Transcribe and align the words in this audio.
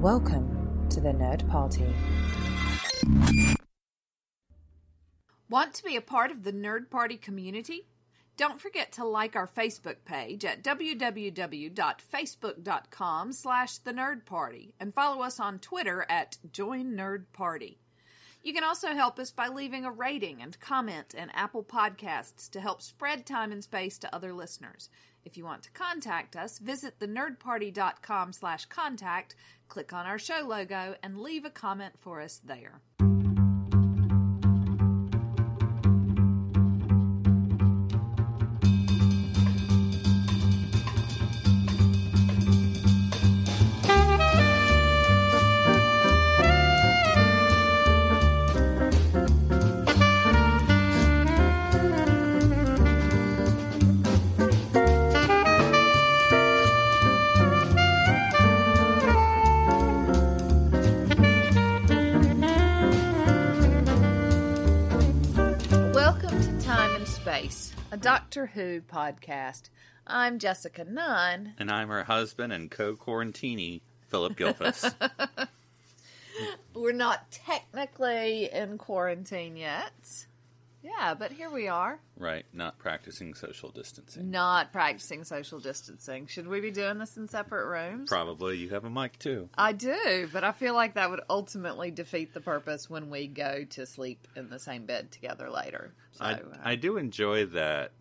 Welcome 0.00 0.88
to 0.88 0.98
the 0.98 1.10
Nerd 1.10 1.46
Party. 1.50 1.84
Want 5.50 5.74
to 5.74 5.84
be 5.84 5.94
a 5.94 6.00
part 6.00 6.30
of 6.30 6.42
the 6.42 6.54
Nerd 6.54 6.88
Party 6.88 7.18
community? 7.18 7.86
Don't 8.38 8.62
forget 8.62 8.92
to 8.92 9.04
like 9.04 9.36
our 9.36 9.46
Facebook 9.46 9.96
page 10.06 10.42
at 10.46 10.64
www.facebook.com 10.64 13.32
slash 13.34 13.76
the 13.76 13.92
Nerd 13.92 14.24
Party 14.24 14.72
and 14.80 14.94
follow 14.94 15.20
us 15.20 15.38
on 15.38 15.58
Twitter 15.58 16.06
at 16.08 16.38
Join 16.50 16.94
Nerd 16.94 17.24
Party. 17.34 17.78
You 18.42 18.54
can 18.54 18.64
also 18.64 18.94
help 18.94 19.18
us 19.18 19.30
by 19.30 19.48
leaving 19.48 19.84
a 19.84 19.92
rating 19.92 20.40
and 20.40 20.58
comment 20.60 21.12
in 21.12 21.28
Apple 21.34 21.62
Podcasts 21.62 22.48
to 22.52 22.60
help 22.62 22.80
spread 22.80 23.26
time 23.26 23.52
and 23.52 23.62
space 23.62 23.98
to 23.98 24.14
other 24.14 24.32
listeners. 24.32 24.88
If 25.24 25.36
you 25.36 25.44
want 25.44 25.62
to 25.64 25.70
contact 25.70 26.36
us, 26.36 26.58
visit 26.58 26.98
thenerdparty.com 26.98 28.32
slash 28.32 28.66
contact, 28.66 29.34
click 29.68 29.92
on 29.92 30.06
our 30.06 30.18
show 30.18 30.44
logo, 30.46 30.94
and 31.02 31.18
leave 31.18 31.44
a 31.44 31.50
comment 31.50 31.94
for 32.00 32.20
us 32.20 32.40
there. 32.44 32.80
Doctor 68.30 68.46
Who 68.54 68.80
podcast. 68.80 69.70
I'm 70.06 70.38
Jessica 70.38 70.84
Nunn. 70.84 71.54
And 71.58 71.68
I'm 71.68 71.88
her 71.88 72.04
husband 72.04 72.52
and 72.52 72.70
co 72.70 72.94
quarantini, 72.94 73.80
Phillip 74.06 74.36
Gilfus. 74.36 74.94
We're 76.72 76.92
not 76.92 77.28
technically 77.32 78.48
in 78.52 78.78
quarantine 78.78 79.56
yet. 79.56 80.26
Yeah, 80.82 81.14
but 81.14 81.32
here 81.32 81.50
we 81.50 81.68
are, 81.68 82.00
right, 82.16 82.46
not 82.52 82.78
practicing 82.78 83.34
social 83.34 83.70
distancing. 83.70 84.30
not 84.30 84.72
practicing 84.72 85.24
social 85.24 85.60
distancing. 85.60 86.26
Should 86.26 86.46
we 86.46 86.60
be 86.60 86.70
doing 86.70 86.98
this 86.98 87.16
in 87.16 87.28
separate 87.28 87.66
rooms? 87.66 88.08
Probably 88.08 88.56
you 88.56 88.70
have 88.70 88.84
a 88.84 88.90
mic 88.90 89.18
too. 89.18 89.50
I 89.56 89.72
do, 89.72 90.28
but 90.32 90.42
I 90.42 90.52
feel 90.52 90.74
like 90.74 90.94
that 90.94 91.10
would 91.10 91.20
ultimately 91.28 91.90
defeat 91.90 92.32
the 92.32 92.40
purpose 92.40 92.88
when 92.88 93.10
we 93.10 93.26
go 93.26 93.64
to 93.70 93.84
sleep 93.84 94.26
in 94.36 94.48
the 94.48 94.58
same 94.58 94.86
bed 94.86 95.10
together 95.10 95.50
later. 95.50 95.92
So, 96.12 96.24
I, 96.24 96.32
uh, 96.32 96.38
I 96.62 96.76
do 96.76 96.96
enjoy 96.96 97.46
that. 97.46 97.92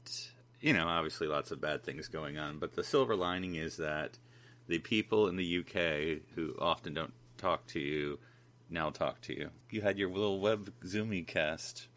You 0.62 0.74
know, 0.74 0.88
obviously 0.88 1.28
lots 1.28 1.52
of 1.52 1.62
bad 1.62 1.84
things 1.84 2.08
going 2.08 2.38
on, 2.38 2.60
but 2.60 2.76
the 2.76 2.84
silver 2.84 3.16
lining 3.16 3.56
is 3.56 3.78
that 3.78 4.18
the 4.68 4.80
people 4.80 5.28
in 5.28 5.36
the 5.36 5.60
UK 5.60 6.22
who 6.36 6.54
often 6.60 6.94
don't 6.94 7.14
talk 7.38 7.66
to 7.68 7.80
you 7.80 8.20
now 8.70 8.90
talk 8.90 9.20
to 9.22 9.34
you. 9.34 9.50
You 9.72 9.82
had 9.82 9.98
your 9.98 10.10
little 10.10 10.40
web 10.40 10.72
Zoomy 10.86 11.26
cast. 11.26 11.88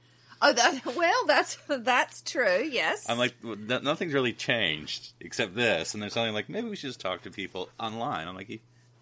Oh, 0.42 0.52
that, 0.52 0.84
well, 0.96 1.26
that's 1.26 1.58
that's 1.68 2.20
true. 2.22 2.68
Yes, 2.70 3.08
I'm 3.08 3.18
like, 3.18 3.34
nothing's 3.42 4.12
really 4.12 4.32
changed 4.32 5.12
except 5.20 5.54
this, 5.54 5.94
and 5.94 6.02
they're 6.02 6.10
something 6.10 6.34
like 6.34 6.48
maybe 6.48 6.68
we 6.68 6.76
should 6.76 6.88
just 6.88 7.00
talk 7.00 7.22
to 7.22 7.30
people 7.30 7.68
online. 7.78 8.28
I'm 8.28 8.34
like, 8.34 8.50
you 8.50 8.58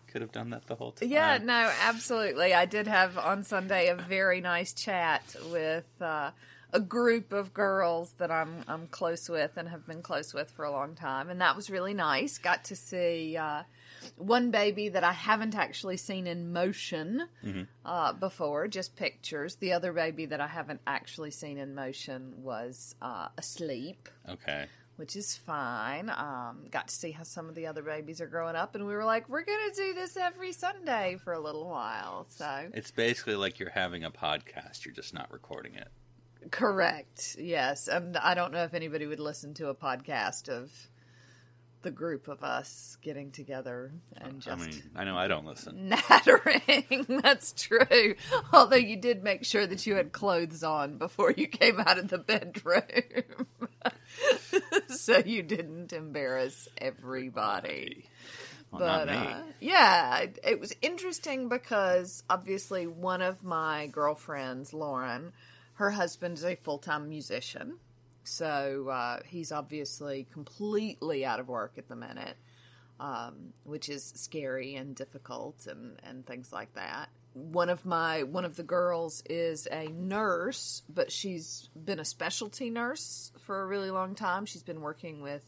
could 0.06 0.20
have 0.22 0.32
done 0.32 0.50
that 0.50 0.66
the 0.66 0.74
whole 0.74 0.92
time. 0.92 1.08
Yeah, 1.08 1.38
no, 1.42 1.72
absolutely. 1.82 2.54
I 2.54 2.66
did 2.66 2.86
have 2.86 3.16
on 3.18 3.44
Sunday 3.44 3.88
a 3.88 3.94
very 3.94 4.40
nice 4.40 4.72
chat 4.72 5.34
with 5.50 5.86
uh, 6.00 6.30
a 6.72 6.80
group 6.80 7.32
of 7.32 7.54
girls 7.54 8.12
that 8.18 8.30
I'm 8.30 8.64
I'm 8.68 8.86
close 8.88 9.28
with 9.28 9.56
and 9.56 9.68
have 9.68 9.86
been 9.86 10.02
close 10.02 10.34
with 10.34 10.50
for 10.50 10.64
a 10.64 10.70
long 10.70 10.94
time, 10.94 11.30
and 11.30 11.40
that 11.40 11.56
was 11.56 11.70
really 11.70 11.94
nice. 11.94 12.38
Got 12.38 12.64
to 12.64 12.76
see 12.76 13.36
uh, 13.36 13.62
one 14.16 14.50
baby 14.50 14.88
that 14.90 15.04
I 15.04 15.12
haven't 15.12 15.54
actually 15.54 15.96
seen 15.96 16.26
in 16.26 16.52
motion 16.52 17.26
uh, 17.84 18.12
before, 18.12 18.68
just 18.68 18.96
pictures. 18.96 19.56
The 19.56 19.72
other 19.72 19.92
baby 19.92 20.26
that 20.26 20.40
I 20.40 20.46
haven't 20.46 20.80
actually 20.86 21.30
seen 21.30 21.58
in 21.58 21.74
motion 21.74 22.34
was 22.42 22.94
uh, 23.02 23.28
asleep 23.38 24.08
Okay. 24.28 24.66
which 24.96 25.16
is 25.16 25.36
fine. 25.36 26.10
Um, 26.10 26.66
got 26.70 26.88
to 26.88 26.94
see 26.94 27.10
how 27.10 27.22
some 27.22 27.48
of 27.48 27.54
the 27.54 27.66
other 27.66 27.82
babies 27.82 28.20
are 28.20 28.26
growing 28.26 28.54
up, 28.56 28.74
and 28.74 28.86
we 28.86 28.92
were 28.94 29.04
like, 29.04 29.28
we're 29.28 29.44
going 29.44 29.70
to 29.70 29.74
do 29.76 29.94
this 29.94 30.16
every 30.16 30.52
Sunday 30.52 31.16
for 31.24 31.32
a 31.32 31.40
little 31.40 31.66
while. 31.68 32.26
So, 32.28 32.68
It's 32.74 32.90
basically 32.90 33.34
like 33.36 33.58
you're 33.58 33.70
having 33.70 34.04
a 34.04 34.10
podcast, 34.10 34.84
you're 34.84 34.94
just 34.94 35.14
not 35.14 35.30
recording 35.32 35.74
it. 35.74 35.88
correct, 36.50 37.36
yes. 37.38 37.88
And 37.88 38.16
I 38.16 38.34
don't 38.34 38.52
know 38.52 38.64
if 38.64 38.74
anybody 38.74 39.06
would 39.06 39.20
listen 39.20 39.54
to 39.54 39.68
a 39.68 39.74
podcast 39.74 40.48
of 40.48 40.70
the 41.82 41.90
group 41.90 42.28
of 42.28 42.42
us 42.42 42.96
getting 43.02 43.30
together 43.30 43.92
and 44.16 44.42
I 44.46 44.56
just. 44.56 44.58
mean, 44.58 44.82
I 44.94 45.04
know 45.04 45.16
I 45.16 45.28
don't 45.28 45.46
listen. 45.46 45.88
Nattering, 46.10 47.06
that's 47.22 47.52
true. 47.52 48.14
Although 48.52 48.76
you 48.76 48.96
did 48.96 49.22
make 49.22 49.44
sure 49.44 49.66
that 49.66 49.86
you 49.86 49.94
had 49.94 50.12
clothes 50.12 50.62
on 50.62 50.98
before 50.98 51.32
you 51.32 51.46
came 51.46 51.80
out 51.80 51.98
of 51.98 52.08
the 52.08 52.18
bedroom. 52.18 53.46
so 54.88 55.18
you 55.18 55.42
didn't 55.42 55.92
embarrass 55.92 56.68
everybody. 56.78 58.04
Well, 58.70 58.80
but 58.80 59.08
uh, 59.08 59.42
yeah, 59.58 60.18
it, 60.18 60.38
it 60.44 60.60
was 60.60 60.74
interesting 60.80 61.48
because 61.48 62.22
obviously 62.30 62.86
one 62.86 63.22
of 63.22 63.42
my 63.42 63.88
girlfriends, 63.88 64.72
Lauren, 64.72 65.32
her 65.74 65.90
husband 65.90 66.38
is 66.38 66.44
a 66.44 66.54
full 66.56 66.78
time 66.78 67.08
musician, 67.08 67.78
so 68.24 68.88
uh, 68.88 69.20
he's 69.26 69.52
obviously 69.52 70.26
completely 70.32 71.24
out 71.24 71.40
of 71.40 71.48
work 71.48 71.74
at 71.78 71.88
the 71.88 71.96
minute, 71.96 72.36
um, 72.98 73.52
which 73.64 73.88
is 73.88 74.12
scary 74.16 74.76
and 74.76 74.94
difficult 74.94 75.66
and 75.66 75.98
and 76.02 76.26
things 76.26 76.52
like 76.52 76.74
that. 76.74 77.08
One 77.32 77.70
of 77.70 77.86
my 77.86 78.24
one 78.24 78.44
of 78.44 78.56
the 78.56 78.62
girls 78.62 79.22
is 79.28 79.66
a 79.70 79.88
nurse, 79.88 80.82
but 80.88 81.10
she's 81.10 81.68
been 81.76 82.00
a 82.00 82.04
specialty 82.04 82.70
nurse 82.70 83.32
for 83.40 83.62
a 83.62 83.66
really 83.66 83.90
long 83.90 84.14
time. 84.14 84.46
She's 84.46 84.62
been 84.62 84.80
working 84.80 85.22
with 85.22 85.44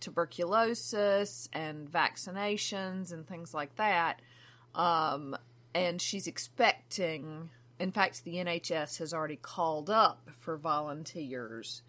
tuberculosis 0.00 1.48
and 1.52 1.90
vaccinations 1.90 3.12
and 3.12 3.26
things 3.26 3.54
like 3.54 3.76
that. 3.76 4.20
Um, 4.74 5.36
and 5.74 6.00
she's 6.00 6.26
expecting, 6.26 7.50
in 7.78 7.92
fact, 7.92 8.24
the 8.24 8.36
NHS 8.36 8.98
has 8.98 9.12
already 9.14 9.36
called 9.36 9.90
up 9.90 10.28
for 10.38 10.56
volunteers 10.56 11.82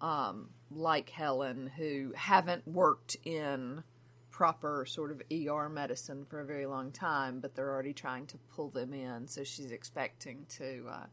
um, 0.00 0.50
like 0.70 1.10
Helen 1.10 1.70
who 1.76 2.12
haven't 2.16 2.66
worked 2.66 3.16
in 3.24 3.82
proper 4.30 4.86
sort 4.86 5.10
of 5.10 5.22
ER 5.32 5.68
medicine 5.68 6.24
for 6.24 6.40
a 6.40 6.46
very 6.46 6.66
long 6.66 6.92
time, 6.92 7.40
but 7.40 7.54
they're 7.54 7.70
already 7.70 7.92
trying 7.92 8.26
to 8.26 8.38
pull 8.54 8.70
them 8.70 8.92
in. 8.92 9.26
So 9.26 9.44
she's 9.44 9.72
expecting 9.72 10.46
to. 10.58 10.86
Uh, 10.88 11.06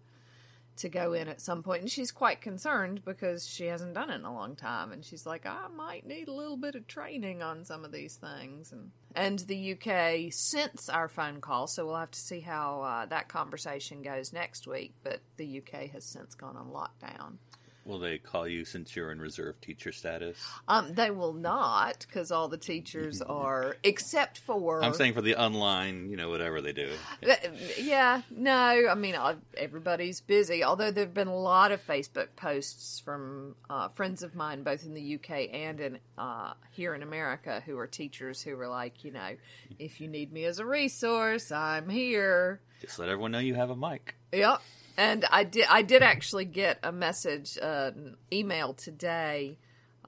to 0.78 0.90
go 0.90 1.14
in 1.14 1.28
at 1.28 1.42
some 1.42 1.64
point 1.64 1.82
and 1.82 1.92
she's 1.92 2.12
quite 2.12 2.42
concerned 2.42 3.04
because 3.06 3.48
she 3.48 3.66
hasn't 3.66 3.94
done 3.94 4.10
it 4.10 4.16
in 4.16 4.26
a 4.26 4.34
long 4.34 4.56
time 4.56 4.92
and 4.92 5.06
she's 5.06 5.26
like 5.26 5.46
I 5.46 5.68
might 5.74 6.06
need 6.06 6.28
a 6.28 6.34
little 6.34 6.58
bit 6.58 6.76
of 6.76 6.86
training 6.88 7.42
on 7.42 7.64
some 7.64 7.86
of 7.86 7.92
these 7.92 8.16
things 8.16 8.72
and 8.72 8.92
and 9.16 9.40
the 9.40 9.74
UK 9.74 10.34
since 10.34 10.90
our 10.90 11.08
phone 11.08 11.40
call 11.40 11.68
so 11.68 11.86
we'll 11.86 11.96
have 11.96 12.12
to 12.12 12.20
see 12.20 12.42
how 12.42 12.82
uh, 12.82 13.06
that 13.06 13.30
conversation 13.30 14.02
goes 14.02 14.34
next 14.34 14.68
week 14.68 14.94
but 15.04 15.22
the 15.38 15.62
UK 15.62 15.92
has 15.92 16.04
since 16.04 16.36
gone 16.36 16.58
on 16.58 16.68
lockdown 16.68 17.38
Will 17.86 18.00
they 18.00 18.18
call 18.18 18.48
you 18.48 18.66
since 18.66 18.96
you're 18.96 19.12
in 19.12 19.20
reserve 19.20 19.62
teacher 19.62 19.92
status? 19.92 20.38
um 20.68 20.94
they 20.94 21.12
will 21.12 21.34
not 21.34 22.06
because 22.08 22.32
all 22.32 22.48
the 22.48 22.58
teachers 22.58 23.22
are 23.46 23.78
except 23.84 24.40
for 24.40 24.84
I'm 24.84 24.94
saying 24.94 25.14
for 25.14 25.22
the 25.22 25.36
online, 25.36 26.10
you 26.10 26.18
know, 26.18 26.30
whatever 26.30 26.62
they 26.62 26.74
do. 26.74 26.90
Uh, 27.28 27.36
Yeah, 27.78 28.22
no, 28.32 28.88
I 28.90 28.96
mean, 28.96 29.16
uh, 29.16 29.36
everybody's 29.56 30.22
busy. 30.22 30.64
Although 30.64 30.92
there 30.92 31.06
have 31.06 31.14
been 31.14 31.28
a 31.28 31.38
lot 31.38 31.72
of 31.72 31.86
Facebook 31.86 32.30
posts 32.36 33.00
from 33.00 33.56
uh, 33.70 33.90
friends 33.90 34.24
of 34.24 34.36
mine, 34.36 34.64
both 34.64 34.84
in 34.86 34.94
the 34.94 35.16
UK 35.16 35.50
and 35.54 35.80
in 35.80 36.00
uh, 36.18 36.54
here 36.72 36.96
in 36.96 37.04
America, 37.04 37.62
who 37.66 37.78
are 37.78 37.88
teachers 37.88 38.42
who 38.42 38.56
were 38.58 38.68
like, 38.68 39.04
you 39.04 39.12
know, 39.12 39.36
if 39.78 40.02
you 40.02 40.08
need 40.08 40.34
me 40.34 40.46
as 40.46 40.60
a 40.60 40.66
resource, 40.66 41.52
I'm 41.52 41.88
here. 41.90 42.62
Just 42.82 43.00
let 43.00 43.10
everyone 43.10 43.32
know 43.32 43.40
you 43.40 43.56
have 43.56 43.70
a 43.70 43.76
mic. 43.76 44.16
Yep. 44.34 44.62
And 44.98 45.26
I 45.30 45.44
did. 45.44 45.66
I 45.70 45.82
did 45.82 46.02
actually 46.04 46.46
get 46.46 46.80
a 46.84 46.92
message, 46.92 47.58
uh, 47.62 47.92
an 47.96 48.18
email 48.32 48.74
today 48.74 49.58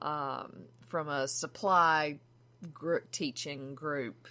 um, 0.00 0.64
from 0.88 1.08
a 1.08 1.28
supply 1.28 2.18
gr- 2.72 2.98
teaching 3.12 3.74
group 3.74 4.28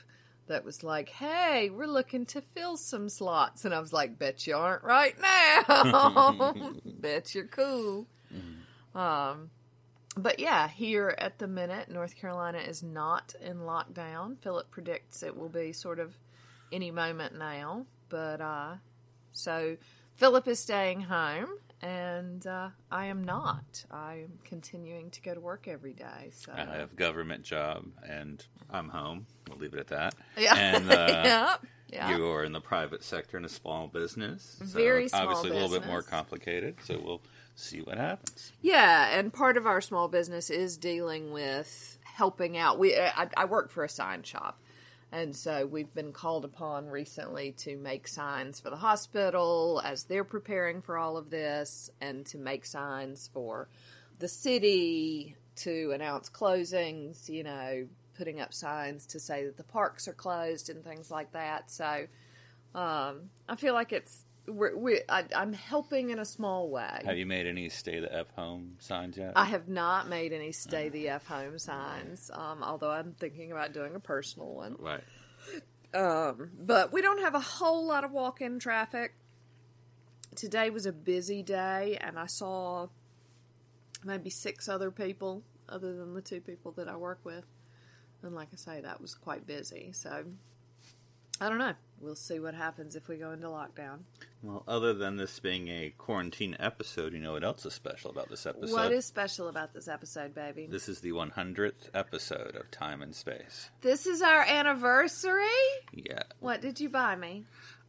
that 0.47 0.65
was 0.65 0.83
like, 0.83 1.09
"Hey, 1.09 1.69
we're 1.69 1.85
looking 1.85 2.25
to 2.27 2.41
fill 2.41 2.77
some 2.77 3.09
slots," 3.09 3.65
and 3.65 3.73
I 3.73 3.79
was 3.79 3.93
like, 3.93 4.17
"Bet 4.17 4.47
you 4.47 4.55
aren't 4.55 4.83
right 4.83 5.15
now. 5.21 6.73
Bet 6.85 7.35
you're 7.35 7.47
cool." 7.47 8.07
Um, 8.95 9.51
but 10.15 10.39
yeah, 10.39 10.67
here 10.67 11.13
at 11.19 11.37
the 11.37 11.47
minute, 11.47 11.89
North 11.89 12.15
Carolina 12.15 12.57
is 12.57 12.81
not 12.81 13.35
in 13.39 13.59
lockdown. 13.59 14.39
Phillip 14.39 14.71
predicts 14.71 15.21
it 15.21 15.37
will 15.37 15.49
be 15.49 15.71
sort 15.71 15.99
of 15.99 16.17
any 16.71 16.89
moment 16.89 17.37
now. 17.37 17.85
But 18.09 18.41
uh, 18.41 18.75
so 19.31 19.77
Phillip 20.17 20.47
is 20.47 20.59
staying 20.59 21.01
home, 21.01 21.47
and 21.79 22.45
uh, 22.47 22.69
I 22.91 23.05
am 23.05 23.23
not. 23.23 23.85
I 23.91 24.23
am 24.23 24.39
continuing 24.43 25.11
to 25.11 25.21
go 25.21 25.35
to 25.35 25.39
work 25.39 25.67
every 25.67 25.93
day. 25.93 26.31
So 26.31 26.51
I 26.55 26.65
have 26.77 26.91
a 26.91 26.95
government 26.95 27.43
job, 27.43 27.85
and 28.07 28.43
I'm 28.71 28.89
home. 28.89 29.27
We'll 29.47 29.59
leave 29.59 29.75
it 29.75 29.79
at 29.79 29.87
that. 29.89 30.15
yeah, 30.35 30.55
And 30.55 30.91
uh, 30.91 31.21
yeah, 31.23 31.55
yeah. 31.89 32.17
you 32.17 32.25
are 32.31 32.43
in 32.43 32.51
the 32.51 32.59
private 32.59 33.03
sector 33.03 33.37
in 33.37 33.45
a 33.45 33.49
small 33.49 33.87
business. 33.87 34.57
So 34.59 34.65
Very 34.65 35.07
small 35.07 35.21
Obviously, 35.21 35.51
a 35.51 35.53
little 35.53 35.69
bit 35.69 35.85
more 35.85 36.01
complicated. 36.01 36.77
So 36.83 36.99
we'll 36.99 37.21
see 37.53 37.81
what 37.81 37.97
happens. 37.97 38.53
Yeah, 38.61 39.19
and 39.19 39.31
part 39.31 39.55
of 39.55 39.67
our 39.67 39.81
small 39.81 40.07
business 40.07 40.49
is 40.49 40.77
dealing 40.77 41.31
with 41.31 41.99
helping 42.03 42.57
out. 42.57 42.79
We 42.79 42.97
I, 42.97 43.29
I 43.37 43.45
work 43.45 43.69
for 43.69 43.83
a 43.83 43.89
sign 43.89 44.23
shop, 44.23 44.59
and 45.11 45.35
so 45.35 45.65
we've 45.65 45.93
been 45.93 46.11
called 46.11 46.45
upon 46.45 46.87
recently 46.87 47.53
to 47.59 47.77
make 47.77 48.07
signs 48.07 48.59
for 48.59 48.69
the 48.69 48.75
hospital 48.75 49.81
as 49.83 50.03
they're 50.03 50.23
preparing 50.23 50.81
for 50.81 50.97
all 50.97 51.17
of 51.17 51.29
this, 51.29 51.89
and 52.01 52.25
to 52.27 52.37
make 52.37 52.65
signs 52.65 53.29
for 53.33 53.67
the 54.19 54.27
city 54.27 55.35
to 55.57 55.91
announce 55.93 56.29
closings. 56.29 57.29
You 57.29 57.43
know, 57.43 57.87
putting 58.17 58.41
up 58.41 58.53
signs 58.53 59.05
to 59.07 59.19
say 59.19 59.45
that 59.45 59.57
the 59.57 59.63
parks 59.63 60.07
are 60.07 60.13
closed 60.13 60.69
and 60.69 60.83
things 60.83 61.09
like 61.09 61.31
that. 61.31 61.71
So 61.71 62.07
um, 62.75 63.29
I 63.47 63.55
feel 63.55 63.73
like 63.73 63.93
it's. 63.93 64.23
We're, 64.47 64.77
we 64.77 65.01
I, 65.09 65.25
I'm 65.35 65.53
helping 65.53 66.09
in 66.11 66.19
a 66.19 66.25
small 66.25 66.69
way. 66.69 67.01
Have 67.03 67.17
you 67.17 67.25
made 67.25 67.47
any 67.47 67.69
stay 67.69 67.99
the 67.99 68.13
F 68.13 68.27
home 68.35 68.75
signs 68.79 69.17
yet? 69.17 69.33
I 69.35 69.45
have 69.45 69.67
not 69.67 70.07
made 70.07 70.31
any 70.31 70.51
stay 70.51 70.89
the 70.89 71.09
F 71.09 71.25
home 71.25 71.59
signs, 71.59 72.31
um, 72.33 72.63
although 72.63 72.91
I'm 72.91 73.13
thinking 73.19 73.51
about 73.51 73.73
doing 73.73 73.95
a 73.95 73.99
personal 73.99 74.53
one. 74.53 74.75
right. 74.79 75.03
Um, 75.93 76.51
but 76.59 76.91
we 76.91 77.01
don't 77.01 77.21
have 77.21 77.33
a 77.33 77.39
whole 77.39 77.85
lot 77.85 78.03
of 78.03 78.11
walk 78.11 78.41
in 78.41 78.59
traffic. 78.59 79.13
Today 80.35 80.69
was 80.69 80.85
a 80.85 80.91
busy 80.91 81.41
day, 81.41 81.97
and 81.99 82.19
I 82.19 82.27
saw 82.27 82.87
maybe 84.03 84.29
six 84.29 84.67
other 84.69 84.91
people 84.91 85.43
other 85.69 85.95
than 85.95 86.13
the 86.13 86.21
two 86.21 86.41
people 86.41 86.71
that 86.73 86.87
I 86.87 86.95
work 86.95 87.19
with. 87.23 87.45
And 88.23 88.35
like 88.35 88.49
I 88.53 88.55
say, 88.55 88.81
that 88.81 89.01
was 89.01 89.15
quite 89.15 89.45
busy. 89.45 89.91
So 89.93 90.25
I 91.39 91.49
don't 91.49 91.57
know. 91.57 91.73
We'll 91.99 92.15
see 92.15 92.39
what 92.39 92.53
happens 92.53 92.95
if 92.95 93.07
we 93.07 93.17
go 93.17 93.31
into 93.31 93.47
lockdown. 93.47 93.99
Well, 94.43 94.63
other 94.67 94.93
than 94.93 95.17
this 95.17 95.39
being 95.39 95.67
a 95.67 95.93
quarantine 95.97 96.55
episode, 96.59 97.13
you 97.13 97.19
know 97.19 97.33
what 97.33 97.43
else 97.43 97.65
is 97.65 97.73
special 97.73 98.11
about 98.11 98.29
this 98.29 98.45
episode? 98.45 98.73
What 98.73 98.91
is 98.91 99.05
special 99.05 99.47
about 99.47 99.73
this 99.73 99.87
episode, 99.87 100.35
baby? 100.35 100.67
This 100.69 100.87
is 100.87 101.01
the 101.01 101.11
100th 101.11 101.89
episode 101.95 102.55
of 102.55 102.69
Time 102.69 103.01
and 103.01 103.15
Space. 103.15 103.71
This 103.81 104.05
is 104.05 104.21
our 104.21 104.41
anniversary. 104.41 105.47
Yeah. 105.91 106.23
What 106.39 106.61
did 106.61 106.79
you 106.79 106.89
buy 106.89 107.15
me? 107.15 107.45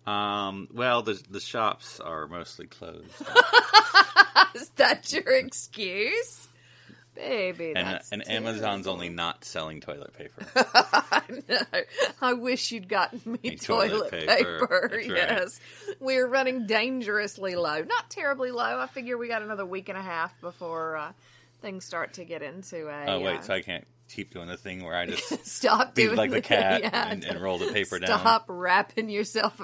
Um. 0.07 0.69
Well, 0.73 1.03
the 1.03 1.23
the 1.29 1.41
shops 1.41 2.01
are 2.01 2.27
mostly 2.29 2.67
closed, 2.67 3.11
Is 4.55 4.71
that 4.77 5.13
your 5.13 5.35
excuse? 5.35 6.48
Baby, 7.19 7.73
and 7.75 7.87
that's 7.87 8.13
and 8.13 8.29
Amazon's 8.31 8.87
only 8.87 9.09
not 9.09 9.45
selling 9.45 9.81
toilet 9.81 10.13
paper. 10.15 10.47
I. 10.55 11.85
I 12.23 12.33
wish 12.35 12.71
you'd 12.71 12.89
gotten 12.89 13.21
me 13.27 13.39
Me 13.43 13.57
toilet, 13.57 13.89
toilet 13.91 14.11
paper. 14.11 14.59
paper. 14.61 14.89
That's 14.93 15.09
right. 15.09 15.17
Yes. 15.17 15.61
We're 15.99 16.27
running 16.29 16.67
dangerously 16.67 17.57
low. 17.57 17.83
Not 17.83 18.09
terribly 18.09 18.51
low. 18.53 18.79
I 18.79 18.87
figure 18.87 19.19
we 19.19 19.27
got 19.29 19.43
another 19.43 19.67
week 19.67 19.89
and 19.89 19.99
a 19.99 20.03
half 20.03 20.41
before 20.41 20.97
uh, 20.97 21.13
things 21.61 21.85
start 21.85 22.15
to 22.15 22.25
get 22.25 22.43
into 22.43 22.89
a. 22.89 23.05
Oh 23.07 23.21
wait, 23.21 23.39
uh, 23.39 23.43
so 23.43 23.55
I 23.55 23.63
can't 23.63 23.87
keep 24.09 24.33
doing 24.33 24.49
the 24.49 24.57
thing 24.57 24.85
where 24.85 24.95
I 24.95 25.07
just 25.07 25.47
stop 25.47 25.95
be 25.95 26.05
doing 26.05 26.17
like 26.17 26.31
the 26.31 26.37
the- 26.37 26.43
cat 26.43 26.83
yeah, 26.83 27.09
and, 27.11 27.25
and 27.25 27.41
roll 27.41 27.59
the 27.59 27.73
paper 27.73 27.99
down. 27.99 28.21
Stop 28.21 28.45
wrapping 28.49 29.09
yourself. 29.09 29.61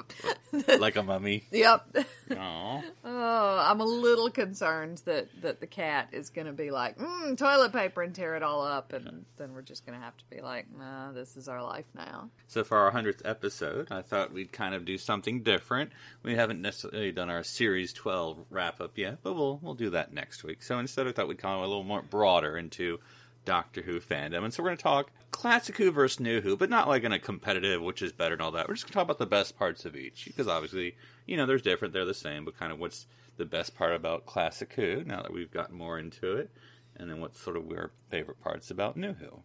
down 0.67 0.79
like 0.79 0.95
a 0.95 1.03
mummy. 1.03 1.43
yep. 1.51 1.85
Oh, 2.31 2.81
I'm 3.03 3.79
a 3.81 3.85
little 3.85 4.29
concerned 4.29 5.01
that, 5.05 5.29
that 5.41 5.59
the 5.59 5.67
cat 5.67 6.09
is 6.11 6.29
going 6.29 6.47
to 6.47 6.53
be 6.53 6.71
like, 6.71 6.97
mm, 6.97 7.37
toilet 7.37 7.73
paper 7.73 8.01
and 8.01 8.13
tear 8.15 8.35
it 8.35 8.43
all 8.43 8.61
up. 8.61 8.93
And 8.93 9.25
then 9.37 9.53
we're 9.53 9.61
just 9.61 9.85
going 9.85 9.97
to 9.97 10.03
have 10.03 10.15
to 10.17 10.23
be 10.29 10.41
like, 10.41 10.67
nah, 10.77 11.11
this 11.11 11.37
is 11.37 11.47
our 11.47 11.63
life 11.63 11.85
now. 11.95 12.29
So 12.47 12.63
for 12.63 12.77
our 12.77 12.91
hundredth 12.91 13.21
episode, 13.25 13.91
I 13.91 14.01
thought 14.01 14.31
we'd 14.33 14.51
kind 14.51 14.73
of 14.75 14.85
do 14.85 14.97
something 14.97 15.43
different. 15.43 15.91
We 16.23 16.35
haven't 16.35 16.61
necessarily 16.61 17.11
done 17.11 17.29
our 17.29 17.43
series 17.43 17.93
twelve 17.93 18.39
wrap 18.49 18.81
up 18.81 18.97
yet, 18.97 19.19
but 19.23 19.33
we'll 19.33 19.59
we'll 19.61 19.73
do 19.73 19.89
that 19.91 20.13
next 20.13 20.43
week. 20.43 20.63
So 20.63 20.79
instead, 20.79 21.07
I 21.07 21.11
thought 21.11 21.27
we'd 21.27 21.37
come 21.37 21.51
a 21.59 21.61
little 21.61 21.83
more 21.83 22.01
broader 22.01 22.57
into 22.57 22.99
Doctor 23.45 23.81
Who 23.81 23.99
fandom, 23.99 24.43
and 24.43 24.53
so 24.53 24.61
we're 24.61 24.69
going 24.69 24.77
to 24.77 24.83
talk 24.83 25.11
classic 25.31 25.77
Who 25.77 25.91
versus 25.91 26.19
new 26.19 26.41
Who, 26.41 26.57
but 26.57 26.69
not 26.69 26.87
like 26.87 27.03
in 27.03 27.11
a 27.11 27.19
competitive, 27.19 27.81
which 27.81 28.01
is 28.01 28.11
better 28.11 28.33
and 28.33 28.41
all 28.41 28.51
that. 28.51 28.67
We're 28.67 28.75
just 28.75 28.85
going 28.85 28.91
to 28.91 28.95
talk 28.95 29.05
about 29.05 29.19
the 29.19 29.25
best 29.25 29.57
parts 29.57 29.85
of 29.85 29.95
each, 29.95 30.25
because 30.25 30.47
obviously, 30.47 30.95
you 31.25 31.37
know, 31.37 31.45
there's 31.45 31.61
different, 31.61 31.93
they're 31.93 32.05
the 32.05 32.13
same, 32.13 32.45
but 32.45 32.57
kind 32.57 32.71
of 32.71 32.79
what's 32.79 33.05
the 33.37 33.45
best 33.45 33.75
part 33.75 33.93
about 33.93 34.25
classic 34.25 34.73
Who 34.73 35.03
now 35.05 35.21
that 35.21 35.33
we've 35.33 35.51
gotten 35.51 35.77
more 35.77 35.99
into 35.99 36.35
it, 36.35 36.51
and 36.95 37.09
then 37.09 37.21
what's 37.21 37.39
sort 37.39 37.57
of 37.57 37.69
our 37.71 37.91
favorite 38.09 38.41
parts 38.41 38.71
about 38.71 38.97
new 38.97 39.13
Who. 39.13 39.41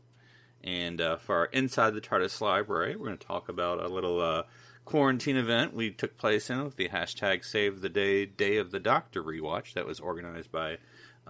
And 0.62 1.00
uh, 1.00 1.16
for 1.16 1.36
our 1.36 1.44
Inside 1.46 1.94
the 1.94 2.00
TARDIS 2.00 2.40
library, 2.40 2.94
we're 2.96 3.06
going 3.06 3.18
to 3.18 3.26
talk 3.26 3.48
about 3.48 3.82
a 3.82 3.88
little 3.88 4.20
uh, 4.20 4.42
quarantine 4.84 5.36
event 5.36 5.74
we 5.74 5.90
took 5.90 6.16
place 6.18 6.50
in 6.50 6.62
with 6.64 6.76
the 6.76 6.88
hashtag 6.88 7.44
Save 7.44 7.80
the 7.80 7.88
Day 7.88 8.26
Day 8.26 8.56
of 8.56 8.70
the 8.70 8.80
Doctor 8.80 9.22
rewatch 9.22 9.72
that 9.74 9.86
was 9.86 10.00
organized 10.00 10.52
by 10.52 10.78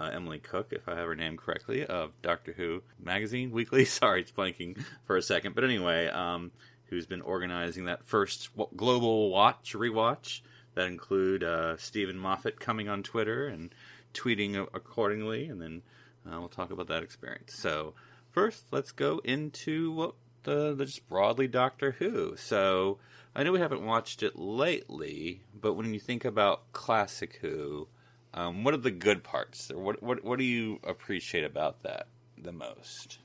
uh, 0.00 0.10
Emily 0.14 0.38
Cook, 0.38 0.68
if 0.72 0.88
I 0.88 0.94
have 0.96 1.06
her 1.06 1.14
name 1.14 1.36
correctly, 1.36 1.84
of 1.84 2.12
Doctor 2.22 2.52
Who 2.52 2.82
Magazine 2.98 3.50
Weekly. 3.50 3.84
Sorry, 3.84 4.22
it's 4.22 4.32
blanking 4.32 4.82
for 5.04 5.16
a 5.16 5.22
second. 5.22 5.54
But 5.54 5.64
anyway, 5.64 6.08
um, 6.08 6.52
who's 6.86 7.06
been 7.06 7.20
organizing 7.20 7.84
that 7.84 8.06
first 8.06 8.48
global 8.76 9.30
watch 9.30 9.74
rewatch 9.76 10.40
that 10.74 10.86
include 10.86 11.44
uh, 11.44 11.76
Steven 11.76 12.18
Moffat 12.18 12.58
coming 12.58 12.88
on 12.88 13.02
Twitter 13.02 13.46
and 13.46 13.74
tweeting 14.14 14.56
accordingly, 14.72 15.46
and 15.46 15.60
then 15.60 15.82
uh, 16.26 16.38
we'll 16.38 16.48
talk 16.48 16.70
about 16.70 16.88
that 16.88 17.02
experience. 17.02 17.54
So 17.54 17.92
first, 18.30 18.64
let's 18.70 18.92
go 18.92 19.20
into 19.22 19.92
what 19.92 20.14
the, 20.44 20.74
the 20.74 20.86
just 20.86 21.06
broadly 21.10 21.46
Doctor 21.46 21.92
Who. 21.98 22.36
So 22.36 22.98
I 23.34 23.42
know 23.42 23.52
we 23.52 23.60
haven't 23.60 23.84
watched 23.84 24.22
it 24.22 24.38
lately, 24.38 25.42
but 25.54 25.74
when 25.74 25.92
you 25.92 26.00
think 26.00 26.24
about 26.24 26.72
classic 26.72 27.38
Who, 27.42 27.88
um, 28.34 28.64
what 28.64 28.74
are 28.74 28.78
the 28.78 28.90
good 28.90 29.22
parts? 29.24 29.70
Or 29.70 29.78
what 29.82 30.02
what 30.02 30.24
what 30.24 30.38
do 30.38 30.44
you 30.44 30.78
appreciate 30.84 31.44
about 31.44 31.82
that 31.82 32.06
the 32.38 32.52
most, 32.52 33.18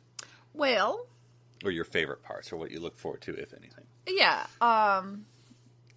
Well, 0.53 1.05
or 1.63 1.71
your 1.71 1.85
favorite 1.85 2.23
parts, 2.23 2.51
or 2.51 2.57
what 2.57 2.71
you 2.71 2.79
look 2.79 2.97
forward 2.97 3.21
to, 3.21 3.33
if 3.35 3.53
anything? 3.53 3.85
yeah. 4.07 4.45
Um, 4.61 5.25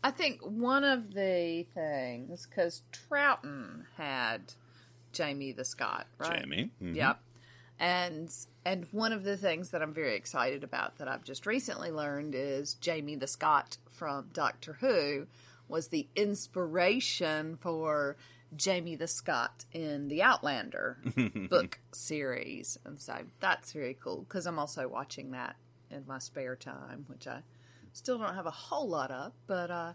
I 0.05 0.11
think 0.13 0.41
one 0.43 0.85
of 0.85 1.13
the 1.13 1.67
things, 1.75 2.47
because 2.47 2.83
Troughton 2.93 3.85
had 3.97 4.53
Jamie 5.13 5.53
the 5.53 5.65
Scott, 5.65 6.07
right? 6.19 6.41
Jamie, 6.43 6.71
Mhm. 6.83 6.95
Yep. 6.95 7.21
And 7.81 8.35
and 8.65 8.87
one 8.93 9.13
of 9.13 9.23
the 9.25 9.37
things 9.37 9.71
that 9.71 9.83
I'm 9.83 9.95
very 9.95 10.15
excited 10.17 10.63
about 10.65 10.99
that 10.99 11.09
I've 11.09 11.25
just 11.25 11.47
recently 11.47 11.91
learned 11.91 12.35
is 12.35 12.75
Jamie 12.75 13.17
the 13.17 13.27
Scott 13.27 13.79
from 13.91 14.29
Doctor 14.33 14.75
Who 14.81 15.27
was 15.69 15.89
the 15.89 16.09
inspiration 16.17 17.57
for 17.57 18.17
Jamie 18.57 18.97
the 18.97 19.07
Scott 19.07 19.65
in 19.73 20.09
the 20.09 20.23
Outlander 20.23 20.99
book 21.51 21.79
series. 21.93 22.79
And 22.85 23.01
so 23.01 23.15
that's 23.41 23.73
very 23.73 23.97
cool 24.03 24.25
because 24.29 24.47
I'm 24.47 24.59
also 24.59 24.89
watching 24.89 25.33
that 25.33 25.57
in 25.91 26.05
my 26.07 26.19
spare 26.19 26.57
time, 26.57 27.05
which 27.09 27.27
I 27.27 27.41
still 27.93 28.19
don't 28.19 28.35
have 28.35 28.47
a 28.47 28.51
whole 28.51 28.89
lot 28.89 29.11
of, 29.11 29.33
but 29.47 29.71
uh 29.71 29.93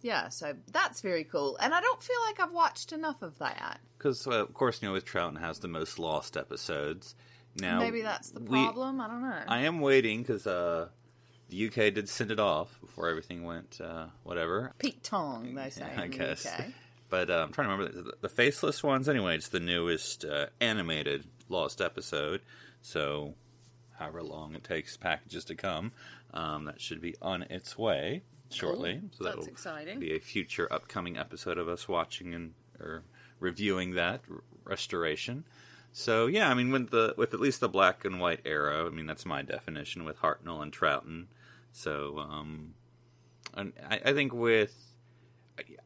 yeah, 0.00 0.28
so 0.28 0.54
that's 0.70 1.00
very 1.00 1.24
cool. 1.24 1.56
And 1.60 1.74
I 1.74 1.80
don't 1.80 2.00
feel 2.00 2.16
like 2.26 2.38
I've 2.38 2.52
watched 2.52 2.92
enough 2.92 3.20
of 3.20 3.36
that. 3.40 3.80
Because 3.96 4.28
uh, 4.28 4.30
of 4.44 4.54
course, 4.54 4.80
you 4.80 4.86
know, 4.88 4.92
with 4.92 5.04
Troughton 5.04 5.40
has 5.40 5.58
the 5.58 5.66
most 5.66 5.98
lost 5.98 6.36
episodes. 6.36 7.16
Now 7.56 7.80
Maybe 7.80 8.02
that's 8.02 8.30
the 8.30 8.38
we- 8.40 8.62
problem. 8.62 9.00
I 9.00 9.08
don't 9.08 9.22
know. 9.22 9.42
I 9.48 9.62
am 9.62 9.80
waiting 9.80 10.22
because 10.22 10.46
uh, 10.46 10.86
the 11.48 11.66
UK 11.66 11.92
did 11.92 12.08
send 12.08 12.30
it 12.30 12.38
off 12.38 12.78
before 12.80 13.08
everything 13.08 13.42
went 13.42 13.80
uh, 13.82 14.06
whatever. 14.22 14.72
Pete 14.78 15.02
Tong, 15.02 15.54
they 15.56 15.70
say. 15.70 15.86
I 15.96 16.06
guess. 16.06 16.46
UK. 16.46 16.66
But 17.08 17.30
uh, 17.30 17.44
I'm 17.46 17.52
trying 17.52 17.68
to 17.68 17.74
remember 17.74 18.02
the, 18.02 18.12
the 18.20 18.28
faceless 18.28 18.82
ones. 18.82 19.08
Anyway, 19.08 19.36
it's 19.36 19.48
the 19.48 19.60
newest 19.60 20.24
uh, 20.24 20.46
animated 20.60 21.24
lost 21.48 21.80
episode. 21.80 22.42
So, 22.82 23.34
however 23.98 24.22
long 24.22 24.54
it 24.54 24.64
takes 24.64 24.96
packages 24.96 25.44
to 25.46 25.54
come, 25.54 25.92
um, 26.34 26.64
that 26.66 26.80
should 26.80 27.00
be 27.00 27.14
on 27.22 27.42
its 27.44 27.78
way 27.78 28.22
shortly. 28.50 29.00
So 29.16 29.24
That's 29.24 29.36
that'll 29.36 29.50
exciting. 29.50 30.00
be 30.00 30.14
a 30.14 30.20
future 30.20 30.68
upcoming 30.70 31.16
episode 31.16 31.58
of 31.58 31.68
us 31.68 31.88
watching 31.88 32.34
and 32.34 32.54
or 32.80 33.02
reviewing 33.40 33.94
that 33.94 34.20
r- 34.30 34.42
restoration. 34.64 35.44
So 35.92 36.26
yeah, 36.26 36.50
I 36.50 36.54
mean, 36.54 36.70
with 36.70 36.90
the 36.90 37.14
with 37.16 37.34
at 37.34 37.40
least 37.40 37.60
the 37.60 37.68
black 37.68 38.04
and 38.04 38.20
white 38.20 38.40
era, 38.44 38.86
I 38.86 38.90
mean 38.90 39.06
that's 39.06 39.26
my 39.26 39.42
definition 39.42 40.04
with 40.04 40.18
Hartnell 40.20 40.62
and 40.62 40.72
Troughton. 40.72 41.26
So 41.72 42.18
um, 42.18 42.74
and 43.54 43.72
I, 43.88 44.00
I 44.04 44.12
think 44.12 44.32
with 44.32 44.74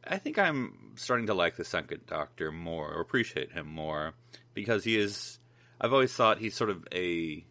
I 0.05 0.17
think 0.17 0.37
I'm 0.37 0.93
starting 0.95 1.27
to 1.27 1.33
like 1.33 1.55
the 1.55 1.65
Second 1.65 2.05
Doctor 2.07 2.51
more, 2.51 2.91
or 2.91 3.01
appreciate 3.01 3.51
him 3.51 3.67
more, 3.67 4.13
because 4.53 4.83
he 4.83 4.97
is. 4.97 5.39
I've 5.81 5.93
always 5.93 6.13
thought 6.13 6.37
he's 6.39 6.55
sort 6.55 6.69
of 6.69 6.87
a 6.93 7.43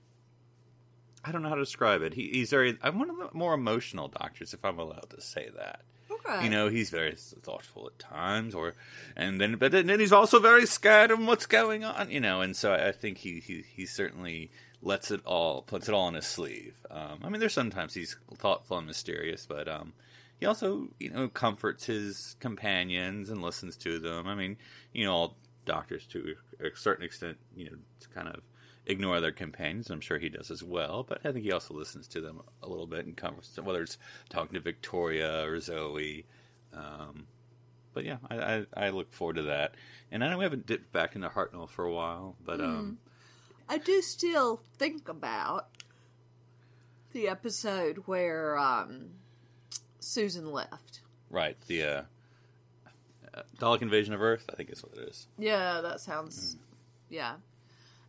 I 1.25 1.31
don't 1.31 1.43
know 1.43 1.49
how 1.49 1.55
to 1.55 1.63
describe 1.63 2.03
it. 2.03 2.15
He, 2.15 2.29
he's 2.31 2.51
very. 2.51 2.77
I'm 2.83 2.99
one 2.99 3.11
of 3.11 3.17
the 3.17 3.29
more 3.33 3.55
emotional 3.55 4.09
doctors, 4.09 4.53
if 4.55 4.65
I'm 4.65 4.79
allowed 4.79 5.11
to 5.11 5.21
say 5.21 5.51
that. 5.57 5.83
Okay. 6.11 6.45
You 6.45 6.51
know, 6.51 6.69
he's 6.69 6.91
very 6.91 7.15
thoughtful 7.17 7.87
at 7.87 7.99
times, 7.99 8.55
or 8.55 8.75
and 9.17 9.41
then 9.41 9.57
but 9.57 9.73
then 9.73 10.01
he's 10.01 10.13
also 10.13 10.41
very 10.41 10.67
scared 10.67 11.11
of 11.11 11.21
what's 11.21 11.47
going 11.47 11.85
on. 11.85 12.11
You 12.11 12.21
know, 12.21 12.41
and 12.41 12.57
so 12.57 12.73
I 12.73 12.93
think 12.93 13.19
he 13.19 13.41
he, 13.41 13.65
he 13.75 13.87
certainly 13.87 14.51
lets 14.83 15.11
it 15.13 15.21
all 15.25 15.63
puts 15.63 15.89
it 15.89 15.95
all 15.95 16.07
on 16.07 16.15
his 16.15 16.27
sleeve. 16.27 16.75
Um, 16.91 17.21
I 17.23 17.29
mean, 17.29 17.39
there's 17.41 17.55
sometimes 17.55 17.95
he's 17.95 18.17
thoughtful 18.39 18.79
and 18.79 18.87
mysterious, 18.87 19.47
but 19.47 19.69
um, 19.69 19.93
he 20.43 20.47
also 20.47 20.89
you 20.99 21.09
know 21.09 21.29
comforts 21.29 21.87
his 21.87 22.35
companions 22.41 23.31
and 23.31 23.41
listens 23.41 23.77
to 23.77 24.01
them. 24.01 24.27
I 24.27 24.35
mean, 24.35 24.57
you 24.93 25.05
know, 25.05 25.13
all 25.13 25.37
doctors 25.67 26.05
to 26.07 26.35
a 26.59 26.77
certain 26.77 27.05
extent, 27.05 27.39
you 27.55 27.71
know, 27.71 27.77
kind 28.13 28.27
of 28.27 28.41
ignore 28.87 29.21
their 29.21 29.31
companions. 29.31 29.89
I'm 29.89 30.01
sure 30.01 30.19
he 30.19 30.29
does 30.29 30.51
as 30.51 30.61
well, 30.61 31.05
but 31.09 31.21
I 31.25 31.31
think 31.31 31.45
he 31.45 31.53
also 31.53 31.75
listens 31.75 32.09
to 32.09 32.21
them 32.21 32.43
a 32.61 32.69
little 32.69 32.89
bit 32.89 33.07
and 33.07 33.17
comforts 33.17 33.51
them, 33.51 33.65
whether 33.67 33.83
it's 33.83 33.99
talking 34.31 34.55
to 34.55 34.61
Victoria 34.61 35.47
or 35.47 35.61
Zoe. 35.61 36.27
Um, 36.73 37.29
but 37.95 38.05
yeah, 38.05 38.17
I, 38.29 38.37
I, 38.37 38.67
I, 38.77 38.89
look 38.89 39.13
forward 39.13 39.37
to 39.37 39.43
that. 39.43 39.77
And 40.11 40.25
I 40.25 40.31
know 40.31 40.39
we 40.39 40.45
haven't 40.45 40.67
dipped 40.67 40.91
back 40.93 41.15
into 41.15 41.29
Hartnell 41.29 41.71
for 41.71 41.85
a 41.85 41.93
while, 41.93 42.35
but 42.45 42.61
um, 42.61 42.99
I 43.69 43.79
do 43.79 44.03
still 44.03 44.61
think 44.77 45.09
about 45.09 45.69
the 47.13 47.29
episode 47.29 47.99
where 48.07 48.59
um, 48.59 49.11
Susan 50.03 50.51
left. 50.53 51.01
right 51.31 51.57
the 51.67 51.83
uh, 51.83 52.03
uh, 53.35 53.43
Dalek 53.59 53.83
Invasion 53.83 54.13
of 54.15 54.21
Earth, 54.21 54.45
I 54.53 54.57
think 54.57 54.71
is 54.71 54.83
what 54.83 54.93
it 54.97 55.09
is. 55.09 55.27
Yeah, 55.39 55.81
that 55.81 56.01
sounds. 56.01 56.57
Yeah, 57.09 57.35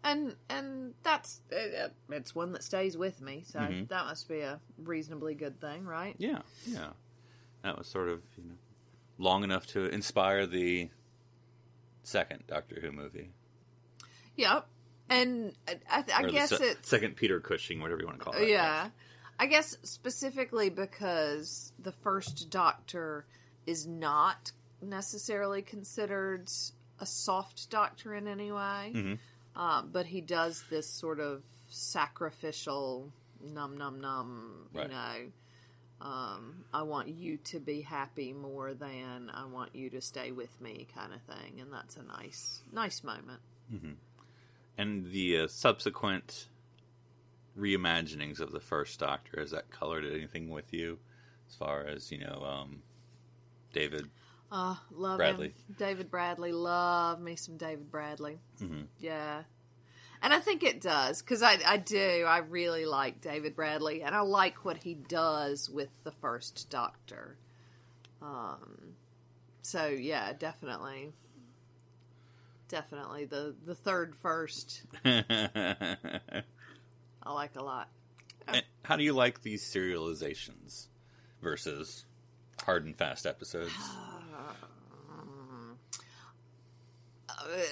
and 0.04 0.36
and 0.50 0.94
that's 1.04 1.42
uh, 1.52 1.90
it's 2.10 2.34
one 2.36 2.52
that 2.54 2.64
stays 2.64 2.98
with 2.98 3.22
me, 3.22 3.44
so 3.46 3.60
Mhm. 3.60 3.88
that 3.90 4.06
must 4.06 4.28
be 4.28 4.40
a 4.42 4.60
reasonably 4.84 5.34
good 5.36 5.60
thing, 5.62 5.86
right? 5.86 6.16
Yeah, 6.18 6.42
yeah. 6.66 6.90
That 7.64 7.78
was 7.78 7.88
sort 7.88 8.10
of 8.10 8.22
you 8.38 8.44
know 8.44 8.56
long 9.18 9.44
enough 9.44 9.68
to 9.68 9.86
inspire 9.86 10.46
the 10.48 10.90
second 12.04 12.44
Doctor 12.48 12.80
Who 12.82 12.92
movie. 12.92 13.30
Yep. 14.36 14.68
And 15.10 15.54
I, 15.68 15.76
I, 15.90 16.04
I 16.16 16.24
guess 16.30 16.50
se- 16.50 16.66
it's 16.72 16.90
second 16.90 17.16
Peter 17.16 17.40
Cushing, 17.40 17.82
whatever 17.82 18.02
you 18.02 18.08
want 18.08 18.20
to 18.20 18.24
call 18.26 18.34
it. 18.34 18.50
yeah. 18.50 18.90
I 19.40 19.48
guess 19.48 19.78
specifically 19.84 20.70
because 20.70 21.74
the 21.80 21.92
first 21.92 22.50
Doctor 22.50 23.26
is 23.66 23.86
not 23.88 24.52
necessarily 24.82 25.62
considered 25.62 26.50
a 27.00 27.06
soft 27.06 27.70
Doctor 27.70 28.14
in 28.16 28.28
any 28.28 28.52
way, 28.52 28.92
Mhm. 28.94 29.20
um, 29.56 29.90
but 29.92 30.06
he 30.06 30.22
does 30.22 30.64
this 30.70 30.88
sort 30.88 31.20
of 31.20 31.44
sacrificial 31.68 33.12
num 33.42 33.78
num 33.78 34.00
num. 34.00 34.70
Right. 34.74 34.88
You 34.90 34.94
know, 34.96 35.32
um, 36.08 36.66
I 36.74 36.84
want 36.84 37.10
you 37.10 37.38
to 37.38 37.60
be 37.60 37.82
happy 37.82 38.34
more 38.34 38.74
than 38.74 39.30
I 39.30 39.46
want 39.46 39.76
you 39.76 39.90
to 39.92 40.02
stay 40.02 40.32
with 40.32 40.60
me, 40.62 40.88
kind 40.94 41.14
of 41.14 41.22
thing, 41.24 41.60
and 41.60 41.72
that's 41.72 41.98
a 41.98 42.04
nice 42.04 42.62
nice 42.72 43.04
moment. 43.04 43.42
And 44.78 45.12
the 45.12 45.38
uh, 45.40 45.48
subsequent 45.48 46.48
reimaginings 47.58 48.40
of 48.40 48.52
the 48.52 48.60
first 48.60 49.00
Doctor 49.00 49.40
has 49.40 49.52
that 49.52 49.70
colored 49.70 50.06
anything 50.06 50.50
with 50.50 50.74
you, 50.74 50.98
as 51.50 51.56
far 51.56 51.86
as 51.86 52.12
you 52.12 52.20
know, 52.20 52.44
um, 52.44 52.82
David? 53.74 54.10
Uh, 54.52 54.76
love 54.92 55.18
Bradley. 55.18 55.48
him. 55.48 55.76
David 55.78 56.12
Bradley. 56.12 56.52
Love 56.52 57.20
me 57.20 57.36
some 57.36 57.58
David 57.58 57.90
Bradley. 57.90 58.40
Mhm. 58.62 58.86
Yeah. 59.00 59.44
And 60.22 60.32
I 60.34 60.40
think 60.40 60.64
it 60.64 60.80
does, 60.80 61.22
because 61.22 61.42
I, 61.44 61.58
I 61.66 61.78
do. 61.78 62.24
I 62.28 62.38
really 62.38 62.86
like 62.86 63.20
David 63.20 63.56
Bradley, 63.56 64.04
and 64.04 64.16
I 64.16 64.22
like 64.22 64.64
what 64.64 64.78
he 64.78 64.94
does 64.94 65.70
with 65.70 65.90
the 66.04 66.12
first 66.12 66.70
Doctor. 66.70 67.36
Um, 68.22 68.94
so, 69.64 69.88
yeah, 69.88 70.32
definitely. 70.32 71.12
Definitely. 72.70 73.26
The, 73.26 73.54
the 73.66 73.76
third 73.76 74.16
first, 74.16 74.84
I 77.24 77.32
like 77.32 77.56
a 77.56 77.64
lot. 77.64 77.90
And 78.48 78.64
How 78.84 78.98
do 78.98 79.04
you 79.04 79.14
like 79.14 79.42
these 79.42 79.64
serializations 79.64 80.88
versus 81.42 82.06
hard 82.64 82.86
and 82.86 82.96
fast 82.96 83.26
episodes? 83.26 83.72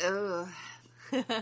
Uh, 0.06 0.46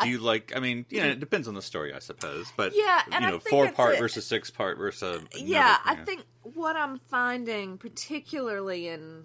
Do 0.00 0.08
you 0.08 0.18
like? 0.18 0.52
I 0.54 0.60
mean, 0.60 0.86
you 0.90 1.00
know, 1.00 1.08
it 1.08 1.18
depends 1.20 1.48
on 1.48 1.54
the 1.54 1.62
story, 1.62 1.92
I 1.92 1.98
suppose. 1.98 2.52
But 2.56 2.72
Yeah, 2.74 3.02
and 3.10 3.24
you 3.24 3.30
know, 3.32 3.38
four 3.40 3.70
part 3.72 3.96
a- 3.96 3.98
versus 3.98 4.26
six 4.26 4.48
part 4.50 4.78
versus 4.78 5.22
yeah, 5.36 5.78
I 5.84 5.96
think 5.96 6.24
what 6.42 6.76
I'm 6.76 6.98
finding, 7.10 7.78
particularly 7.78 8.86
in 8.88 9.24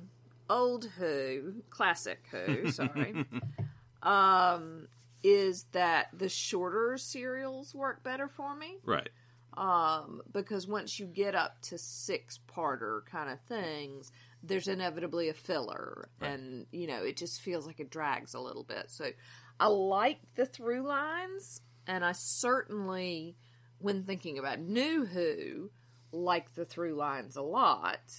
old 0.49 0.85
Who, 0.97 1.61
classic 1.69 2.25
Who, 2.31 2.71
sorry, 2.71 3.25
um, 4.03 4.87
is 5.23 5.63
that 5.71 6.07
the 6.13 6.29
shorter 6.29 6.97
serials 6.97 7.73
work 7.73 8.03
better 8.03 8.27
for 8.27 8.55
me. 8.55 8.77
right. 8.85 9.09
Um, 9.55 10.21
because 10.31 10.67
once 10.67 10.99
you 10.99 11.05
get 11.05 11.35
up 11.35 11.61
to 11.63 11.77
six 11.77 12.39
parter 12.53 13.05
kind 13.05 13.29
of 13.29 13.39
things, 13.41 14.11
there's 14.41 14.67
inevitably 14.67 15.29
a 15.29 15.33
filler, 15.35 16.09
Right. 16.19 16.31
and 16.31 16.65
you 16.71 16.87
know 16.87 17.03
it 17.03 17.17
just 17.17 17.39
feels 17.39 17.67
like 17.67 17.79
it 17.79 17.91
drags 17.91 18.33
a 18.33 18.39
little 18.39 18.63
bit. 18.63 18.89
So 18.89 19.11
I 19.59 19.67
like 19.67 20.19
the 20.33 20.47
through 20.47 20.81
lines, 20.87 21.61
and 21.85 22.03
I 22.03 22.13
certainly, 22.13 23.37
when 23.77 24.03
thinking 24.03 24.39
about 24.39 24.59
New 24.59 25.05
Who, 25.05 25.69
like 26.11 26.55
the 26.55 26.65
through 26.65 26.95
lines 26.95 27.35
a 27.35 27.43
lot, 27.43 28.11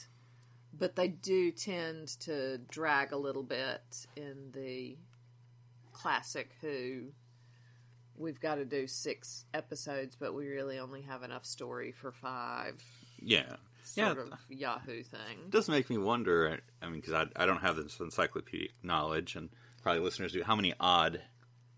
but 0.73 0.95
they 0.95 1.09
do 1.09 1.51
tend 1.51 2.09
to 2.21 2.59
drag 2.59 3.11
a 3.13 3.17
little 3.17 3.43
bit 3.43 4.07
in 4.17 4.53
the 4.53 4.97
classic 5.95 6.51
Who 6.61 7.13
we've 8.17 8.39
got 8.41 8.57
to 8.57 8.65
do 8.65 8.87
six 8.87 9.45
episodes, 9.55 10.17
but 10.19 10.35
we 10.35 10.47
really 10.49 10.79
only 10.79 11.03
have 11.03 11.23
enough 11.25 11.45
story 11.45 11.91
for 11.93 12.13
five. 12.13 12.81
Yeah. 13.21 13.57
Sort 13.83 14.17
Yeah. 14.19 14.23
of 14.23 14.33
Yahoo 14.49 15.03
thing. 15.03 15.39
It 15.47 15.51
does 15.51 15.69
make 15.69 15.91
me 15.91 15.99
wonder. 15.99 16.61
I 16.81 16.87
mean, 16.87 17.01
because 17.01 17.13
I, 17.13 17.27
I 17.37 17.45
don't 17.47 17.61
have 17.63 17.77
this 17.77 17.99
encyclopedic 17.99 18.71
knowledge, 18.83 19.35
and 19.37 19.51
probably 19.83 20.01
listeners 20.03 20.33
do. 20.33 20.43
How 20.45 20.55
many 20.57 20.75
odd 20.79 21.23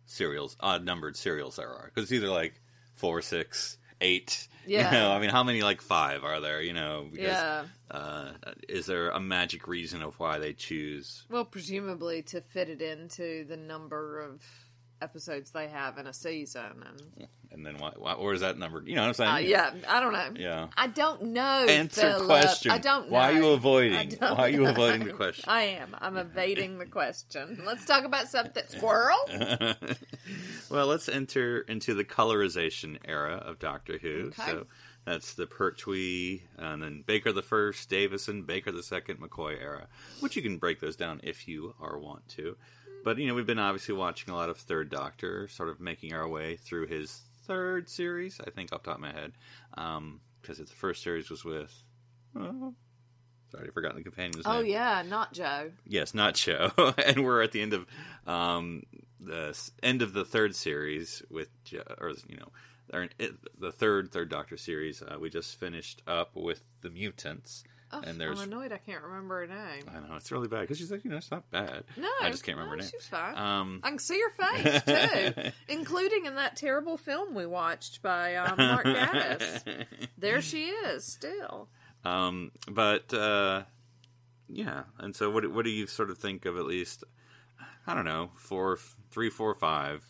serials, 0.04 0.56
odd 0.60 0.84
numbered 0.84 1.16
serials 1.16 1.56
there 1.56 1.68
are? 1.70 1.86
Because 1.86 2.04
it's 2.04 2.12
either 2.12 2.28
like 2.28 2.60
four, 2.96 3.22
six, 3.22 3.78
eight. 4.00 4.48
Yeah. 4.68 4.90
You 4.92 4.98
know, 4.98 5.12
I 5.12 5.20
mean, 5.20 5.30
how 5.30 5.44
many 5.44 5.62
like 5.62 5.80
five 5.80 6.24
are 6.24 6.40
there? 6.40 6.60
You 6.60 6.72
know, 6.72 7.06
because 7.08 7.24
Yeah. 7.28 7.66
uh, 7.88 8.32
is 8.68 8.86
there 8.86 9.10
a 9.10 9.20
magic 9.20 9.68
reason 9.68 10.02
of 10.02 10.18
why 10.18 10.40
they 10.40 10.54
choose? 10.54 11.22
Well, 11.30 11.44
presumably 11.44 12.22
to 12.22 12.40
fit 12.40 12.68
it 12.68 12.82
into 12.82 13.44
the 13.44 13.56
number 13.56 14.20
of 14.20 14.42
episodes 15.00 15.50
they 15.50 15.68
have 15.68 15.98
in 15.98 16.06
a 16.06 16.12
season, 16.12 16.84
and 16.84 17.28
And 17.52 17.64
then 17.64 17.78
why, 17.78 17.92
why 17.96 18.12
or 18.12 18.34
is 18.34 18.40
that 18.40 18.58
number? 18.58 18.82
You 18.84 18.96
know 18.96 19.06
what 19.06 19.20
I'm 19.20 19.28
uh, 19.28 19.36
saying? 19.36 19.50
yeah, 19.50 19.72
I 19.88 20.00
don't 20.00 20.12
know. 20.12 20.30
Yeah. 20.40 20.68
I 20.76 20.88
don't 20.88 21.22
know. 21.22 21.66
Answer 21.68 22.12
Phillip. 22.12 22.26
question. 22.26 22.70
I 22.72 22.78
don't 22.78 23.06
know. 23.06 23.14
Why 23.14 23.32
are 23.32 23.34
you 23.34 23.48
avoiding? 23.48 24.16
Why 24.18 24.28
are 24.28 24.48
you 24.48 24.62
know. 24.62 24.70
avoiding 24.70 25.06
the 25.06 25.12
question? 25.12 25.44
I 25.48 25.62
am. 25.62 25.96
I'm 25.98 26.16
evading 26.16 26.78
the 26.78 26.86
question. 26.86 27.62
Let's 27.64 27.84
talk 27.84 28.04
about 28.04 28.28
something. 28.28 28.64
Squirrel. 28.68 29.18
well, 30.70 30.86
let's 30.86 31.08
enter 31.08 31.60
into 31.60 31.94
the 31.94 32.04
colorization 32.04 32.98
era 33.04 33.36
of 33.36 33.58
Doctor 33.58 33.98
Who. 33.98 34.28
Okay. 34.28 34.42
So 34.44 34.66
that's 35.06 35.34
the 35.34 35.46
Pertwee, 35.46 36.42
and 36.58 36.82
then 36.82 37.04
Baker 37.06 37.32
the 37.32 37.42
First, 37.42 37.88
Davison, 37.88 38.42
Baker 38.42 38.72
the 38.72 38.82
Second, 38.82 39.20
McCoy 39.20 39.60
era, 39.60 39.86
which 40.18 40.34
you 40.34 40.42
can 40.42 40.58
break 40.58 40.80
those 40.80 40.96
down 40.96 41.20
if 41.22 41.46
you 41.46 41.74
are 41.80 41.96
want 41.96 42.26
to. 42.30 42.56
But 43.06 43.18
you 43.18 43.28
know, 43.28 43.34
we've 43.34 43.46
been 43.46 43.60
obviously 43.60 43.94
watching 43.94 44.34
a 44.34 44.36
lot 44.36 44.48
of 44.48 44.56
Third 44.56 44.90
Doctor, 44.90 45.46
sort 45.46 45.68
of 45.68 45.78
making 45.78 46.12
our 46.12 46.26
way 46.26 46.56
through 46.56 46.88
his 46.88 47.22
third 47.44 47.88
series. 47.88 48.40
I 48.44 48.50
think 48.50 48.72
off 48.72 48.82
the 48.82 48.90
top 48.90 48.96
of 48.96 49.00
my 49.00 49.12
head, 49.12 49.30
because 50.42 50.58
the 50.58 50.66
first 50.66 51.04
series 51.04 51.30
was 51.30 51.44
with. 51.44 51.72
Oh, 52.34 52.74
sorry, 53.52 53.68
I've 53.68 53.74
forgotten 53.74 53.98
the 53.98 54.02
companion's 54.02 54.44
Oh 54.44 54.54
name. 54.54 54.58
Oh 54.58 54.64
yeah, 54.64 55.04
not 55.06 55.32
Jo. 55.32 55.70
Yes, 55.86 56.14
not 56.14 56.34
Jo. 56.34 56.72
and 57.06 57.24
we're 57.24 57.42
at 57.42 57.52
the 57.52 57.62
end 57.62 57.74
of 57.74 57.86
um, 58.26 58.82
the 59.20 59.56
end 59.84 60.02
of 60.02 60.12
the 60.12 60.24
third 60.24 60.56
series 60.56 61.22
with, 61.30 61.48
Jo- 61.62 61.84
or 61.98 62.12
you 62.26 62.38
know, 62.38 62.48
or 62.92 63.08
it, 63.20 63.34
the 63.60 63.70
third 63.70 64.10
Third 64.10 64.30
Doctor 64.30 64.56
series. 64.56 65.00
Uh, 65.00 65.16
we 65.20 65.30
just 65.30 65.60
finished 65.60 66.02
up 66.08 66.34
with 66.34 66.64
the 66.80 66.90
mutants, 66.90 67.62
Oh, 68.04 68.08
and 68.08 68.20
there's. 68.20 68.40
I'm 68.40 68.52
annoyed 68.52 68.72
I 68.72 68.78
can't 68.78 69.02
remember 69.02 69.40
her 69.40 69.46
name. 69.46 69.84
I 69.94 70.00
know 70.08 70.16
it's 70.16 70.30
really 70.32 70.48
bad 70.48 70.62
because 70.62 70.78
she's 70.78 70.90
like, 70.90 71.04
you 71.04 71.10
know, 71.10 71.16
it's 71.16 71.30
not 71.30 71.50
bad. 71.50 71.84
No, 71.96 72.08
I 72.20 72.30
just 72.30 72.44
can't 72.44 72.56
remember 72.58 72.76
no, 72.76 72.82
her 72.82 72.90
name. 72.90 72.92
She's 72.98 73.08
fine. 73.08 73.36
Um, 73.36 73.80
I 73.82 73.90
can 73.90 73.98
see 73.98 74.20
her 74.20 74.52
face 74.52 74.82
too, 75.34 75.50
including 75.68 76.26
in 76.26 76.34
that 76.36 76.56
terrible 76.56 76.96
film 76.96 77.34
we 77.34 77.46
watched 77.46 78.02
by 78.02 78.34
um, 78.36 78.56
Mark 78.58 78.84
Gatiss. 78.84 79.86
There 80.18 80.40
she 80.42 80.66
is, 80.66 81.04
still. 81.04 81.68
um, 82.04 82.52
but 82.70 83.12
uh, 83.14 83.62
yeah, 84.48 84.84
and 84.98 85.14
so 85.14 85.30
what? 85.30 85.50
What 85.52 85.64
do 85.64 85.70
you 85.70 85.86
sort 85.86 86.10
of 86.10 86.18
think 86.18 86.44
of 86.46 86.56
at 86.56 86.64
least? 86.66 87.04
I 87.86 87.94
don't 87.94 88.04
know, 88.04 88.30
four, 88.36 88.78
three, 89.10 89.30
four, 89.30 89.54
five. 89.54 90.04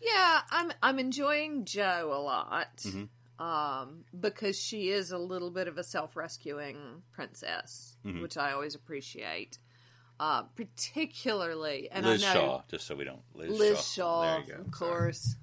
Yeah, 0.00 0.40
I'm 0.50 0.72
I'm 0.82 0.98
enjoying 0.98 1.64
Jo 1.64 2.10
a 2.14 2.20
lot. 2.20 2.76
Mhm. 2.78 3.08
Um, 3.38 4.04
because 4.18 4.56
she 4.58 4.90
is 4.90 5.10
a 5.10 5.18
little 5.18 5.50
bit 5.50 5.66
of 5.66 5.76
a 5.76 5.82
self-rescuing 5.84 6.76
princess, 7.12 7.96
Mm-hmm. 8.06 8.22
which 8.22 8.36
I 8.36 8.52
always 8.52 8.74
appreciate. 8.74 9.58
Uh, 10.20 10.44
particularly, 10.54 11.88
and 11.90 12.06
Liz 12.06 12.22
I 12.24 12.34
know 12.34 12.40
Shaw, 12.40 12.62
just 12.70 12.86
so 12.86 12.94
we 12.94 13.04
don't. 13.04 13.20
Liz, 13.34 13.50
Liz 13.58 13.78
Shaw. 13.78 14.22
Shaw, 14.22 14.22
There 14.22 14.40
you 14.46 14.54
go. 14.54 14.60
of 14.60 14.70
course, 14.70 15.36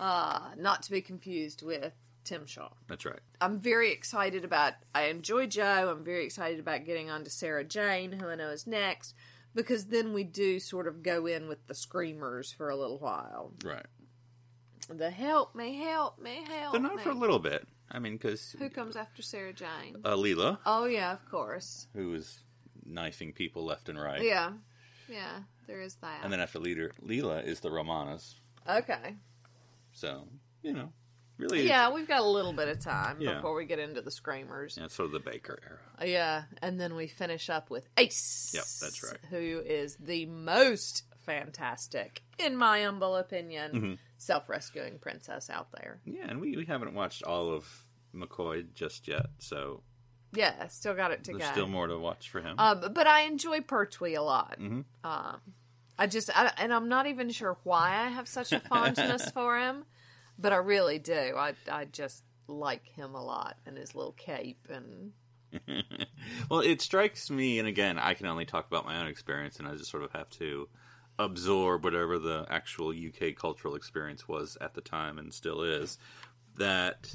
uh, 0.00 0.50
not 0.56 0.82
to 0.84 0.90
be 0.92 1.00
confused 1.00 1.62
with 1.62 1.92
Tim 2.24 2.46
Shaw. 2.46 2.68
That's 2.88 3.04
right. 3.04 3.18
I'm 3.40 3.58
very 3.58 3.90
excited 3.90 4.44
about. 4.44 4.74
I 4.94 5.04
enjoy 5.06 5.46
Jo. 5.48 5.90
I'm 5.90 6.04
very 6.04 6.24
excited 6.24 6.60
about 6.60 6.84
getting 6.84 7.10
on 7.10 7.24
to 7.24 7.30
Sarah 7.30 7.64
Jane, 7.64 8.12
who 8.12 8.28
I 8.28 8.36
know 8.36 8.50
is 8.50 8.66
next, 8.66 9.14
because 9.54 9.86
then 9.86 10.12
we 10.12 10.22
do 10.24 10.60
sort 10.60 10.86
of 10.86 11.02
go 11.02 11.26
in 11.26 11.48
with 11.48 11.66
the 11.66 11.74
screamers 11.74 12.52
for 12.52 12.68
a 12.70 12.76
little 12.76 12.98
while. 12.98 13.52
Right. 13.64 13.86
The 14.90 15.10
help 15.10 15.54
me, 15.54 15.76
help 15.76 16.18
me, 16.20 16.44
help 16.48 16.72
But 16.72 16.82
not 16.82 16.96
me. 16.96 17.02
for 17.02 17.10
a 17.10 17.14
little 17.14 17.38
bit. 17.38 17.66
I 17.90 17.98
mean, 17.98 18.14
because 18.14 18.54
Who 18.58 18.68
comes 18.70 18.96
after 18.96 19.22
Sarah 19.22 19.52
Jane? 19.52 19.96
uh, 20.04 20.14
Leela, 20.14 20.58
oh 20.66 20.84
yeah, 20.86 21.12
of 21.12 21.24
course. 21.30 21.86
who 21.94 22.10
was 22.10 22.40
knifing 22.84 23.32
people 23.32 23.64
left 23.64 23.88
and 23.88 24.00
right. 24.00 24.22
Yeah, 24.22 24.52
yeah. 25.08 25.40
There 25.66 25.80
is 25.82 25.96
that. 25.96 26.20
And 26.22 26.32
then 26.32 26.40
after 26.40 26.58
leader 26.58 26.92
Leela 27.04 27.44
is 27.46 27.60
the 27.60 27.70
Romanas. 27.70 28.34
okay. 28.68 29.16
So 29.92 30.28
you 30.62 30.72
know, 30.72 30.92
really, 31.38 31.66
Yeah, 31.66 31.90
we've 31.92 32.08
got 32.08 32.20
a 32.20 32.26
little 32.28 32.52
bit 32.52 32.68
of 32.68 32.80
time 32.80 33.20
Yeah. 33.20 33.34
before 33.36 33.54
we 33.54 33.64
get 33.66 33.78
into 33.78 34.00
the 34.02 34.10
screamers. 34.10 34.76
yeah, 34.80 34.88
sort 34.88 35.06
of 35.06 35.12
the 35.12 35.20
Baker 35.30 35.58
era. 35.66 36.08
Yeah, 36.08 36.42
and 36.62 36.80
then 36.80 36.94
we 36.94 37.06
finish 37.08 37.48
up 37.50 37.70
with 37.70 37.86
Ace. 37.96 38.52
Yep, 38.54 38.64
that's 38.80 39.02
right. 39.02 39.18
Who 39.30 39.60
is 39.64 39.96
the 39.96 40.26
most 40.26 41.04
fantastic, 41.32 42.22
in 42.38 42.56
my 42.56 42.82
humble 42.82 43.16
opinion, 43.16 43.72
Mm-hmm. 43.72 43.92
self-rescuing 44.16 44.98
princess 44.98 45.50
out 45.50 45.68
there. 45.72 46.00
Yeah, 46.04 46.26
and 46.28 46.40
we, 46.40 46.56
we 46.56 46.64
haven't 46.64 46.94
watched 46.94 47.22
all 47.22 47.52
of 47.52 47.66
McCoy 48.14 48.72
just 48.74 49.06
yet, 49.08 49.26
so 49.38 49.82
Yeah, 50.32 50.66
still 50.68 50.94
got 50.94 51.10
it 51.12 51.24
to 51.24 51.32
there's 51.32 51.44
go. 51.44 51.52
still 51.52 51.68
more 51.68 51.86
to 51.86 51.98
watch 51.98 52.30
for 52.30 52.40
him. 52.40 52.56
Um, 52.58 52.92
but 52.92 53.06
I 53.06 53.22
enjoy 53.22 53.60
Pertwee 53.60 54.14
a 54.14 54.22
lot. 54.22 54.58
Mm-hmm. 54.60 54.80
Um, 55.08 55.40
I 55.98 56.06
just, 56.06 56.30
I, 56.36 56.52
and 56.58 56.72
I'm 56.72 56.88
not 56.88 57.06
even 57.06 57.30
sure 57.30 57.58
why 57.64 57.90
I 57.96 58.08
have 58.08 58.26
such 58.28 58.52
a 58.52 58.60
fondness 58.68 59.30
for 59.30 59.58
him, 59.58 59.84
but 60.38 60.52
I 60.52 60.56
really 60.56 60.98
do. 60.98 61.34
I, 61.36 61.54
I 61.70 61.84
just 61.86 62.22
like 62.46 62.86
him 62.86 63.14
a 63.14 63.22
lot 63.22 63.56
and 63.66 63.76
his 63.76 63.94
little 63.94 64.12
cape 64.12 64.68
and 64.70 65.12
well, 66.50 66.60
it 66.60 66.82
strikes 66.82 67.30
me, 67.30 67.58
and 67.58 67.66
again, 67.66 67.98
I 67.98 68.12
can 68.12 68.26
only 68.26 68.44
talk 68.44 68.66
about 68.66 68.84
my 68.84 69.00
own 69.00 69.06
experience, 69.06 69.58
and 69.58 69.66
I 69.66 69.74
just 69.76 69.90
sort 69.90 70.02
of 70.02 70.12
have 70.12 70.28
to 70.30 70.68
absorb 71.18 71.84
whatever 71.84 72.18
the 72.18 72.46
actual 72.48 72.90
UK 72.90 73.34
cultural 73.34 73.74
experience 73.74 74.28
was 74.28 74.56
at 74.60 74.74
the 74.74 74.80
time 74.80 75.18
and 75.18 75.32
still 75.32 75.62
is. 75.62 75.98
That, 76.56 77.12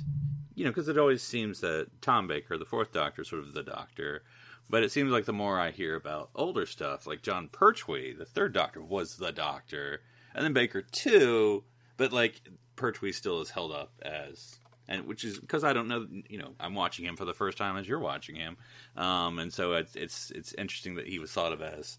you 0.55 0.63
know, 0.63 0.71
because 0.71 0.87
it 0.87 0.97
always 0.97 1.21
seems 1.21 1.59
that 1.61 1.87
Tom 2.01 2.27
Baker, 2.27 2.57
the 2.57 2.65
fourth 2.65 2.93
doctor, 2.93 3.23
sort 3.23 3.43
of 3.43 3.53
the 3.53 3.63
doctor. 3.63 4.23
But 4.69 4.83
it 4.83 4.91
seems 4.91 5.11
like 5.11 5.25
the 5.25 5.33
more 5.33 5.59
I 5.59 5.71
hear 5.71 5.95
about 5.95 6.29
older 6.33 6.65
stuff, 6.65 7.05
like 7.05 7.21
Jon 7.21 7.49
Pertwee, 7.49 8.13
the 8.13 8.25
third 8.25 8.53
doctor, 8.53 8.81
was 8.81 9.17
the 9.17 9.31
doctor. 9.31 10.01
And 10.33 10.45
then 10.45 10.53
Baker, 10.53 10.81
too. 10.81 11.65
But, 11.97 12.13
like, 12.13 12.41
Pertwee 12.75 13.11
still 13.11 13.41
is 13.41 13.49
held 13.49 13.71
up 13.71 13.91
as 14.01 14.59
and 14.87 15.05
which 15.07 15.23
is 15.23 15.39
because 15.39 15.63
I 15.63 15.73
don't 15.73 15.87
know, 15.87 16.05
you 16.29 16.37
know, 16.37 16.53
I'm 16.59 16.75
watching 16.75 17.05
him 17.05 17.15
for 17.15 17.25
the 17.25 17.33
first 17.33 17.57
time 17.57 17.77
as 17.77 17.87
you're 17.87 17.99
watching 17.99 18.35
him, 18.35 18.57
um, 18.97 19.39
and 19.39 19.53
so 19.53 19.73
it's 19.73 19.95
it's 19.95 20.31
it's 20.31 20.53
interesting 20.53 20.95
that 20.95 21.07
he 21.07 21.19
was 21.19 21.31
thought 21.31 21.53
of 21.53 21.61
as 21.61 21.97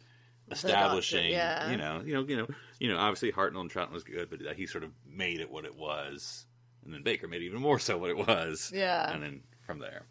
establishing, 0.54 1.30
yeah. 1.32 1.70
you 1.70 1.76
know, 1.76 2.02
you 2.04 2.14
know, 2.14 2.24
you 2.26 2.36
know, 2.36 2.46
you 2.78 2.88
know, 2.88 2.98
obviously 2.98 3.32
Hartnell 3.32 3.60
and 3.60 3.70
Troughton 3.72 3.92
was 3.92 4.04
good, 4.04 4.30
but 4.30 4.40
he 4.56 4.66
sort 4.66 4.84
of 4.84 4.90
made 5.06 5.40
it 5.40 5.50
what 5.50 5.64
it 5.64 5.76
was, 5.76 6.46
and 6.84 6.92
then 6.92 7.02
Baker 7.02 7.28
made 7.28 7.42
even 7.42 7.60
more 7.60 7.78
so 7.78 7.98
what 7.98 8.10
it 8.10 8.16
was, 8.16 8.70
Yeah. 8.74 9.10
and 9.12 9.22
then 9.22 9.42
from 9.66 9.78
there, 9.78 10.02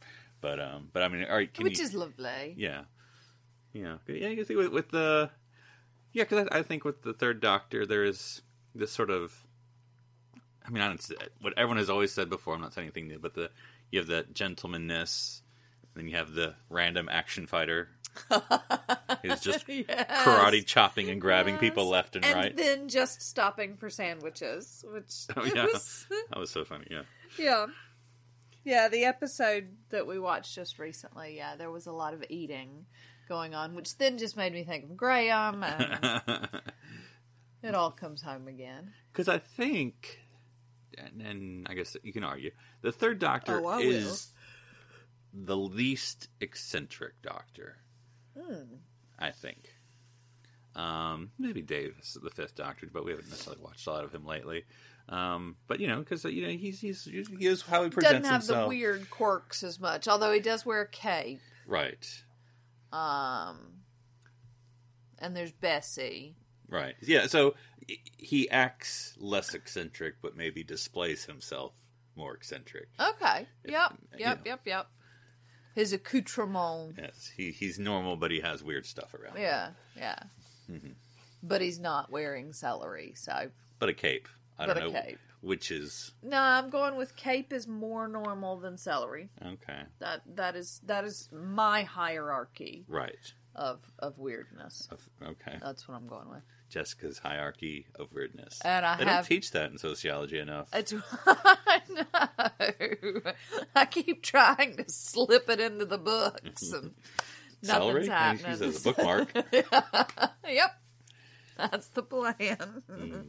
but 0.42 0.60
um, 0.60 0.90
but 0.94 1.04
I 1.04 1.08
mean, 1.08 1.26
all 1.26 1.36
right, 1.36 1.54
can 1.54 1.64
which 1.64 1.80
you, 1.80 1.86
is 1.86 1.94
lovely. 1.94 2.56
yeah, 2.58 2.84
yeah, 3.74 3.98
yeah. 4.08 4.30
You 4.30 4.36
can 4.38 4.46
see 4.46 4.56
with, 4.56 4.72
with 4.72 4.90
the 4.90 5.30
yeah, 6.12 6.24
because 6.24 6.48
I, 6.52 6.60
I 6.60 6.64
think 6.64 6.86
with 6.86 7.02
the 7.02 7.14
third 7.14 7.40
Doctor 7.42 7.86
there 7.86 8.04
is 8.04 8.42
this 8.76 8.92
sort 8.92 9.10
of. 9.10 9.34
I 10.66 10.70
mean, 10.70 10.82
I 10.82 10.88
don't, 10.88 11.12
what 11.42 11.54
everyone 11.58 11.76
has 11.78 11.90
always 11.90 12.14
said 12.14 12.30
before. 12.30 12.56
I'm 12.56 12.62
not 12.62 12.74
saying 12.74 12.86
anything 12.86 13.10
new, 13.10 13.20
but 13.20 13.34
the 13.34 13.50
you 13.92 14.00
have 14.00 14.08
that 14.08 14.34
gentlemanness, 14.34 15.42
and 15.94 16.04
then 16.04 16.08
you 16.08 16.16
have 16.16 16.34
the 16.34 16.56
random 16.70 17.10
action 17.12 17.48
fighter 17.48 17.90
who's 19.22 19.40
just 19.40 19.66
Yes. 19.68 19.88
karate 20.26 20.66
chopping 20.66 21.10
and 21.10 21.20
grabbing 21.22 21.56
Yes. 21.56 21.62
people 21.62 21.88
left 21.88 22.16
and, 22.16 22.26
right. 22.26 22.32
and 22.34 22.44
right. 22.44 22.58
then 22.58 22.90
just 22.90 23.22
stopping 23.22 23.76
for 23.78 23.90
sandwiches, 23.90 24.84
which 24.88 25.12
Oh, 25.38 25.44
yeah. 25.46 25.66
was, 25.66 26.06
that 26.30 26.40
was 26.40 26.50
so 26.52 26.64
funny. 26.66 26.88
Yeah, 26.90 27.04
yeah, 27.38 27.66
yeah. 28.64 28.88
The 28.90 29.06
episode 29.06 29.70
that 29.90 30.06
we 30.08 30.20
watched 30.20 30.54
just 30.56 30.80
recently, 30.80 31.38
yeah, 31.38 31.56
there 31.56 31.72
was 31.72 31.88
a 31.88 31.92
lot 31.92 32.14
of 32.14 32.24
eating 32.30 32.86
going 33.30 33.56
on, 33.56 33.74
which 33.76 33.98
then 33.98 34.18
just 34.18 34.36
made 34.38 34.54
me 34.54 34.64
think 34.64 34.84
of 34.84 34.98
Graham, 34.98 35.64
and 35.64 36.50
it 37.64 37.74
all 37.76 37.92
comes 37.92 38.22
home 38.22 38.48
again. 38.48 38.92
because 39.12 39.30
I 39.30 39.38
think, 39.40 40.20
and, 40.98 41.22
and 41.22 41.68
I 41.70 41.74
guess 41.74 41.96
you 42.04 42.12
can 42.14 42.24
argue, 42.24 42.52
the 42.82 42.92
third 42.92 43.20
Doctor 43.20 43.62
Oh, 43.64 43.80
is 43.80 44.30
the 45.34 45.58
least 45.58 46.28
eccentric 46.42 47.22
Doctor. 47.24 47.78
Hmm. 48.38 48.76
I 49.20 49.32
think. 49.32 49.74
Um, 50.76 51.32
maybe 51.38 51.62
Dave 51.62 51.96
is 52.02 52.18
the 52.22 52.30
fifth 52.32 52.56
Doctor, 52.56 52.88
but 52.92 53.06
we 53.06 53.12
haven't 53.12 53.30
necessarily 53.30 53.62
watched 53.62 53.86
a 53.86 53.92
lot 53.92 54.04
of 54.06 54.14
him 54.14 54.26
lately. 54.26 54.64
Um, 55.10 55.56
but 55.68 55.80
you 55.80 55.88
know, 55.88 56.00
because 56.00 56.24
you 56.26 56.42
know 56.42 56.50
he's 56.50 56.80
he's 56.80 57.04
he 57.06 57.46
is 57.46 57.62
how 57.62 57.84
he 57.84 57.90
presents 57.90 58.14
himself. 58.14 58.24
Doesn't 58.24 58.26
have 58.26 58.42
himself, 58.42 58.64
the 58.64 58.70
weird 58.70 59.10
quirks 59.12 59.62
as 59.64 59.80
much, 59.80 60.08
although 60.08 60.32
he 60.32 60.40
does 60.40 60.66
wear 60.66 60.82
a 60.82 60.88
cape. 60.88 61.42
right? 61.68 62.24
Um, 62.92 63.84
and 65.20 65.36
there's 65.36 65.52
Bessie. 65.52 66.36
Right. 66.70 66.96
Yeah. 67.02 67.28
So 67.28 67.56
he- 67.88 68.02
he 68.18 68.50
acts 68.50 69.16
less 69.20 69.54
eccentric, 69.54 70.16
but 70.22 70.36
maybe 70.36 70.64
displays 70.64 71.26
himself 71.26 71.74
more 72.16 72.34
eccentric. 72.36 72.90
Okay. 73.00 73.48
If- 73.64 73.72
Yep. 73.72 73.94
Yep. 74.18 74.38
know. 74.38 74.44
Yep. 74.46 74.62
Yep. 74.66 74.88
His 75.74 75.94
accoutrement. 75.94 76.96
Yes, 76.98 77.32
he 77.36 77.52
he's 77.52 77.80
normal, 77.80 78.16
but 78.16 78.32
he 78.32 78.40
has 78.42 78.64
weird 78.64 78.86
stuff 78.86 79.14
around. 79.14 79.36
him. 79.36 79.42
Yeah. 79.44 79.70
Yeah. 79.96 80.20
Mm-hmm. 80.72 80.92
But 81.42 81.62
he's 81.62 81.80
not 81.80 82.10
wearing 82.12 82.54
celery, 82.54 83.14
so 83.16 83.50
But 83.80 83.90
a 83.90 83.94
cape. 83.94 84.28
I 84.58 84.68
But 84.68 84.76
don't 84.76 84.84
a 84.84 84.92
know 84.94 85.02
cape. 85.02 85.20
which 85.42 85.72
is 85.72 86.12
no. 86.22 86.38
I'm 86.40 86.70
going 86.70 86.96
with 86.96 87.16
cape 87.16 87.52
is 87.52 87.68
more 87.68 88.08
normal 88.08 88.58
than 88.60 88.78
celery. 88.78 89.30
okay. 89.46 89.82
That 90.00 90.22
that 90.36 90.56
is 90.56 90.80
that 90.86 91.04
is 91.06 91.30
my 91.32 91.84
hierarchy 91.84 92.86
Right. 92.88 93.34
of 93.56 93.80
of 94.00 94.18
weirdness. 94.20 94.88
Of- 94.92 95.10
Okay. 95.22 95.58
That's 95.62 95.88
what 95.88 95.96
I'm 95.96 96.08
going 96.08 96.30
with. 96.30 96.44
Jessica's 96.74 97.20
hierarchy 97.20 97.86
of 97.96 98.12
weirdness. 98.12 98.60
And 98.66 98.84
I 98.86 98.98
they 98.98 99.06
have- 99.06 99.26
don't 99.28 99.36
teach 99.36 99.52
that 99.52 99.70
in 99.72 99.78
sociology 99.78 100.40
enough. 100.40 100.70
It's 100.74 100.92
I 101.28 101.82
know. 101.90 103.22
I 103.76 103.86
keep 103.86 104.24
trying 104.24 104.78
to 104.78 104.86
slip 104.90 105.50
it 105.50 105.60
into 105.60 105.86
the 105.86 106.00
books 106.00 106.72
and 106.72 106.94
nothing's 107.62 108.08
happening. 108.08 108.52
use 108.52 108.62
it 108.62 108.68
as 108.70 108.86
a 108.86 108.92
bookmark. 108.92 109.34
yep, 110.48 110.72
that's 111.58 111.88
the 111.90 112.02
plan. 112.04 112.84
Hmm. 112.90 113.22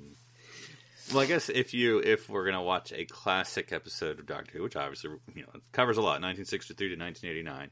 well, 1.13 1.21
I 1.23 1.27
guess 1.27 1.51
if 1.51 1.75
you 1.75 1.99
if 1.99 2.29
we're 2.31 2.47
gonna 2.47 2.63
watch 2.63 2.93
a 2.93 3.05
classic 3.05 3.73
episode 3.73 4.19
of 4.21 4.27
Doctor 4.27 4.53
Who, 4.59 4.63
which 4.63 4.77
obviously 4.77 5.11
you 5.35 5.43
know 5.43 5.51
covers 5.73 5.99
a 5.99 6.01
lot, 6.01 6.23
1963 6.23 6.89
to 6.89 6.95
1989. 6.97 7.71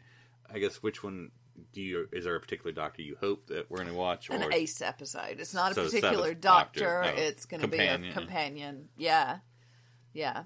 I 0.55 0.59
guess 0.59 0.77
which 0.83 1.03
one 1.03 1.31
do 1.73 1.81
you? 1.81 2.09
Is 2.13 2.25
there 2.25 2.35
a 2.37 2.41
particular 2.41 2.73
Doctor 2.73 3.03
you 3.03 3.17
hope 3.21 3.47
that 3.49 3.71
we're 3.71 3.79
gonna 3.79 3.95
watch? 3.95 4.31
Or 4.31 4.35
An 4.35 4.53
ace 4.53 4.81
episode. 4.83 5.37
It's 5.39 5.55
not 5.55 5.73
a 5.73 5.75
So 5.75 5.85
particular 5.85 6.35
doctor. 6.35 6.81
Doctor. 6.81 7.05
Oh, 7.05 7.23
it's 7.23 7.45
going 7.47 7.61
to 7.63 7.69
be 7.69 7.79
a 7.79 7.99
companion. 8.13 8.89
Yeah, 8.97 9.39
yeah. 10.13 10.45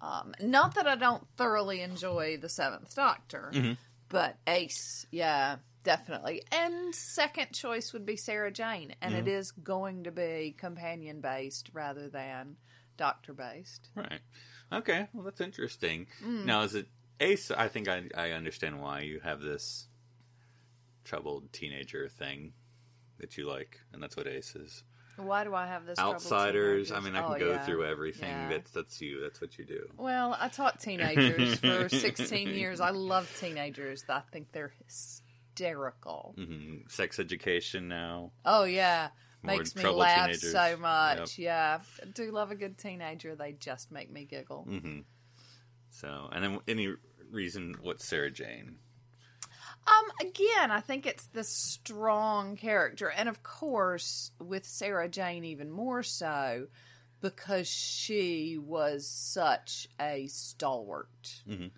Um, 0.00 0.34
not 0.40 0.76
that 0.76 0.86
I 0.86 0.96
don't 0.96 1.26
thoroughly 1.36 1.82
enjoy 1.82 2.38
the 2.40 2.48
Seventh 2.48 2.94
Doctor, 2.94 3.50
Mm-hmm. 3.54 3.72
but 4.08 4.36
Ace, 4.46 5.06
yeah, 5.10 5.56
definitely. 5.84 6.42
And 6.50 6.94
second 6.94 7.52
choice 7.52 7.92
would 7.92 8.06
be 8.06 8.16
Sarah 8.16 8.50
Jane, 8.50 8.94
and 9.02 9.12
Mm-hmm. 9.14 9.28
it 9.28 9.30
is 9.30 9.50
going 9.50 10.04
to 10.04 10.10
be 10.10 10.54
companion 10.56 11.20
based 11.20 11.68
rather 11.74 12.08
than 12.08 12.56
Doctor 12.96 13.34
based. 13.34 13.90
Right. 13.94 14.20
Okay. 14.72 15.06
Well, 15.12 15.24
that's 15.24 15.40
interesting. 15.42 16.06
Mm. 16.24 16.44
Now, 16.46 16.62
is 16.62 16.74
it 16.74 16.86
Ace? 17.20 17.50
I 17.50 17.68
think 17.68 17.88
I 17.88 18.04
I 18.16 18.30
understand 18.32 18.80
why 18.80 19.00
you 19.00 19.20
have 19.20 19.40
this 19.40 19.86
troubled 21.04 21.52
teenager 21.52 22.08
thing 22.08 22.52
that 23.18 23.36
you 23.36 23.46
like, 23.48 23.80
and 23.92 24.02
that's 24.02 24.16
what 24.16 24.26
Ace 24.26 24.54
is. 24.56 24.82
Why 25.16 25.44
do 25.44 25.54
I 25.54 25.66
have 25.66 25.84
this? 25.84 25.98
Outsiders. 25.98 26.90
I 26.92 27.00
mean, 27.00 27.14
I 27.14 27.20
can 27.22 27.32
Oh, 27.34 27.38
go 27.38 27.50
yeah. 27.52 27.66
through 27.66 27.84
everything. 27.84 28.28
Yeah. 28.30 28.48
That's 28.48 28.70
that's 28.70 29.00
you. 29.02 29.20
That's 29.20 29.40
what 29.40 29.58
you 29.58 29.66
do. 29.66 29.86
Well, 29.98 30.34
I 30.40 30.48
taught 30.48 30.80
teenagers 30.80 31.58
for 31.58 31.88
16 31.94 32.48
years. 32.48 32.80
I 32.80 32.90
love 32.90 33.30
teenagers. 33.38 34.02
I 34.08 34.22
think 34.32 34.50
they're 34.52 34.72
hysterical. 34.86 36.34
hmm 36.38 36.76
Sex 36.88 37.18
education 37.18 37.88
now. 37.88 38.30
Oh, 38.46 38.64
yeah. 38.64 39.08
More 39.42 39.56
Makes 39.56 39.76
me 39.76 39.84
laugh 39.86 40.26
teenagers. 40.28 40.52
so 40.52 40.76
much. 40.78 41.38
Yeah, 41.38 41.80
I 42.02 42.06
do 42.06 42.30
love 42.30 42.50
a 42.50 42.54
good 42.54 42.78
teenager. 42.78 43.34
They 43.36 43.52
just 43.52 43.90
make 43.90 44.10
me 44.10 44.24
giggle. 44.24 44.62
hmm 44.64 45.00
So, 45.90 46.28
and 46.32 46.42
then 46.44 46.58
any 46.68 46.94
reason 47.32 47.76
what's 47.82 48.04
Sarah 48.04 48.30
Jane? 48.30 48.76
Um, 49.86 50.04
again, 50.20 50.70
I 50.70 50.80
think 50.80 51.06
it's 51.06 51.26
the 51.26 51.44
strong 51.44 52.56
character, 52.56 53.08
and 53.10 53.28
of 53.28 53.42
course, 53.42 54.30
with 54.38 54.66
Sarah 54.66 55.08
Jane, 55.08 55.44
even 55.44 55.70
more 55.70 56.02
so 56.02 56.66
because 57.20 57.68
she 57.68 58.58
was 58.58 59.06
such 59.06 59.88
a 60.00 60.26
stalwart. 60.28 61.42
Mhm. 61.46 61.70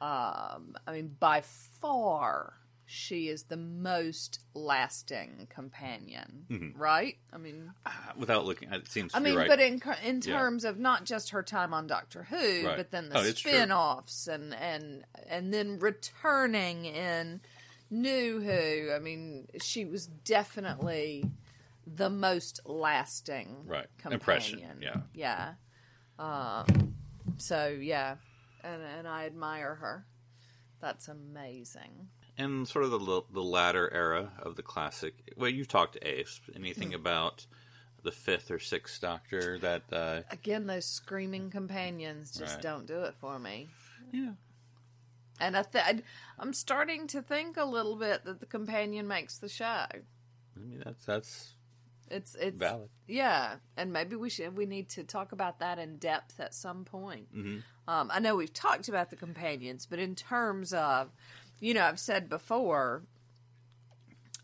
Um, 0.00 0.76
I 0.86 0.92
mean, 0.92 1.16
by 1.18 1.42
far, 1.42 2.54
she 2.92 3.28
is 3.28 3.44
the 3.44 3.56
most 3.56 4.40
lasting 4.52 5.46
companion, 5.48 6.44
Mhm. 6.50 6.78
right? 6.78 7.16
I 7.32 7.38
mean, 7.38 7.72
Ah, 7.86 8.12
Without 8.16 8.44
looking, 8.44 8.70
it 8.70 8.86
seems. 8.88 9.14
I 9.14 9.18
mean, 9.18 9.36
right. 9.36 9.48
but 9.48 9.60
in 9.60 9.80
in 10.04 10.16
Yeah. 10.20 10.36
terms 10.38 10.64
of 10.64 10.78
not 10.78 11.04
just 11.04 11.30
her 11.30 11.42
time 11.42 11.72
on 11.72 11.86
Doctor 11.86 12.24
Who, 12.24 12.66
Right. 12.66 12.76
but 12.76 12.90
then 12.90 13.08
the 13.08 13.18
Oh, 13.18 13.32
spin-offs 13.32 14.26
and 14.28 14.54
and 14.54 15.06
and 15.26 15.54
then 15.54 15.78
returning 15.78 16.84
in 16.84 17.40
New 17.88 18.40
Who. 18.40 18.92
I 18.92 18.98
mean, 18.98 19.48
she 19.62 19.86
was 19.86 20.06
definitely 20.06 21.24
the 21.86 22.10
most 22.10 22.60
lasting 22.66 23.66
Right. 23.66 23.88
companion. 23.96 24.12
Impression, 24.20 24.82
yeah. 24.82 25.00
yeah. 25.14 25.54
Um, 26.18 26.94
so 27.38 27.68
yeah, 27.68 28.16
and 28.62 28.82
and 28.82 29.08
I 29.08 29.24
admire 29.24 29.76
her. 29.76 30.06
That's 30.80 31.08
amazing. 31.08 32.10
And 32.38 32.66
sort 32.66 32.84
of 32.84 32.90
the 32.90 33.22
the 33.32 33.42
latter 33.42 33.92
era 33.92 34.32
of 34.38 34.56
the 34.56 34.62
classic. 34.62 35.14
Well, 35.36 35.50
you've 35.50 35.68
talked 35.68 35.94
to 35.94 36.06
Ace. 36.06 36.40
Anything 36.54 36.88
Hmm. 36.90 36.94
about 36.94 37.46
the 38.02 38.12
fifth 38.12 38.50
or 38.50 38.58
sixth 38.58 39.00
Doctor 39.00 39.58
that? 39.60 39.82
Uh, 39.92 40.22
Again, 40.30 40.66
those 40.66 40.84
screaming 40.86 41.50
companions 41.50 42.32
just 42.32 42.54
Right. 42.56 42.62
don't 42.62 42.86
do 42.86 43.02
it 43.02 43.14
for 43.20 43.38
me. 43.38 43.68
yeah. 44.12 44.32
And 45.40 45.56
I 45.56 45.62
th- 45.62 46.02
I'm 46.38 46.52
starting 46.52 47.06
to 47.08 47.22
think 47.22 47.56
a 47.56 47.64
little 47.64 47.96
bit 47.96 48.24
that 48.24 48.38
the 48.40 48.46
companion 48.46 49.08
makes 49.08 49.38
the 49.38 49.48
show. 49.48 49.64
I 49.66 49.98
mean, 50.56 50.82
that's 50.84 51.04
that's 51.04 51.54
It's 52.10 52.34
it's 52.36 52.58
valid. 52.58 52.90
yeah, 53.08 53.56
and 53.76 53.92
maybe 53.92 54.14
we 54.16 54.28
should 54.30 54.56
we 54.56 54.66
need 54.66 54.88
to 54.90 55.02
talk 55.04 55.32
about 55.32 55.58
that 55.60 55.78
in 55.78 55.96
depth 55.96 56.38
at 56.40 56.54
some 56.54 56.84
point. 56.84 57.28
hmm 57.32 57.58
Um, 57.88 58.10
I 58.12 58.20
know 58.20 58.36
we've 58.36 58.52
talked 58.52 58.88
about 58.88 59.10
the 59.10 59.16
companions, 59.16 59.86
but 59.86 59.98
in 59.98 60.14
terms 60.14 60.72
of, 60.72 61.10
you 61.60 61.74
know, 61.74 61.82
I've 61.84 62.00
said 62.00 62.28
before, 62.28 63.02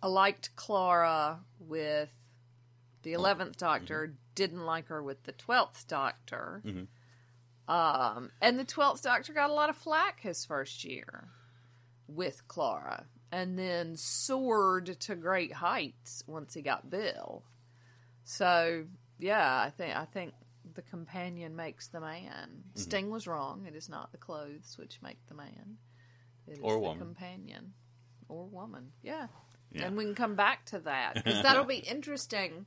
I 0.02 0.06
liked 0.06 0.54
Clara 0.56 1.40
with 1.58 2.10
the 3.02 3.12
eleventh 3.12 3.56
Doctor, 3.56 4.14
didn't 4.34 4.64
like 4.64 4.86
her 4.88 5.02
with 5.02 5.24
the 5.24 5.32
twelfth 5.32 5.86
Doctor. 5.88 6.62
Mhm. 6.64 6.86
Um, 7.68 8.30
and 8.40 8.58
the 8.58 8.64
twelfth 8.64 9.02
Doctor 9.02 9.32
got 9.32 9.50
a 9.50 9.54
lot 9.54 9.70
of 9.70 9.76
flack 9.76 10.20
his 10.20 10.44
first 10.44 10.84
year 10.84 11.28
with 12.06 12.46
Clara, 12.48 13.06
and 13.30 13.58
then 13.58 13.96
soared 13.96 14.98
to 15.00 15.14
great 15.14 15.54
heights 15.54 16.22
once 16.26 16.54
he 16.54 16.62
got 16.62 16.90
Bill. 16.90 17.44
So 18.24 18.86
yeah, 19.18 19.60
I 19.60 19.70
think 19.70 19.96
I 19.96 20.04
think 20.04 20.34
the 20.74 20.82
companion 20.82 21.56
makes 21.56 21.88
the 21.88 22.00
man. 22.00 22.62
Mm-hmm. 22.68 22.80
Sting 22.80 23.10
was 23.10 23.26
wrong. 23.26 23.66
It 23.66 23.74
is 23.74 23.88
not 23.88 24.12
the 24.12 24.18
clothes 24.18 24.76
which 24.78 25.02
make 25.02 25.18
the 25.26 25.34
man. 25.34 25.78
It 26.48 26.54
is 26.54 26.58
Or 26.62 26.74
the 26.74 26.78
woman. 26.80 26.98
companion 26.98 27.72
or 28.28 28.46
woman. 28.46 28.92
Yeah. 29.02 29.26
Yeah. 29.72 29.86
And 29.86 29.96
we 29.96 30.04
can 30.04 30.14
come 30.14 30.34
back 30.34 30.64
to 30.66 30.78
that 30.80 31.14
because 31.14 31.42
that'll 31.42 31.64
be 31.64 31.76
interesting. 31.78 32.66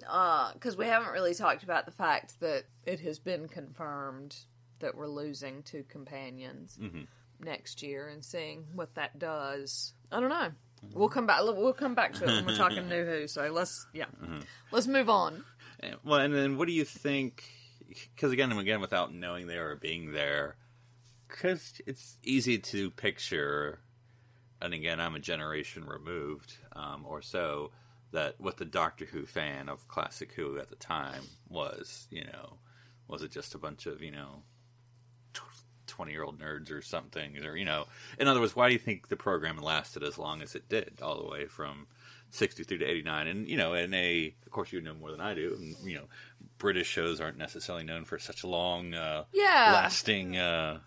Because 0.00 0.76
we 0.76 0.86
haven't 0.86 1.12
really 1.12 1.34
talked 1.34 1.62
about 1.62 1.84
the 1.86 1.92
fact 1.92 2.40
that 2.40 2.64
it 2.84 3.00
has 3.00 3.18
been 3.18 3.48
confirmed 3.48 4.36
that 4.80 4.96
we're 4.96 5.06
losing 5.06 5.62
two 5.62 5.84
companions 5.88 6.76
Mhm. 6.80 7.06
next 7.38 7.82
year, 7.82 8.08
and 8.08 8.24
seeing 8.24 8.66
what 8.74 8.94
that 8.96 9.18
does. 9.18 9.94
I 10.10 10.18
don't 10.20 10.28
know. 10.30 10.50
We'll 10.92 11.08
come 11.08 11.26
back. 11.28 11.40
We'll 11.42 11.72
come 11.72 11.94
back 11.94 12.14
to 12.14 12.24
it 12.24 12.26
when 12.26 12.46
we're 12.46 12.56
talking 12.56 12.88
New 12.88 13.04
Who. 13.04 13.28
So 13.28 13.48
let's 13.52 13.86
yeah, 13.92 14.06
let's 14.72 14.88
move 14.88 15.08
on. 15.08 15.44
Well, 16.04 16.18
and 16.20 16.34
then 16.34 16.56
what 16.56 16.66
do 16.66 16.72
you 16.74 16.84
think? 16.84 17.44
Because 17.88 18.32
again 18.32 18.50
and 18.50 18.58
again, 18.58 18.80
without 18.80 19.14
knowing 19.14 19.46
they 19.46 19.56
or 19.58 19.76
being 19.76 20.10
there, 20.12 20.56
because 21.32 21.80
it's 21.86 22.16
easy 22.22 22.58
to 22.58 22.90
picture. 22.90 23.80
And 24.60 24.72
again, 24.74 25.00
I'm 25.00 25.16
a 25.16 25.18
generation 25.20 25.84
removed, 25.84 26.56
um, 26.76 27.04
or 27.04 27.20
so, 27.22 27.72
that 28.12 28.40
what 28.40 28.58
the 28.58 28.64
Doctor 28.64 29.04
Who 29.06 29.26
fan 29.26 29.68
of 29.68 29.88
classic 29.88 30.32
Who 30.34 30.58
at 30.58 30.68
the 30.70 30.76
time 30.76 31.22
was. 31.48 32.06
You 32.10 32.24
know, 32.24 32.58
was 33.08 33.22
it 33.22 33.32
just 33.32 33.54
a 33.56 33.58
bunch 33.58 33.86
of 33.86 34.02
you 34.02 34.12
know, 34.12 34.42
twenty 35.86 36.12
year 36.12 36.22
old 36.22 36.38
nerds 36.40 36.70
or 36.70 36.80
something, 36.82 37.44
or 37.44 37.56
you 37.56 37.64
know, 37.64 37.86
in 38.18 38.28
other 38.28 38.40
words, 38.40 38.54
why 38.54 38.68
do 38.68 38.72
you 38.74 38.78
think 38.78 39.08
the 39.08 39.16
program 39.16 39.56
lasted 39.56 40.02
as 40.04 40.16
long 40.18 40.42
as 40.42 40.54
it 40.54 40.68
did, 40.68 40.98
all 41.02 41.20
the 41.20 41.28
way 41.28 41.46
from 41.46 41.86
63 42.30 42.78
to 42.78 42.84
89 42.86 43.26
and 43.26 43.46
you 43.46 43.58
know 43.58 43.74
in 43.74 43.92
a 43.92 44.34
of 44.46 44.50
course 44.52 44.72
you 44.72 44.80
know 44.80 44.94
more 44.94 45.10
than 45.10 45.20
i 45.20 45.34
do 45.34 45.54
and 45.54 45.76
you 45.84 45.94
know 45.96 46.04
british 46.56 46.86
shows 46.86 47.20
aren't 47.20 47.36
necessarily 47.36 47.84
known 47.84 48.06
for 48.06 48.18
such 48.18 48.42
long 48.42 48.94
uh 48.94 49.24
Yeah. 49.34 49.72
lasting 49.74 50.38
uh 50.38 50.78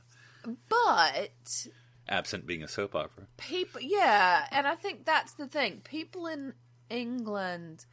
But 0.69 1.67
absent 2.07 2.45
being 2.45 2.63
a 2.63 2.67
soap 2.67 2.95
opera 2.95 3.27
people, 3.37 3.81
yeah, 3.81 4.45
and 4.51 4.67
I 4.67 4.75
think 4.75 5.05
that's 5.05 5.33
the 5.33 5.47
thing. 5.47 5.81
People 5.83 6.27
in 6.27 6.53
England 6.89 7.85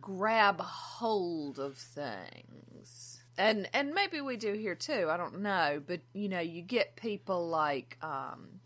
grab 0.00 0.60
hold 0.60 1.58
of 1.58 1.76
things. 1.76 3.22
And 3.38 3.68
and 3.74 3.92
maybe 3.92 4.20
we 4.20 4.36
do 4.36 4.52
here 4.54 4.74
too. 4.74 5.08
I 5.10 5.16
don't 5.16 5.40
know, 5.40 5.82
but 5.86 6.00
you 6.14 6.28
know, 6.28 6.40
you 6.40 6.62
get 6.62 6.96
people 6.96 7.48
like 7.48 7.98
um 8.02 8.60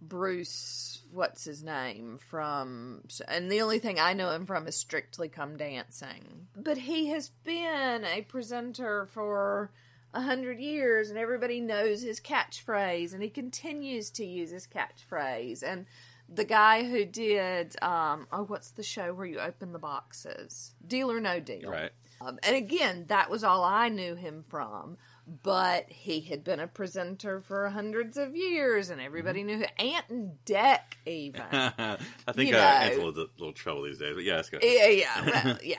Bruce, 0.00 1.02
what's 1.12 1.44
his 1.44 1.62
name 1.62 2.18
from? 2.30 3.02
And 3.26 3.50
the 3.50 3.62
only 3.62 3.78
thing 3.78 3.98
I 3.98 4.12
know 4.12 4.30
him 4.30 4.46
from 4.46 4.66
is 4.66 4.76
Strictly 4.76 5.28
Come 5.28 5.56
Dancing. 5.56 6.48
But 6.54 6.78
he 6.78 7.08
has 7.08 7.30
been 7.44 8.04
a 8.04 8.22
presenter 8.22 9.06
for 9.06 9.70
a 10.14 10.22
hundred 10.22 10.60
years, 10.60 11.10
and 11.10 11.18
everybody 11.18 11.60
knows 11.60 12.02
his 12.02 12.20
catchphrase, 12.20 13.12
and 13.12 13.22
he 13.22 13.28
continues 13.28 14.10
to 14.12 14.24
use 14.24 14.50
his 14.50 14.66
catchphrase. 14.66 15.62
And 15.62 15.86
the 16.32 16.44
guy 16.44 16.84
who 16.84 17.04
did, 17.04 17.76
um, 17.82 18.26
oh, 18.32 18.44
what's 18.44 18.70
the 18.70 18.82
show 18.82 19.12
where 19.12 19.26
you 19.26 19.40
open 19.40 19.72
the 19.72 19.78
boxes? 19.78 20.74
Deal 20.86 21.10
or 21.10 21.20
No 21.20 21.40
Deal. 21.40 21.70
right 21.70 21.90
Um, 22.20 22.38
and 22.42 22.56
again, 22.56 23.04
that 23.08 23.28
was 23.28 23.44
all 23.44 23.64
I 23.64 23.88
knew 23.88 24.14
him 24.14 24.44
from. 24.48 24.96
But 25.42 25.86
he 25.88 26.20
had 26.20 26.44
been 26.44 26.60
a 26.60 26.66
presenter 26.66 27.40
for 27.40 27.70
hundreds 27.70 28.18
of 28.18 28.36
years, 28.36 28.90
and 28.90 29.00
everybody 29.00 29.42
knew 29.42 29.56
who 29.56 29.64
Ant 29.78 30.04
and 30.10 30.32
Dec 30.44 30.80
even. 31.06 31.42
i 31.50 31.96
think 32.32 32.50
You 32.50 32.56
uh, 32.56 32.58
know. 32.58 32.64
Ant's 32.66 32.96
a 32.96 33.02
little, 33.02 33.26
little 33.38 33.52
trouble 33.54 33.84
these 33.84 33.98
days 33.98 34.14
but 34.14 34.22
yeah 34.24 34.36
let's 34.36 34.50
go 34.50 34.58
yeah, 34.62 34.88
yeah, 34.88 35.44
well, 35.44 35.58
yeah. 35.64 35.78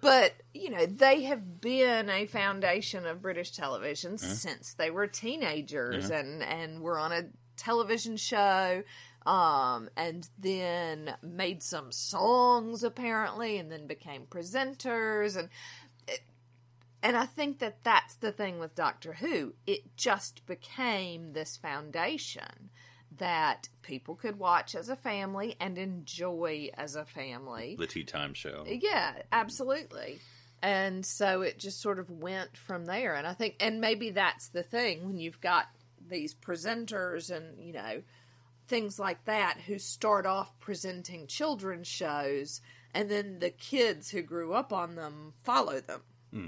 But 0.00 0.32
you 0.54 0.70
know, 0.70 0.86
they 0.86 1.24
have 1.24 1.60
been 1.60 2.08
a 2.08 2.24
foundation 2.24 3.04
of 3.04 3.20
British 3.20 3.50
television 3.50 4.16
since 4.16 4.72
they 4.72 4.90
were 4.90 5.06
teenagers, 5.06 6.08
and 6.10 6.42
and 6.42 6.80
were 6.80 6.98
on 6.98 7.12
a 7.12 7.24
television 7.58 8.16
show, 8.16 8.82
um, 9.26 9.90
and 9.94 10.26
then 10.38 11.14
made 11.22 11.62
some 11.62 11.92
songs 11.92 12.82
apparently, 12.82 13.58
and 13.58 13.70
then 13.70 13.86
became 13.86 14.22
presenters, 14.24 15.36
and 15.36 15.50
and 17.02 17.14
I 17.14 17.26
think 17.26 17.58
that 17.58 17.84
that's 17.84 18.14
the 18.14 18.32
thing 18.32 18.58
with 18.58 18.74
Doctor 18.74 19.12
Who. 19.14 19.54
It 19.66 19.94
just 19.96 20.46
became 20.46 21.34
this 21.34 21.58
foundation 21.58 22.70
that 23.18 23.68
people 23.82 24.14
could 24.14 24.38
watch 24.38 24.74
as 24.74 24.88
a 24.88 24.96
family 24.96 25.56
and 25.60 25.78
enjoy 25.78 26.70
as 26.74 26.94
a 26.94 27.04
family. 27.04 27.76
the 27.78 27.86
tea 27.86 28.04
time 28.04 28.34
show 28.34 28.64
Yeah, 28.66 29.12
absolutely. 29.32 30.20
And 30.62 31.04
so 31.04 31.42
it 31.42 31.58
just 31.58 31.80
sort 31.80 31.98
of 31.98 32.08
went 32.08 32.56
from 32.56 32.84
there. 32.84 33.14
And 33.16 33.26
I 33.26 33.34
think, 33.34 33.56
and 33.60 33.80
maybe 33.80 34.10
that's 34.10 34.48
the 34.48 34.62
thing 34.62 35.04
when 35.06 35.18
you've 35.18 35.40
got 35.40 35.66
these 36.08 36.34
presenters 36.34 37.34
and, 37.34 37.58
you 37.58 37.72
know, 37.72 38.02
things 38.68 38.98
like 38.98 39.24
that 39.24 39.58
who 39.66 39.78
start 39.78 40.24
off 40.24 40.56
presenting 40.60 41.26
children's 41.26 41.88
shows 41.88 42.60
and 42.94 43.10
then 43.10 43.38
the 43.38 43.50
kids 43.50 44.10
who 44.10 44.22
grew 44.22 44.52
up 44.52 44.72
on 44.72 44.94
them 44.94 45.32
follow 45.42 45.80
them 45.80 46.02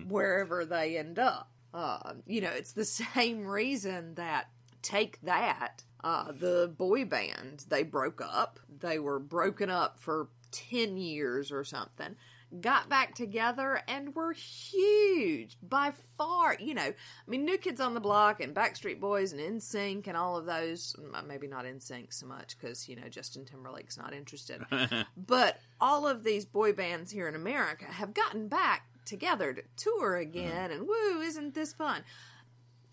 wherever 0.09 0.65
they 0.65 0.97
end 0.97 1.19
up. 1.19 1.51
Uh, 1.73 2.15
you 2.27 2.41
know, 2.41 2.51
it's 2.51 2.73
the 2.73 2.85
same 3.15 3.47
reason 3.47 4.15
that 4.15 4.49
Take 4.85 5.21
That, 5.23 5.83
uh, 6.05 6.31
the 6.31 6.71
boy 6.77 7.07
band, 7.07 7.65
they 7.69 7.83
broke 7.83 8.21
up. 8.23 8.61
They 8.81 8.99
were 8.99 9.19
broken 9.19 9.71
up 9.71 9.99
for 9.99 10.29
10 10.53 10.99
years 10.99 11.51
or 11.51 11.65
something. 11.65 12.17
got 12.61 12.91
back 12.91 13.15
together 13.15 13.81
and 13.89 14.15
were 14.15 14.33
huge 14.33 15.57
by 15.63 15.95
far. 16.19 16.57
You 16.61 16.75
know, 16.75 16.83
I 16.83 16.95
mean, 17.31 17.47
New 17.47 17.57
Kids 17.57 17.81
on 17.81 17.95
the 17.95 18.01
Block 18.01 18.43
and 18.43 18.55
Backstreet 18.55 19.01
Boys 19.01 19.33
and 19.33 19.41
NSYNC 19.41 20.07
and 20.07 20.17
all 20.19 20.37
of 20.37 20.45
those. 20.45 20.95
Mm, 21.01 21.19
uh, 21.19 21.23
maybe 21.27 21.49
not 21.49 21.65
NSYNC 21.65 22.13
so 22.13 22.27
much 22.27 22.59
because 22.61 22.87
you 22.87 22.97
know 22.97 23.09
Justin 23.09 23.47
Timberlake's 23.47 23.97
not 23.97 24.13
interested. 24.13 24.61
but 25.17 25.59
all 25.81 26.07
of 26.07 26.23
these 26.23 26.45
boy 26.45 26.75
bands 26.75 27.11
here 27.11 27.27
in 27.27 27.35
America 27.35 27.87
have 27.87 28.13
gotten 28.13 28.49
back 28.49 28.87
together 29.07 29.55
to 29.55 29.63
tour 29.77 30.17
again, 30.17 30.71
mm. 30.71 30.75
and 30.75 30.87
woo, 30.87 31.23
isn't 31.23 31.55
this 31.55 31.73
fun? 31.73 32.05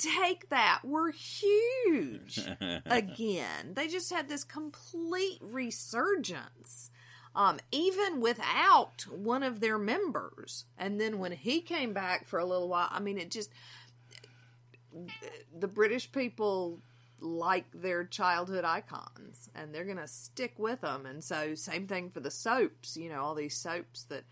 Take 0.02 0.50
that, 0.50 0.82
we're 0.84 1.12
huge 1.12 2.40
again. 2.86 3.74
They 3.74 3.88
just 3.88 4.12
had 4.12 4.28
this 4.28 4.44
complete 4.44 5.40
resurgence 5.42 6.90
um, 7.36 7.60
even 7.72 8.20
without 8.20 9.04
one 9.10 9.44
of 9.44 9.60
their 9.60 9.78
members. 9.78 10.66
And 10.78 11.00
then 11.00 11.20
when 11.20 11.32
he 11.32 11.62
came 11.62 11.94
back 11.94 12.28
for 12.28 12.40
a 12.40 12.46
little 12.46 12.68
while, 12.68 12.90
I 12.92 13.00
mean, 13.00 13.18
it 13.18 13.32
just 13.32 13.50
the 15.58 15.68
British 15.68 16.12
people 16.12 16.80
like 17.22 17.66
their 17.74 18.04
childhood 18.04 18.66
icons 18.66 19.50
and 19.56 19.74
they're 19.74 19.86
going 19.86 19.98
to 19.98 20.08
stick 20.08 20.54
with 20.58 20.82
them. 20.82 21.06
And 21.06 21.24
so, 21.24 21.56
same 21.56 21.88
thing 21.88 22.10
for 22.10 22.20
the 22.20 22.32
soaps, 22.32 22.98
you 22.98 23.10
know, 23.10 23.22
all 23.22 23.36
these 23.36 23.56
soaps 23.56 24.04
that 24.06 24.24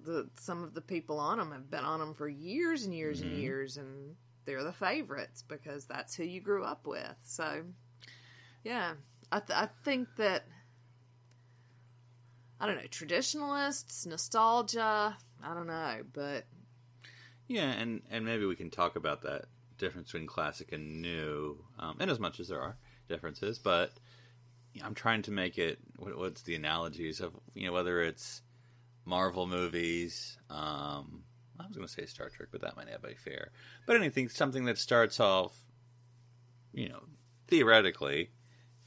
the 0.00 0.28
some 0.38 0.62
of 0.62 0.74
the 0.74 0.82
people 0.82 1.18
on 1.18 1.38
them 1.38 1.52
have 1.52 1.70
been 1.70 1.84
on 1.84 2.00
them 2.00 2.14
for 2.14 2.28
years 2.28 2.84
and 2.84 2.94
years 2.94 3.20
mm-hmm. 3.20 3.30
and 3.30 3.38
years 3.38 3.76
and 3.78 4.16
they're 4.44 4.64
the 4.64 4.72
favorites 4.72 5.42
because 5.46 5.86
that's 5.86 6.14
who 6.14 6.24
you 6.24 6.40
grew 6.40 6.64
up 6.64 6.86
with. 6.86 7.16
So, 7.24 7.62
yeah, 8.62 8.94
I, 9.30 9.40
th- 9.40 9.58
I 9.58 9.68
think 9.84 10.08
that 10.16 10.44
I 12.60 12.66
don't 12.66 12.76
know, 12.76 12.86
traditionalists, 12.90 14.06
nostalgia. 14.06 15.16
I 15.42 15.54
don't 15.54 15.66
know, 15.66 16.00
but 16.12 16.46
yeah, 17.46 17.70
and 17.72 18.02
and 18.10 18.24
maybe 18.24 18.46
we 18.46 18.56
can 18.56 18.70
talk 18.70 18.96
about 18.96 19.22
that 19.22 19.46
difference 19.76 20.12
between 20.12 20.26
classic 20.26 20.72
and 20.72 21.02
new, 21.02 21.58
um, 21.78 21.96
in 22.00 22.08
as 22.08 22.20
much 22.20 22.40
as 22.40 22.48
there 22.48 22.60
are 22.60 22.76
differences. 23.08 23.58
But 23.58 23.92
I'm 24.82 24.94
trying 24.94 25.22
to 25.22 25.30
make 25.30 25.58
it. 25.58 25.78
What, 25.98 26.16
what's 26.16 26.42
the 26.42 26.54
analogies 26.54 27.20
of 27.20 27.34
you 27.54 27.66
know 27.66 27.72
whether 27.72 28.02
it's 28.02 28.40
Marvel 29.04 29.46
movies. 29.46 30.38
Um, 30.48 31.24
I 31.58 31.66
was 31.66 31.76
going 31.76 31.86
to 31.86 31.92
say 31.92 32.06
Star 32.06 32.28
Trek, 32.28 32.48
but 32.50 32.60
that 32.62 32.76
might 32.76 32.90
not 32.90 33.02
be 33.02 33.14
fair. 33.14 33.50
But 33.86 33.96
anything, 33.96 34.28
something 34.28 34.64
that 34.64 34.78
starts 34.78 35.20
off, 35.20 35.56
you 36.72 36.88
know, 36.88 37.04
theoretically 37.46 38.30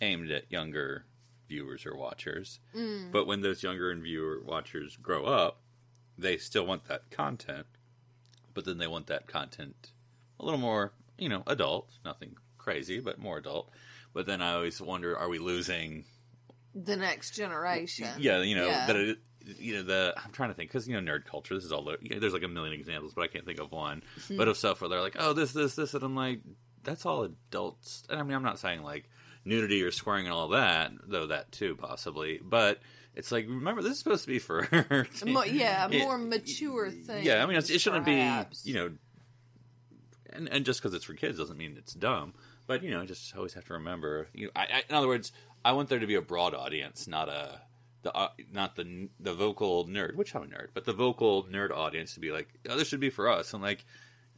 aimed 0.02 0.32
at 0.32 0.52
younger 0.52 1.06
viewers 1.48 1.86
or 1.86 1.96
watchers. 1.96 2.60
Mm. 2.76 3.12
But 3.12 3.26
when 3.26 3.42
those 3.42 3.64
younger 3.64 3.92
and 3.92 4.04
viewer 4.04 4.42
watchers 4.44 4.98
grow 4.98 5.26
up, 5.26 5.62
they 6.18 6.38
still 6.38 6.66
want 6.66 6.86
that 6.88 7.10
content, 7.12 7.68
but 8.54 8.66
then 8.66 8.78
they 8.78 8.88
want 8.88 9.08
that 9.08 9.28
content 9.28 9.92
a 10.40 10.46
little 10.46 10.60
more, 10.60 10.94
you 11.18 11.30
know, 11.30 11.44
adult, 11.48 11.90
nothing 12.04 12.36
crazy, 12.58 13.00
but 13.00 13.20
more 13.20 13.38
adult. 13.38 13.70
But 14.14 14.26
then 14.26 14.42
I 14.42 14.54
always 14.54 14.82
wonder, 14.82 15.18
are 15.18 15.30
we 15.30 15.40
losing 15.40 16.06
the 16.74 16.96
next 16.96 17.32
generation? 17.32 18.08
Yeah, 18.18 18.42
you 18.42 18.56
know 18.56 18.68
yeah. 18.68 18.88
that 18.88 18.96
it, 18.96 19.18
you 19.60 19.76
know 19.76 19.84
the 19.84 20.14
I'm 20.18 20.32
trying 20.32 20.50
to 20.50 20.56
think 20.56 20.70
because 20.70 20.88
you 20.88 21.00
know 21.00 21.12
nerd 21.12 21.26
culture. 21.26 21.56
This 21.56 21.64
is 21.64 21.72
all 21.72 21.84
you 22.02 22.10
know, 22.10 22.20
there's 22.20 22.34
like 22.34 22.44
a 22.44 22.48
million 22.48 22.74
examples, 22.74 23.14
but 23.14 23.22
I 23.22 23.28
can't 23.28 23.46
think 23.46 23.60
of 23.60 23.72
one. 23.72 24.04
Mm-hmm. 24.20 24.38
But 24.38 24.48
of 24.48 24.58
stuff 24.58 24.82
where 24.82 24.90
they're 24.90 25.02
like, 25.02 25.16
oh, 25.20 25.34
this, 25.34 25.54
this, 25.54 25.76
this, 25.76 25.94
and 25.94 26.04
I'm 26.04 26.16
like, 26.16 26.40
that's 26.84 27.06
all 27.06 27.24
adults. 27.24 28.04
And 28.10 28.20
I 28.20 28.24
mean, 28.24 28.36
I'm 28.36 28.44
not 28.44 28.60
saying 28.60 28.84
like 28.84 29.10
nudity 29.46 29.84
or 29.84 29.92
swearing 29.92 30.26
and 30.26 30.34
all 30.34 30.50
that, 30.50 30.92
though 31.08 31.28
that 31.28 31.52
too 31.52 31.76
possibly. 31.76 32.40
But 32.44 32.80
it's 33.16 33.32
like 33.32 33.48
remember 33.48 33.82
this 33.82 33.94
is 33.94 34.00
supposed 34.00 34.24
to 34.24 34.30
be 34.30 34.40
for 34.40 34.68
more, 35.26 35.46
yeah, 35.46 35.88
a 35.88 36.00
more 36.00 36.18
mature 36.18 36.92
thing. 36.92 37.26
Yeah, 37.26 37.44
I 37.44 37.46
mean 37.46 37.58
it 37.58 37.68
shouldn't 37.68 38.06
perhaps. 38.06 38.64
be 38.64 38.72
you 38.72 38.76
know, 38.76 38.92
and 40.34 40.50
and 40.50 40.66
just 40.66 40.82
because 40.82 40.94
it's 40.94 41.06
for 41.06 41.14
kids 41.14 41.38
doesn't 41.38 41.58
mean 41.58 41.76
it's 41.78 41.94
dumb. 41.94 42.34
But 42.68 42.84
you 42.84 42.92
know, 42.92 43.06
just 43.06 43.36
always 43.36 43.54
have 43.54 43.66
to 43.66 43.74
remember. 43.74 44.28
You, 44.34 44.48
know, 44.48 44.52
I, 44.56 44.62
I, 44.62 44.84
in 44.90 44.96
other 44.96 45.08
words, 45.08 45.32
I 45.64 45.72
want 45.72 45.90
there 45.90 46.00
to 46.00 46.08
be 46.08 46.16
a 46.16 46.22
broad 46.22 46.54
audience, 46.54 47.08
not 47.08 47.30
a 47.30 47.62
the 48.08 48.18
uh, 48.18 48.30
not 48.52 48.76
the 48.76 49.10
the 49.20 49.34
vocal 49.34 49.86
nerd, 49.86 50.16
which 50.16 50.36
I'm 50.36 50.44
a 50.44 50.48
nerd, 50.48 50.68
but 50.74 50.86
the 50.86 50.94
vocal 50.94 51.44
nerd 51.44 51.72
audience 51.72 52.14
to 52.14 52.20
be 52.20 52.32
like, 52.32 52.48
oh, 52.70 52.78
this 52.78 52.88
should 52.88 53.00
be 53.00 53.10
for 53.10 53.30
us, 53.30 53.54
and 53.54 53.62
like 53.62 53.86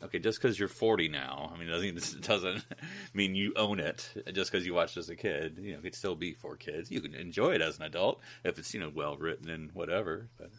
okay, 0.02 0.20
just 0.20 0.42
because 0.42 0.58
you're 0.58 0.70
40 0.70 1.10
now, 1.10 1.52
I 1.54 1.60
mean, 1.60 1.68
it 1.68 1.72
doesn't, 1.72 2.22
doesn't 2.28 2.66
mean 3.14 3.36
you 3.36 3.54
own 3.56 3.80
it. 3.80 4.10
Just 4.34 4.52
because 4.52 4.66
you 4.66 4.74
watched 4.74 4.98
as 4.98 5.10
a 5.10 5.16
kid, 5.16 5.58
you 5.60 5.74
know, 5.74 5.80
it 5.80 5.84
could 5.84 5.96
still 5.96 6.16
be 6.16 6.34
for 6.34 6.56
kids. 6.56 6.90
You 6.90 7.02
can 7.02 7.14
enjoy 7.16 7.52
it 7.52 7.62
as 7.62 7.78
an 7.78 7.84
adult 7.84 8.22
if 8.44 8.58
it's 8.58 8.74
you 8.74 8.80
know 8.80 8.92
well 8.94 9.18
written 9.18 9.50
and 9.50 9.72
whatever. 9.74 10.28
But 10.38 10.52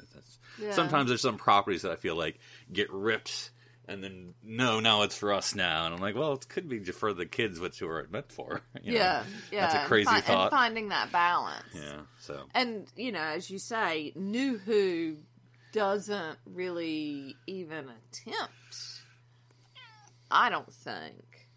yeah. 0.61 0.73
sometimes 0.73 1.09
there's 1.09 1.23
some 1.23 1.39
properties 1.39 1.83
that 1.83 1.93
I 1.93 1.97
feel 1.97 2.17
like 2.17 2.39
get 2.73 2.93
ripped. 2.93 3.51
And 3.91 4.03
then 4.03 4.35
no, 4.43 4.81
now 4.81 5.03
it's 5.03 5.17
for 5.17 5.33
us 5.33 5.55
now, 5.55 5.85
and 5.85 5.95
I'm 5.95 6.01
like, 6.01 6.15
well, 6.15 6.33
it 6.35 6.49
could 6.49 6.69
be 6.69 6.79
for 6.85 7.13
the 7.13 7.27
kids, 7.27 7.59
what 7.59 7.81
you 7.81 7.89
were 7.89 8.07
meant 8.11 8.31
for. 8.33 8.63
You 8.83 8.93
know? 8.93 8.99
yeah, 8.99 9.25
yeah, 9.53 9.61
that's 9.61 9.85
a 9.85 9.89
crazy 9.89 10.09
and 10.11 10.25
fi- 10.25 10.33
thought. 10.33 10.45
And 10.45 10.51
finding 10.51 10.89
that 10.89 11.13
balance. 11.13 11.75
Yeah, 11.75 12.01
so 12.19 12.45
and 12.55 12.87
you 12.97 13.13
know, 13.13 13.21
as 13.21 13.51
you 13.51 13.59
say, 13.59 14.13
New 14.15 14.57
Who 14.59 15.17
doesn't 15.73 16.39
really 16.47 17.37
even 17.47 17.91
attempt 17.91 19.01
I 20.31 20.49
don't 20.49 20.73
think, 20.73 21.49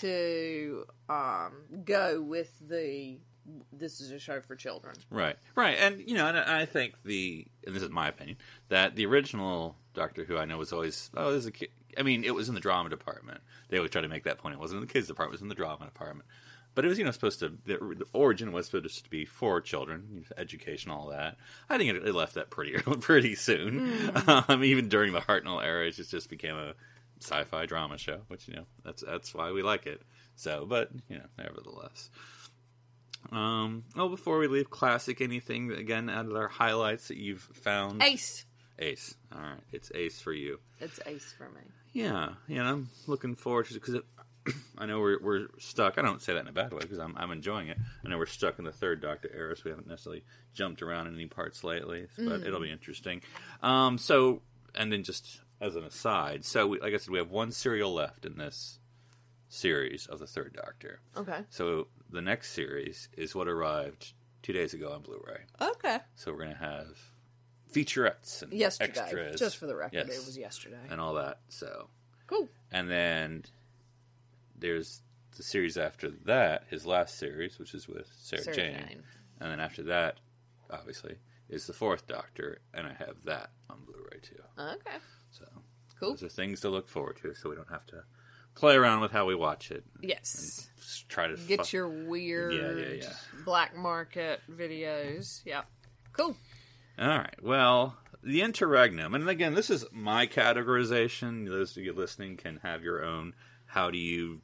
to 0.00 0.84
um, 1.08 1.52
go 1.84 2.20
with 2.20 2.52
the 2.68 3.18
this 3.72 4.00
is 4.00 4.10
a 4.10 4.18
show 4.18 4.40
for 4.40 4.56
children. 4.56 4.94
Right, 5.10 5.36
right, 5.54 5.76
and 5.78 6.02
you 6.06 6.14
know, 6.14 6.26
and 6.26 6.38
I 6.38 6.64
think 6.66 6.94
the 7.04 7.46
and 7.66 7.74
this 7.74 7.82
is 7.82 7.90
my 7.90 8.08
opinion 8.08 8.38
that 8.68 8.96
the 8.96 9.06
original 9.06 9.76
Doctor 9.94 10.24
Who 10.24 10.36
I 10.36 10.44
know 10.44 10.58
was 10.58 10.72
always 10.72 11.10
oh, 11.16 11.30
there's 11.30 11.46
a 11.46 11.52
kid. 11.52 11.68
I 11.98 12.02
mean, 12.02 12.24
it 12.24 12.34
was 12.34 12.48
in 12.48 12.54
the 12.54 12.60
drama 12.60 12.90
department. 12.90 13.40
They 13.68 13.78
always 13.78 13.90
try 13.90 14.02
to 14.02 14.08
make 14.08 14.24
that 14.24 14.38
point. 14.38 14.54
It 14.54 14.60
wasn't 14.60 14.82
in 14.82 14.86
the 14.86 14.92
kids 14.92 15.06
department; 15.06 15.34
it 15.34 15.36
was 15.36 15.42
in 15.42 15.48
the 15.48 15.54
drama 15.54 15.84
department. 15.84 16.28
But 16.74 16.84
it 16.84 16.88
was, 16.88 16.98
you 16.98 17.04
know, 17.04 17.10
supposed 17.10 17.40
to. 17.40 17.56
The, 17.64 17.78
the 17.78 18.04
origin 18.12 18.52
was 18.52 18.66
supposed 18.66 19.02
to 19.02 19.10
be 19.10 19.24
for 19.24 19.62
children, 19.62 20.26
education, 20.36 20.90
all 20.90 21.08
that. 21.08 21.38
I 21.70 21.78
think 21.78 21.90
it, 21.90 22.06
it 22.06 22.14
left 22.14 22.34
that 22.34 22.50
pretty 22.50 22.72
pretty 23.00 23.34
soon. 23.34 23.80
Mm. 23.80 24.46
Um, 24.48 24.62
even 24.62 24.88
during 24.88 25.12
the 25.12 25.20
Hartnell 25.20 25.64
era, 25.64 25.86
it 25.86 25.92
just, 25.92 26.10
just 26.10 26.28
became 26.28 26.56
a 26.56 26.74
sci-fi 27.20 27.64
drama 27.64 27.96
show, 27.96 28.20
which 28.28 28.46
you 28.48 28.54
know 28.54 28.66
that's 28.84 29.02
that's 29.02 29.34
why 29.34 29.50
we 29.52 29.62
like 29.62 29.86
it. 29.86 30.02
So, 30.34 30.66
but 30.68 30.90
you 31.08 31.16
know, 31.16 31.24
nevertheless. 31.38 32.10
Um, 33.32 33.84
well, 33.94 34.08
before 34.08 34.38
we 34.38 34.48
leave, 34.48 34.70
classic 34.70 35.20
anything 35.20 35.72
again 35.72 36.08
out 36.08 36.26
of 36.26 36.34
our 36.34 36.48
highlights 36.48 37.08
that 37.08 37.16
you've 37.16 37.42
found? 37.42 38.02
Ace. 38.02 38.44
Ace. 38.78 39.14
All 39.32 39.40
right, 39.40 39.60
it's 39.72 39.90
Ace 39.94 40.20
for 40.20 40.32
you. 40.32 40.58
It's 40.80 41.00
Ace 41.06 41.34
for 41.36 41.48
me. 41.48 41.62
Yeah, 41.92 42.30
yeah. 42.46 42.70
I'm 42.70 42.88
looking 43.06 43.34
forward 43.34 43.66
to 43.66 43.76
it 43.76 43.82
because 43.82 44.02
I 44.78 44.86
know 44.86 45.00
we're 45.00 45.18
we're 45.22 45.46
stuck. 45.58 45.98
I 45.98 46.02
don't 46.02 46.20
say 46.20 46.34
that 46.34 46.40
in 46.40 46.48
a 46.48 46.52
bad 46.52 46.72
way 46.72 46.80
because 46.80 46.98
I'm 46.98 47.14
I'm 47.16 47.30
enjoying 47.30 47.68
it. 47.68 47.78
I 48.04 48.08
know 48.08 48.18
we're 48.18 48.26
stuck 48.26 48.58
in 48.58 48.64
the 48.64 48.72
third 48.72 49.00
Doctor 49.00 49.30
era, 49.34 49.56
so 49.56 49.62
we 49.64 49.70
haven't 49.70 49.88
necessarily 49.88 50.24
jumped 50.52 50.82
around 50.82 51.06
in 51.06 51.14
any 51.14 51.26
parts 51.26 51.64
lately, 51.64 52.06
but 52.16 52.40
mm. 52.40 52.46
it'll 52.46 52.60
be 52.60 52.70
interesting. 52.70 53.22
Um, 53.62 53.98
so 53.98 54.42
and 54.74 54.92
then 54.92 55.02
just 55.02 55.40
as 55.60 55.74
an 55.74 55.84
aside, 55.84 56.44
so 56.44 56.66
we, 56.66 56.80
like 56.80 56.92
I 56.92 56.98
said, 56.98 57.10
we 57.10 57.18
have 57.18 57.30
one 57.30 57.50
serial 57.50 57.94
left 57.94 58.26
in 58.26 58.36
this 58.36 58.78
series 59.48 60.06
of 60.06 60.18
the 60.18 60.26
Third 60.26 60.54
Doctor. 60.54 61.00
Okay. 61.16 61.40
So 61.50 61.88
the 62.10 62.20
next 62.20 62.52
series 62.52 63.08
is 63.16 63.34
what 63.34 63.48
arrived 63.48 64.12
two 64.42 64.52
days 64.52 64.74
ago 64.74 64.92
on 64.92 65.02
Blu-ray. 65.02 65.40
Okay. 65.60 65.98
So 66.14 66.32
we're 66.32 66.44
gonna 66.44 66.54
have 66.54 66.96
featurettes 67.72 68.42
and 68.42 68.52
yesterday. 68.52 69.00
extras. 69.00 69.38
Just 69.38 69.56
for 69.58 69.66
the 69.66 69.76
record, 69.76 70.06
yes. 70.08 70.18
it 70.18 70.26
was 70.26 70.38
yesterday 70.38 70.76
and 70.90 71.00
all 71.00 71.14
that. 71.14 71.40
So 71.48 71.88
cool. 72.26 72.48
And 72.70 72.90
then 72.90 73.44
there's 74.58 75.02
the 75.36 75.42
series 75.42 75.76
after 75.76 76.10
that, 76.24 76.64
his 76.70 76.86
last 76.86 77.18
series, 77.18 77.58
which 77.58 77.74
is 77.74 77.88
with 77.88 78.10
Sarah, 78.18 78.42
Sarah 78.42 78.56
Jane. 78.56 78.74
Jane. 78.88 79.02
and 79.40 79.50
then 79.50 79.60
after 79.60 79.82
that, 79.84 80.18
obviously, 80.70 81.16
is 81.48 81.66
the 81.66 81.72
Fourth 81.72 82.06
Doctor, 82.06 82.58
and 82.72 82.86
I 82.86 82.94
have 82.94 83.16
that 83.24 83.50
on 83.68 83.78
Blu-ray 83.84 84.20
too. 84.22 84.42
Okay. 84.58 84.96
So 85.30 85.44
cool. 86.00 86.10
Those 86.10 86.22
are 86.22 86.28
things 86.28 86.60
to 86.60 86.70
look 86.70 86.88
forward 86.88 87.18
to, 87.22 87.34
so 87.34 87.50
we 87.50 87.56
don't 87.56 87.70
have 87.70 87.86
to 87.86 88.02
play 88.56 88.74
around 88.74 89.00
with 89.00 89.12
how 89.12 89.26
we 89.26 89.34
watch 89.34 89.70
it. 89.70 89.84
Yes. 90.00 90.68
Try 91.08 91.28
to 91.28 91.36
get 91.36 91.66
fu- 91.66 91.76
your 91.76 91.88
weird 91.88 92.52
yeah, 92.52 92.72
yeah, 92.72 92.94
yeah. 93.02 93.12
black 93.44 93.76
market 93.76 94.40
videos. 94.50 95.42
Yeah. 95.44 95.62
Cool. 96.12 96.36
All 96.98 97.08
right. 97.08 97.36
Well, 97.42 97.96
the 98.22 98.42
interregnum, 98.42 99.14
and 99.14 99.28
again, 99.28 99.54
this 99.54 99.70
is 99.70 99.84
my 99.92 100.26
categorization. 100.26 101.46
Those 101.46 101.76
of 101.76 101.84
you 101.84 101.92
listening 101.92 102.36
can 102.36 102.58
have 102.62 102.82
your 102.82 103.04
own. 103.04 103.34
How 103.66 103.90
do 103.90 103.98
you 103.98 104.40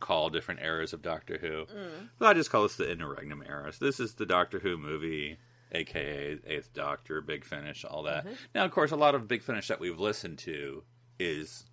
call 0.00 0.30
different 0.30 0.60
eras 0.60 0.92
of 0.92 1.02
Doctor 1.02 1.38
Who? 1.38 1.64
Mm. 1.66 2.08
But 2.18 2.28
I 2.28 2.34
just 2.34 2.50
call 2.50 2.62
this 2.62 2.76
the 2.76 2.90
interregnum 2.90 3.42
era. 3.48 3.72
So 3.72 3.84
this 3.84 3.98
is 3.98 4.14
the 4.14 4.26
Doctor 4.26 4.58
Who 4.58 4.76
movie 4.76 5.38
aka 5.72 6.38
Eighth 6.46 6.72
Doctor, 6.72 7.20
Big 7.20 7.44
Finish, 7.44 7.84
all 7.84 8.02
that. 8.04 8.24
Mm-hmm. 8.24 8.34
Now, 8.54 8.64
of 8.64 8.70
course, 8.70 8.90
a 8.90 8.96
lot 8.96 9.14
of 9.14 9.28
Big 9.28 9.42
Finish 9.42 9.68
that 9.68 9.80
we've 9.80 9.98
listened 9.98 10.38
to 10.40 10.82
is 11.18 11.64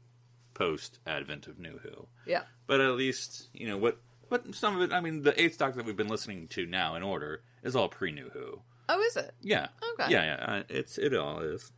post 0.56 0.98
Advent 1.06 1.46
of 1.46 1.60
New 1.60 1.78
Who. 1.84 2.08
Yeah, 2.26 2.42
but 2.66 2.82
at 2.82 2.92
least 2.94 3.50
you 3.54 3.68
know 3.68 3.78
what. 3.78 4.00
But 4.28 4.56
some 4.56 4.76
of 4.76 4.82
it, 4.82 4.92
I 4.92 5.02
mean, 5.02 5.22
the 5.22 5.40
Eighth 5.40 5.60
Doctor 5.60 5.78
that 5.78 5.86
we've 5.86 5.96
been 5.96 6.08
listening 6.08 6.48
to 6.50 6.66
now 6.66 6.96
in 6.96 7.04
order 7.04 7.44
is 7.62 7.76
all 7.76 7.88
pre 7.90 8.12
New 8.12 8.30
Who. 8.34 8.60
Oh, 8.90 9.00
is 9.02 9.18
it? 9.18 9.32
Yeah. 9.42 9.68
Okay. 9.94 10.12
Yeah, 10.12 10.24
yeah. 10.24 10.46
uh, 10.56 10.64
It's 10.70 10.98
it 10.98 11.14
all 11.16 11.40
is. 11.42 11.72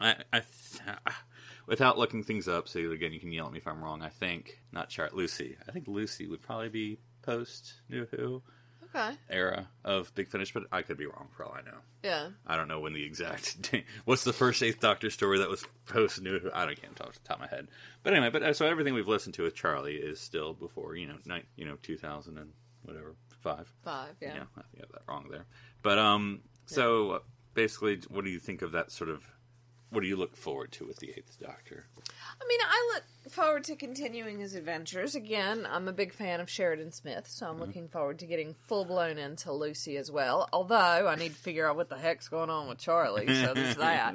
I, 0.00 0.14
I 0.32 0.42
without 1.66 1.98
looking 1.98 2.22
things 2.22 2.48
up. 2.48 2.68
So 2.68 2.78
again, 2.92 3.12
you 3.12 3.20
can 3.20 3.32
yell 3.32 3.46
at 3.46 3.52
me 3.52 3.58
if 3.58 3.66
I'm 3.66 3.82
wrong. 3.82 4.02
I 4.02 4.08
think 4.08 4.60
not 4.72 4.88
Chart 4.88 5.14
Lucie. 5.14 5.56
I 5.68 5.72
think 5.72 5.88
Lucie 5.88 6.26
would 6.28 6.42
probably 6.42 6.68
be 6.68 6.98
post 7.22 7.74
New 7.88 8.06
Who 8.12 8.42
Okay. 8.94 9.16
era 9.28 9.68
of 9.84 10.14
Big 10.14 10.28
Finish, 10.30 10.52
but 10.52 10.64
I 10.72 10.82
could 10.82 10.96
be 10.96 11.06
wrong 11.06 11.28
for 11.36 11.44
all 11.44 11.52
I 11.52 11.62
know. 11.62 11.78
Yeah. 12.02 12.28
I 12.46 12.56
don't 12.56 12.68
know 12.68 12.80
when 12.80 12.92
the 12.94 13.04
exact. 13.04 13.74
What's 14.04 14.24
the 14.24 14.32
first 14.32 14.62
Eighth 14.62 14.80
Doctor 14.80 15.10
story 15.10 15.38
that 15.38 15.48
was 15.48 15.64
post 15.86 16.20
New? 16.22 16.50
I 16.54 16.64
don't 16.64 16.80
can't 16.80 16.96
talk 16.96 17.08
off 17.08 17.14
the 17.14 17.28
top 17.28 17.36
of 17.36 17.40
my 17.42 17.48
head. 17.48 17.68
But 18.02 18.14
anyway, 18.14 18.30
but 18.30 18.42
uh, 18.42 18.52
so 18.52 18.66
everything 18.66 18.94
we've 18.94 19.08
listened 19.08 19.34
to 19.34 19.42
with 19.42 19.54
Charley 19.54 19.94
is 19.96 20.20
still 20.20 20.54
before 20.54 20.96
you 20.96 21.06
know, 21.06 21.16
ni- 21.26 21.44
you 21.56 21.64
know, 21.64 21.76
2000 21.82 22.38
and 22.38 22.52
whatever 22.82 23.14
five. 23.40 23.72
Five. 23.84 24.14
Yeah. 24.20 24.34
Yeah, 24.34 24.42
I 24.56 24.62
think 24.62 24.76
I 24.76 24.80
got 24.80 24.92
that 24.92 25.02
wrong 25.08 25.28
there. 25.30 25.44
But 25.82 25.98
um, 25.98 26.40
so 26.66 27.10
uh, 27.12 27.18
basically, 27.54 28.00
what 28.08 28.24
do 28.24 28.30
you 28.30 28.38
think 28.38 28.62
of 28.62 28.72
that 28.72 28.90
sort 28.92 29.10
of? 29.10 29.22
What 29.90 30.02
do 30.02 30.06
you 30.06 30.16
look 30.16 30.36
forward 30.36 30.72
to 30.72 30.86
with 30.86 30.98
the 30.98 31.10
Eighth 31.10 31.38
Doctor? 31.40 31.86
I 32.40 32.44
mean, 32.46 32.60
I 32.62 32.92
look 32.94 33.32
forward 33.32 33.64
to 33.64 33.76
continuing 33.76 34.38
his 34.40 34.54
adventures. 34.54 35.14
Again, 35.14 35.66
I'm 35.70 35.88
a 35.88 35.92
big 35.92 36.12
fan 36.12 36.40
of 36.40 36.50
Sheridan 36.50 36.92
Smith, 36.92 37.26
so 37.26 37.46
I'm 37.46 37.52
mm-hmm. 37.52 37.62
looking 37.62 37.88
forward 37.88 38.18
to 38.18 38.26
getting 38.26 38.54
full 38.66 38.84
blown 38.84 39.16
into 39.16 39.52
Lucie 39.52 39.96
as 39.96 40.10
well. 40.10 40.48
Although 40.52 41.08
I 41.08 41.14
need 41.14 41.30
to 41.30 41.40
figure 41.40 41.68
out 41.68 41.76
what 41.76 41.88
the 41.88 41.96
heck's 41.96 42.28
going 42.28 42.50
on 42.50 42.68
with 42.68 42.78
Charley, 42.78 43.26
so 43.26 43.54
there's 43.54 43.76
that. 43.78 44.14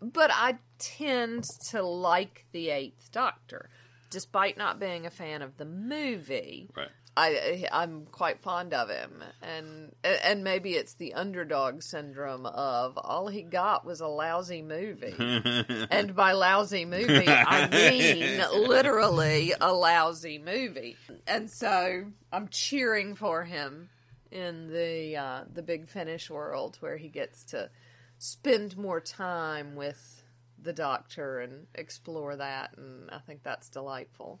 But 0.00 0.30
I 0.32 0.56
tend 0.78 1.44
to 1.70 1.82
like 1.82 2.46
the 2.52 2.70
Eighth 2.70 3.12
Doctor, 3.12 3.68
despite 4.10 4.56
not 4.56 4.80
being 4.80 5.04
a 5.04 5.10
fan 5.10 5.42
of 5.42 5.58
the 5.58 5.66
movie. 5.66 6.70
Right. 6.74 6.88
I 7.16 7.66
I'm 7.70 8.06
quite 8.06 8.40
fond 8.40 8.74
of 8.74 8.88
him, 8.88 9.22
and 9.40 9.94
and 10.02 10.42
maybe 10.42 10.72
it's 10.72 10.94
the 10.94 11.14
underdog 11.14 11.82
syndrome 11.82 12.46
of 12.46 12.98
all 12.98 13.28
he 13.28 13.42
got 13.42 13.84
was 13.84 14.00
a 14.00 14.08
lousy 14.08 14.62
movie, 14.62 15.14
and 15.90 16.14
by 16.16 16.32
lousy 16.32 16.84
movie 16.84 17.28
I 17.28 17.68
mean 17.68 18.42
literally 18.68 19.54
a 19.60 19.72
lousy 19.72 20.38
movie, 20.38 20.96
and 21.26 21.50
so 21.50 22.06
I'm 22.32 22.48
cheering 22.48 23.14
for 23.14 23.44
him 23.44 23.90
in 24.32 24.66
the 24.72 25.16
uh, 25.16 25.44
the 25.52 25.62
big 25.62 25.88
finish 25.88 26.28
world 26.28 26.76
where 26.80 26.96
he 26.96 27.08
gets 27.08 27.44
to 27.44 27.70
spend 28.18 28.76
more 28.76 29.00
time 29.00 29.76
with 29.76 30.22
the 30.60 30.72
Doctor 30.72 31.40
and 31.40 31.66
explore 31.74 32.34
that, 32.36 32.76
and 32.76 33.10
I 33.10 33.18
think 33.18 33.42
that's 33.42 33.68
delightful. 33.68 34.40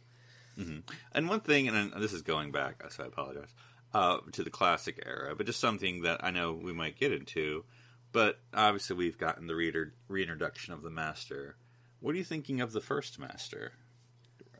And 1.12 1.28
one 1.28 1.40
thing, 1.40 1.68
and 1.68 1.92
this 1.94 2.12
is 2.12 2.22
going 2.22 2.52
back, 2.52 2.82
so 2.90 3.04
I 3.04 3.06
apologize, 3.06 3.52
uh, 3.92 4.18
to 4.32 4.42
the 4.42 4.50
classic 4.50 5.02
era, 5.04 5.34
but 5.36 5.46
just 5.46 5.60
something 5.60 6.02
that 6.02 6.24
I 6.24 6.30
know 6.30 6.52
we 6.52 6.72
might 6.72 6.98
get 6.98 7.12
into. 7.12 7.64
But 8.12 8.38
obviously, 8.52 8.96
we've 8.96 9.18
gotten 9.18 9.46
the 9.46 9.54
reader 9.56 9.94
reintroduction 10.08 10.72
of 10.72 10.82
the 10.82 10.90
Master. 10.90 11.56
What 12.00 12.14
are 12.14 12.18
you 12.18 12.24
thinking 12.24 12.60
of 12.60 12.72
the 12.72 12.80
first 12.80 13.18
Master, 13.18 13.72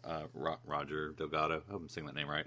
uh, 0.02 0.24
Ro- 0.34 0.58
Roger 0.64 1.10
Delgado? 1.16 1.62
I 1.68 1.70
hope 1.72 1.82
I'm 1.82 1.88
saying 1.88 2.06
that 2.06 2.14
name 2.16 2.28
right. 2.28 2.46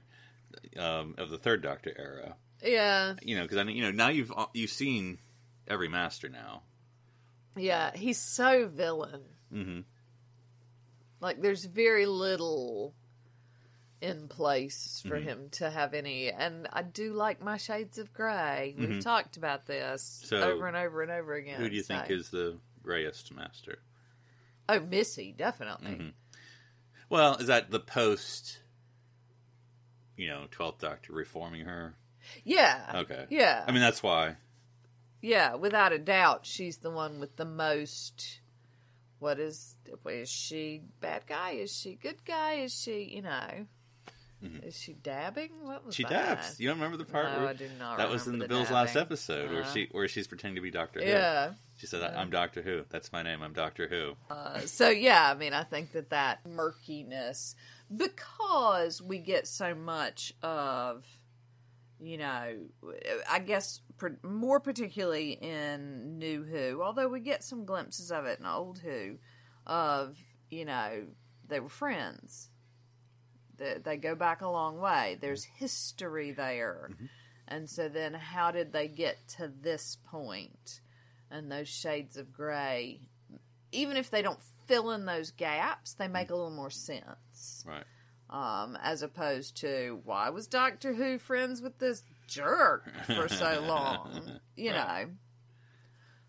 Um, 0.77 1.15
of 1.17 1.29
the 1.29 1.37
Third 1.37 1.61
Doctor 1.61 1.93
era, 1.97 2.35
Yeah, 2.63 3.15
you 3.21 3.35
know, 3.35 3.43
because 3.43 3.57
I 3.57 3.63
mean, 3.63 3.75
you 3.75 3.83
know, 3.83 3.91
now 3.91 4.07
you've 4.09 4.31
you've 4.53 4.69
seen 4.69 5.19
every 5.67 5.87
Master 5.89 6.29
now. 6.29 6.63
Yeah, 7.55 7.91
he's 7.95 8.17
so 8.17 8.67
villain. 8.67 9.23
Mhm. 9.53 9.83
Like, 11.19 11.41
there's 11.41 11.65
very 11.65 12.05
little 12.05 12.93
in 14.01 14.27
place 14.27 15.03
for 15.07 15.15
Mm-hmm. 15.17 15.27
him 15.27 15.49
to 15.51 15.69
have 15.69 15.93
any. 15.93 16.29
And 16.31 16.67
I 16.71 16.81
do 16.83 17.13
like 17.13 17.41
my 17.41 17.57
shades 17.57 17.97
of 17.97 18.13
gray. 18.13 18.75
We've 18.77 19.03
talked 19.03 19.37
about 19.37 19.65
this 19.65 20.23
Mm-hmm. 20.25 20.41
So, 20.41 20.51
over 20.51 20.67
and 20.67 20.77
over 20.77 21.01
and 21.01 21.11
over 21.11 21.33
again. 21.33 21.59
Who 21.59 21.69
do 21.69 21.75
you 21.75 21.81
think 21.83 22.09
is 22.09 22.29
the 22.29 22.57
grayest 22.83 23.33
Master? 23.33 23.79
Oh, 24.69 24.79
Missy, 24.79 25.33
definitely. 25.37 25.91
Mm-hmm. 25.91 26.07
Well, 27.09 27.37
is 27.37 27.47
that 27.47 27.71
the 27.71 27.79
post? 27.79 28.59
You 30.17 30.27
know, 30.27 30.45
Twelfth 30.51 30.79
Doctor 30.79 31.13
reforming 31.13 31.65
her. 31.65 31.95
Yeah. 32.43 32.91
Okay. 32.95 33.25
Yeah. 33.29 33.63
I 33.67 33.71
mean, 33.71 33.81
that's 33.81 34.03
why. 34.03 34.35
yeah, 35.21 35.55
without 35.55 35.93
a 35.93 35.99
doubt, 35.99 36.45
she's 36.45 36.77
the 36.77 36.91
one 36.91 37.19
with 37.19 37.35
the 37.37 37.45
most. 37.45 38.41
What 39.19 39.39
is 39.39 39.75
is 40.07 40.29
she 40.29 40.81
bad 40.99 41.25
guy? 41.27 41.51
Is 41.51 41.73
she 41.75 41.95
good 41.95 42.23
guy? 42.25 42.55
Is 42.55 42.73
she 42.79 43.03
you 43.03 43.21
know? 43.21 43.65
Is 44.63 44.77
she 44.79 44.93
dabbing? 44.93 45.49
What 45.63 45.83
was 45.85 45.95
Mm-hmm. 45.95 46.03
She 46.03 46.03
that? 46.03 46.09
dabs. 46.37 46.59
You 46.59 46.67
don't 46.67 46.77
remember 46.77 46.97
the 46.97 47.05
part 47.11 47.25
No, 47.31 47.39
where 47.39 47.47
I 47.49 47.53
do 47.53 47.67
not 47.79 47.97
that 47.97 48.09
was 48.09 48.27
in 48.27 48.33
the 48.37 48.45
the 48.45 48.47
Bill's 48.49 48.69
last 48.69 48.95
episode 48.95 49.49
where 49.51 49.61
Uh-huh. 49.61 49.73
she 49.73 49.87
where 49.91 50.07
she's 50.07 50.27
pretending 50.27 50.55
to 50.55 50.61
be 50.61 50.69
Doctor 50.69 50.99
Who. 51.01 51.07
Yeah. 51.09 51.53
She 51.77 51.87
said, 51.87 52.01
"I'm 52.03 52.29
Doctor 52.29 52.61
Who. 52.61 52.83
That's 52.89 53.11
my 53.11 53.23
name. 53.23 53.41
I'm 53.41 53.53
Doctor 53.53 53.87
Who." 53.87 54.13
Uh, 54.33 54.59
so 54.61 54.89
yeah, 54.89 55.31
I 55.31 55.35
mean, 55.35 55.53
I 55.53 55.63
think 55.63 55.91
that 55.93 56.09
that 56.11 56.45
murkiness 56.45 57.55
because 57.95 59.01
we 59.01 59.19
get 59.19 59.47
so 59.47 59.73
much 59.73 60.33
of, 60.43 61.05
you 61.99 62.17
know, 62.17 62.53
I 63.29 63.39
guess 63.39 63.81
more 64.23 64.59
particularly 64.59 65.31
in 65.31 66.17
New 66.19 66.43
Who, 66.43 66.81
although 66.83 67.07
we 67.07 67.19
get 67.21 67.43
some 67.43 67.65
glimpses 67.65 68.11
of 68.11 68.25
it 68.25 68.39
in 68.39 68.45
Old 68.45 68.79
Who, 68.79 69.17
of 69.65 70.17
you 70.49 70.65
know 70.65 71.03
they 71.47 71.59
were 71.59 71.69
friends. 71.69 72.49
They, 73.57 73.75
they 73.83 73.97
go 73.97 74.15
back 74.15 74.41
a 74.41 74.49
long 74.49 74.79
way. 74.79 75.17
There's 75.19 75.45
mm-hmm. 75.45 75.57
history 75.59 76.31
there, 76.31 76.89
mm-hmm. 76.91 77.05
and 77.47 77.69
so 77.69 77.89
then 77.89 78.13
how 78.13 78.51
did 78.51 78.73
they 78.73 78.87
get 78.87 79.27
to 79.37 79.51
this 79.61 79.97
point? 80.09 80.81
And 81.29 81.51
those 81.51 81.67
shades 81.67 82.15
of 82.15 82.31
gray 82.31 83.01
even 83.71 83.97
if 83.97 84.09
they 84.09 84.21
don't 84.21 84.39
fill 84.67 84.91
in 84.91 85.05
those 85.05 85.31
gaps, 85.31 85.93
they 85.93 86.07
make 86.07 86.25
mm-hmm. 86.25 86.33
a 86.33 86.37
little 86.37 86.51
more 86.51 86.69
sense. 86.69 87.65
Right. 87.65 87.83
Um, 88.29 88.77
as 88.81 89.03
opposed 89.03 89.57
to 89.57 90.01
why 90.03 90.29
was 90.29 90.47
Doctor 90.47 90.93
Who 90.93 91.17
friends 91.17 91.61
with 91.61 91.77
this 91.79 92.03
jerk 92.27 92.91
for 93.05 93.29
so 93.29 93.61
long? 93.67 94.39
You 94.55 94.71
Right. 94.71 95.07
know. 95.07 95.13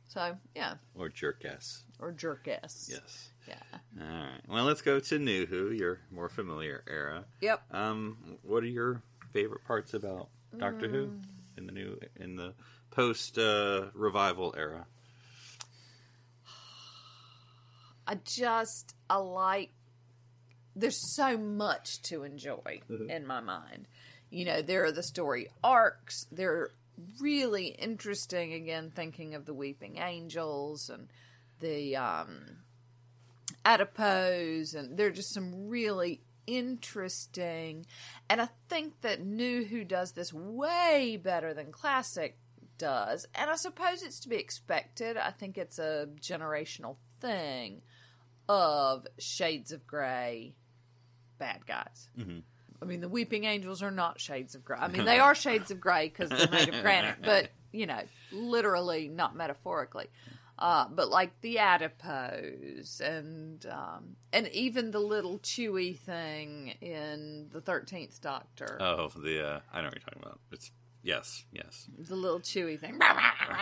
So 0.08 0.36
yeah, 0.54 0.74
Or 0.94 1.10
jerkass. 1.10 1.82
or 1.98 2.12
jerkess. 2.12 2.88
Yes. 2.88 3.30
Yeah. 3.48 3.78
All 4.00 4.06
right. 4.06 4.40
Well, 4.48 4.64
let's 4.64 4.82
go 4.82 5.00
to 5.00 5.18
New 5.18 5.46
Who, 5.46 5.70
your 5.70 6.00
more 6.10 6.28
familiar 6.28 6.84
era. 6.88 7.24
Yep. 7.40 7.62
Um, 7.72 8.38
what 8.42 8.62
are 8.62 8.66
your 8.66 9.02
favorite 9.32 9.64
parts 9.64 9.94
about 9.94 10.28
Doctor 10.58 10.88
Who 10.88 11.06
Mm. 11.06 11.12
in 11.56 11.66
the 11.66 11.72
new 11.72 11.98
in 12.16 12.36
the 12.36 12.54
post 12.90 13.38
uh, 13.38 13.86
revival 13.94 14.54
era? 14.56 14.86
I 18.06 18.14
just 18.24 18.94
I 19.10 19.16
like 19.16 19.70
there's 20.74 21.14
so 21.16 21.36
much 21.36 22.00
to 22.02 22.22
enjoy 22.22 22.80
in 23.08 23.26
my 23.26 23.40
mind. 23.40 23.88
You 24.30 24.44
know, 24.44 24.62
there 24.62 24.84
are 24.84 24.92
the 24.92 25.02
story 25.02 25.48
arcs. 25.64 26.26
They're 26.30 26.70
really 27.20 27.68
interesting 27.68 28.52
again 28.52 28.92
thinking 28.94 29.34
of 29.34 29.44
the 29.46 29.54
weeping 29.54 29.98
angels 29.98 30.88
and 30.88 31.08
the 31.60 31.96
um 31.96 32.58
adipose 33.64 34.74
and 34.74 34.96
there 34.96 35.06
are 35.06 35.12
just 35.12 35.32
some 35.32 35.68
really 35.68 36.20
interesting 36.46 37.86
and 38.30 38.40
I 38.40 38.48
think 38.68 39.00
that 39.02 39.24
New 39.24 39.64
Who 39.64 39.84
does 39.84 40.12
this 40.12 40.32
way 40.32 41.20
better 41.22 41.52
than 41.52 41.72
classic 41.72 42.38
does 42.78 43.26
and 43.34 43.50
I 43.50 43.56
suppose 43.56 44.02
it's 44.02 44.20
to 44.20 44.28
be 44.28 44.36
expected. 44.36 45.16
I 45.16 45.30
think 45.30 45.58
it's 45.58 45.78
a 45.78 46.08
generational 46.20 46.96
thing 47.20 47.82
of 48.48 49.06
shades 49.18 49.72
of 49.72 49.86
gray 49.86 50.54
bad 51.38 51.66
guys. 51.66 52.08
Mm-hmm. 52.18 52.38
I 52.80 52.84
mean, 52.84 53.00
the 53.00 53.08
weeping 53.08 53.44
angels 53.44 53.82
are 53.82 53.90
not 53.90 54.20
shades 54.20 54.54
of 54.54 54.64
gray. 54.64 54.78
I 54.78 54.88
mean, 54.88 55.04
they 55.04 55.18
are 55.20 55.34
shades 55.34 55.70
of 55.70 55.80
gray 55.80 56.08
because 56.08 56.30
they're 56.30 56.48
made 56.48 56.68
of 56.68 56.80
granite, 56.82 57.16
but 57.22 57.50
you 57.72 57.86
know, 57.86 58.00
literally, 58.32 59.08
not 59.08 59.36
metaphorically. 59.36 60.06
Uh, 60.58 60.86
but 60.90 61.08
like 61.08 61.40
the 61.40 61.58
adipose 61.58 63.00
and 63.00 63.64
um, 63.66 64.16
and 64.32 64.48
even 64.48 64.90
the 64.90 64.98
little 64.98 65.38
chewy 65.38 65.96
thing 65.96 66.74
in 66.80 67.46
the 67.52 67.60
Thirteenth 67.60 68.20
Doctor, 68.20 68.76
Oh, 68.80 69.08
the 69.16 69.46
uh, 69.46 69.60
I 69.72 69.78
know 69.80 69.84
what 69.84 69.94
you're 69.94 70.00
talking 70.00 70.22
about. 70.22 70.40
It's 70.50 70.72
yes, 71.04 71.44
yes. 71.52 71.86
the 71.96 72.16
little 72.16 72.40
chewy 72.40 72.78
thing. 72.78 72.98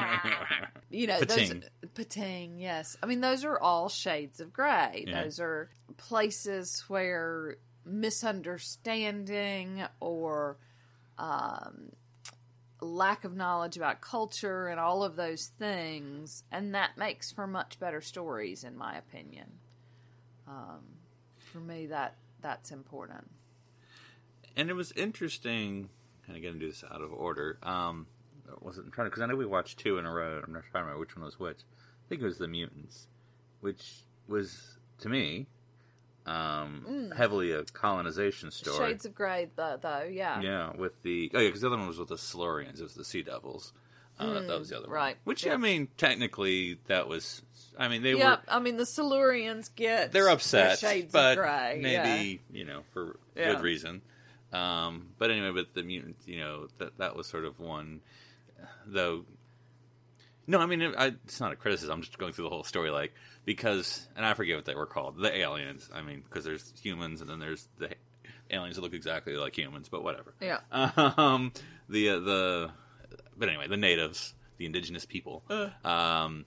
you 0.90 1.06
know, 1.06 1.20
Pting. 1.20 1.64
those 1.94 2.06
Pting. 2.06 2.58
Yes, 2.58 2.96
I 3.02 3.06
mean 3.06 3.20
those 3.20 3.44
are 3.44 3.60
all 3.60 3.90
shades 3.90 4.40
of 4.40 4.54
gray. 4.54 5.04
Yeah. 5.06 5.24
Those 5.24 5.38
are 5.38 5.68
places 5.98 6.82
where 6.88 7.56
misunderstanding 7.84 9.82
or 10.00 10.56
um, 11.18 11.90
lack 12.80 13.24
of 13.24 13.34
knowledge 13.34 13.76
about 13.76 14.00
culture 14.00 14.68
and 14.68 14.78
all 14.78 15.02
of 15.02 15.16
those 15.16 15.46
things, 15.58 16.44
and 16.52 16.74
that 16.74 16.98
makes 16.98 17.32
for 17.32 17.46
much 17.46 17.78
better 17.78 18.00
stories, 18.00 18.64
in 18.64 18.76
my 18.76 18.96
opinion. 18.96 19.46
Um, 20.46 20.80
for 21.36 21.58
me, 21.58 21.86
that 21.86 22.16
that's 22.42 22.70
important. 22.70 23.30
And 24.56 24.70
it 24.70 24.74
was 24.74 24.92
interesting. 24.92 25.88
And 26.26 26.36
again, 26.36 26.58
do 26.58 26.68
this 26.68 26.84
out 26.90 27.02
of 27.02 27.12
order. 27.12 27.58
Um, 27.62 28.06
was 28.60 28.78
it? 28.78 28.84
I'm 28.84 28.90
trying 28.90 29.08
because 29.08 29.22
I 29.22 29.26
know 29.26 29.36
we 29.36 29.46
watched 29.46 29.78
two 29.78 29.98
in 29.98 30.06
a 30.06 30.12
row. 30.12 30.40
I'm 30.44 30.52
not 30.52 30.62
trying 30.70 30.82
to 30.82 30.86
remember 30.86 31.00
which 31.00 31.16
one 31.16 31.24
was 31.24 31.38
which. 31.38 31.58
I 31.58 32.08
think 32.08 32.22
it 32.22 32.24
was 32.24 32.38
the 32.38 32.48
mutants, 32.48 33.08
which 33.60 34.04
was 34.28 34.78
to 35.00 35.08
me 35.08 35.46
um, 36.26 37.12
heavily 37.16 37.52
a 37.52 37.62
colonization 37.64 38.50
story. 38.50 38.76
Mm. 38.78 38.88
Shades 38.88 39.06
of 39.06 39.14
Grey, 39.14 39.48
though, 39.56 39.78
though 39.80 40.02
yeah. 40.10 40.40
Yeah, 40.40 40.72
with 40.76 41.00
the 41.02 41.30
oh 41.34 41.38
yeah, 41.40 41.48
because 41.48 41.60
the 41.62 41.68
other 41.68 41.76
one 41.78 41.86
was 41.86 41.98
with 41.98 42.08
the 42.08 42.16
Silurians. 42.16 42.80
It 42.80 42.82
was 42.82 42.94
the 42.94 43.04
Sea 43.04 43.22
Devils. 43.22 43.72
Uh, 44.18 44.32
that- 44.32 44.46
that 44.48 44.58
was 44.58 44.70
the 44.70 44.78
other 44.78 44.86
one. 44.88 44.94
Mm, 44.94 44.96
right. 44.96 45.16
Which 45.24 45.44
Yeah. 45.44 45.54
I 45.54 45.56
mean, 45.58 45.88
technically, 45.98 46.78
that 46.86 47.06
was. 47.08 47.42
I 47.78 47.88
mean, 47.88 48.02
they 48.02 48.14
Yeah, 48.14 48.30
were 48.30 48.38
I 48.48 48.58
mean 48.60 48.76
the 48.78 48.84
Silurians 48.84 49.68
get 49.74 50.10
they're 50.12 50.28
upset, 50.30 50.78
shades 50.78 51.12
but 51.12 51.32
of 51.38 51.44
gray. 51.44 51.78
maybe 51.82 52.40
you 52.50 52.64
know 52.64 52.82
for 52.92 53.18
Yeah. 53.36 53.52
good 53.52 53.62
reason. 53.62 54.00
Um, 54.52 55.08
but 55.18 55.30
anyway, 55.30 55.50
but 55.50 55.74
the 55.74 55.82
mutant, 55.82 56.16
you 56.24 56.38
know, 56.40 56.68
that 56.78 56.96
that 56.98 57.14
was 57.14 57.26
sort 57.26 57.44
of 57.44 57.60
one, 57.60 58.00
though. 58.86 59.24
No, 60.46 60.60
I 60.60 60.66
mean 60.66 60.80
it, 60.80 60.94
I, 60.96 61.06
it's 61.24 61.40
not 61.40 61.52
a 61.52 61.56
criticism. 61.56 61.92
I'm 61.92 62.00
just 62.02 62.16
going 62.18 62.32
through 62.32 62.44
the 62.44 62.50
whole 62.50 62.64
story, 62.64 62.90
like 62.90 63.12
because, 63.46 64.06
and 64.14 64.26
I 64.26 64.34
forget 64.34 64.56
what 64.56 64.66
they 64.66 64.74
were 64.74 64.84
called, 64.84 65.16
the 65.18 65.34
aliens. 65.34 65.88
I 65.94 66.02
mean, 66.02 66.22
because 66.28 66.44
there's 66.44 66.74
humans 66.82 67.22
and 67.22 67.30
then 67.30 67.38
there's 67.38 67.66
the 67.78 67.90
aliens 68.50 68.76
that 68.76 68.82
look 68.82 68.92
exactly 68.92 69.34
like 69.36 69.56
humans, 69.56 69.88
but 69.88 70.04
whatever. 70.04 70.34
Yeah. 70.42 70.58
Um, 71.16 71.52
the 71.88 72.10
uh, 72.10 72.18
the, 72.18 72.70
but 73.38 73.48
anyway, 73.48 73.68
the 73.68 73.78
natives, 73.78 74.34
the 74.58 74.66
indigenous 74.66 75.06
people. 75.06 75.42
Uh. 75.48 75.70
Um, 75.88 76.44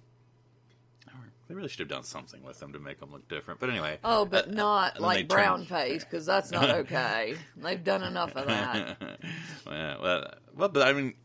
they 1.47 1.56
really 1.56 1.68
should 1.68 1.80
have 1.80 1.88
done 1.88 2.04
something 2.04 2.43
with 2.43 2.60
them 2.60 2.74
to 2.74 2.80
make 2.80 3.00
them 3.00 3.12
look 3.12 3.28
different. 3.28 3.60
But 3.60 3.72
anyway. 3.72 3.97
Oh, 4.04 4.24
but 4.24 4.50
uh, 4.50 4.52
not 4.52 4.95
and 4.95 5.02
like 5.02 5.28
brown 5.28 5.66
turned- 5.66 5.70
face 5.70 6.04
because 6.04 6.24
that's 6.24 6.52
not 6.52 6.70
okay. 6.82 7.34
They've 7.58 7.84
done 7.84 8.04
enough 8.04 8.36
of 8.36 8.45
that. 8.45 8.97
well, 9.66 9.97
well, 10.04 10.34
well, 10.56 10.70
but 10.70 10.88
I 10.88 10.93
mean, 10.93 11.16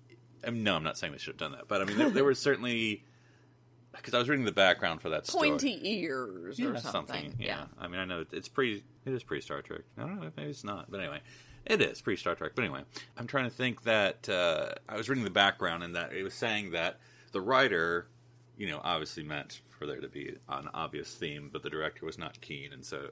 I 0.47 0.49
mean, 0.49 0.63
no, 0.63 0.77
I'm 0.77 0.83
not 0.83 0.97
saying 0.97 1.13
they 1.13 1.19
should 1.19 1.35
have 1.35 1.39
done 1.39 1.53
that. 1.53 1.69
But 1.69 1.83
I 1.83 1.85
mean, 1.85 1.99
there, 1.99 2.09
there 2.11 2.25
was 2.25 2.39
certainly 2.39 3.05
because 3.97 4.15
I 4.15 4.19
was 4.19 4.29
reading 4.29 4.45
the 4.45 4.53
background 4.53 5.01
for 5.03 5.11
that 5.11 5.27
story. 5.27 5.51
Pointy 5.51 5.81
ears 5.83 6.59
yeah, 6.59 6.69
or 6.69 6.79
something. 6.79 7.35
Yeah. 7.39 7.65
I 7.79 7.89
mean, 7.89 8.01
I 8.01 8.05
know 8.05 8.21
it- 8.21 8.33
it's 8.33 8.49
pre. 8.49 8.83
It 9.05 9.13
is 9.13 9.23
pre 9.23 9.41
Star 9.41 9.63
Trek. 9.63 9.83
I 9.99 10.03
don't 10.03 10.21
know. 10.21 10.31
Maybe 10.37 10.51
it's 10.51 10.65
not. 10.65 10.91
But 10.91 11.01
anyway, 11.01 11.21
it 11.67 11.81
is 11.81 12.01
pre 12.01 12.17
Star 12.17 12.35
Trek. 12.35 12.53
But 12.55 12.65
anyway, 12.65 12.83
I'm 13.17 13.27
trying 13.27 13.45
to 13.45 13.55
think 13.55 13.83
that 13.85 14.29
uh, 14.29 14.75
I 14.89 14.97
was 14.97 15.09
reading 15.09 15.25
the 15.25 15.31
background 15.31 15.83
and 15.83 15.95
that 15.95 16.13
it 16.13 16.23
was 16.23 16.35
saying 16.35 16.71
that 16.73 16.99
the 17.33 17.41
writer, 17.41 18.07
you 18.57 18.69
know, 18.69 18.81
obviously 18.83 19.23
meant 19.23 19.61
for 19.79 19.87
there 19.87 20.01
to 20.01 20.09
be 20.09 20.37
an 20.49 20.69
obvious 20.73 21.15
theme, 21.15 21.51
but 21.53 21.63
the 21.63 21.71
director 21.71 22.07
was 22.07 22.19
not 22.19 22.41
keen, 22.41 22.73
and 22.73 22.85
so 22.85 23.11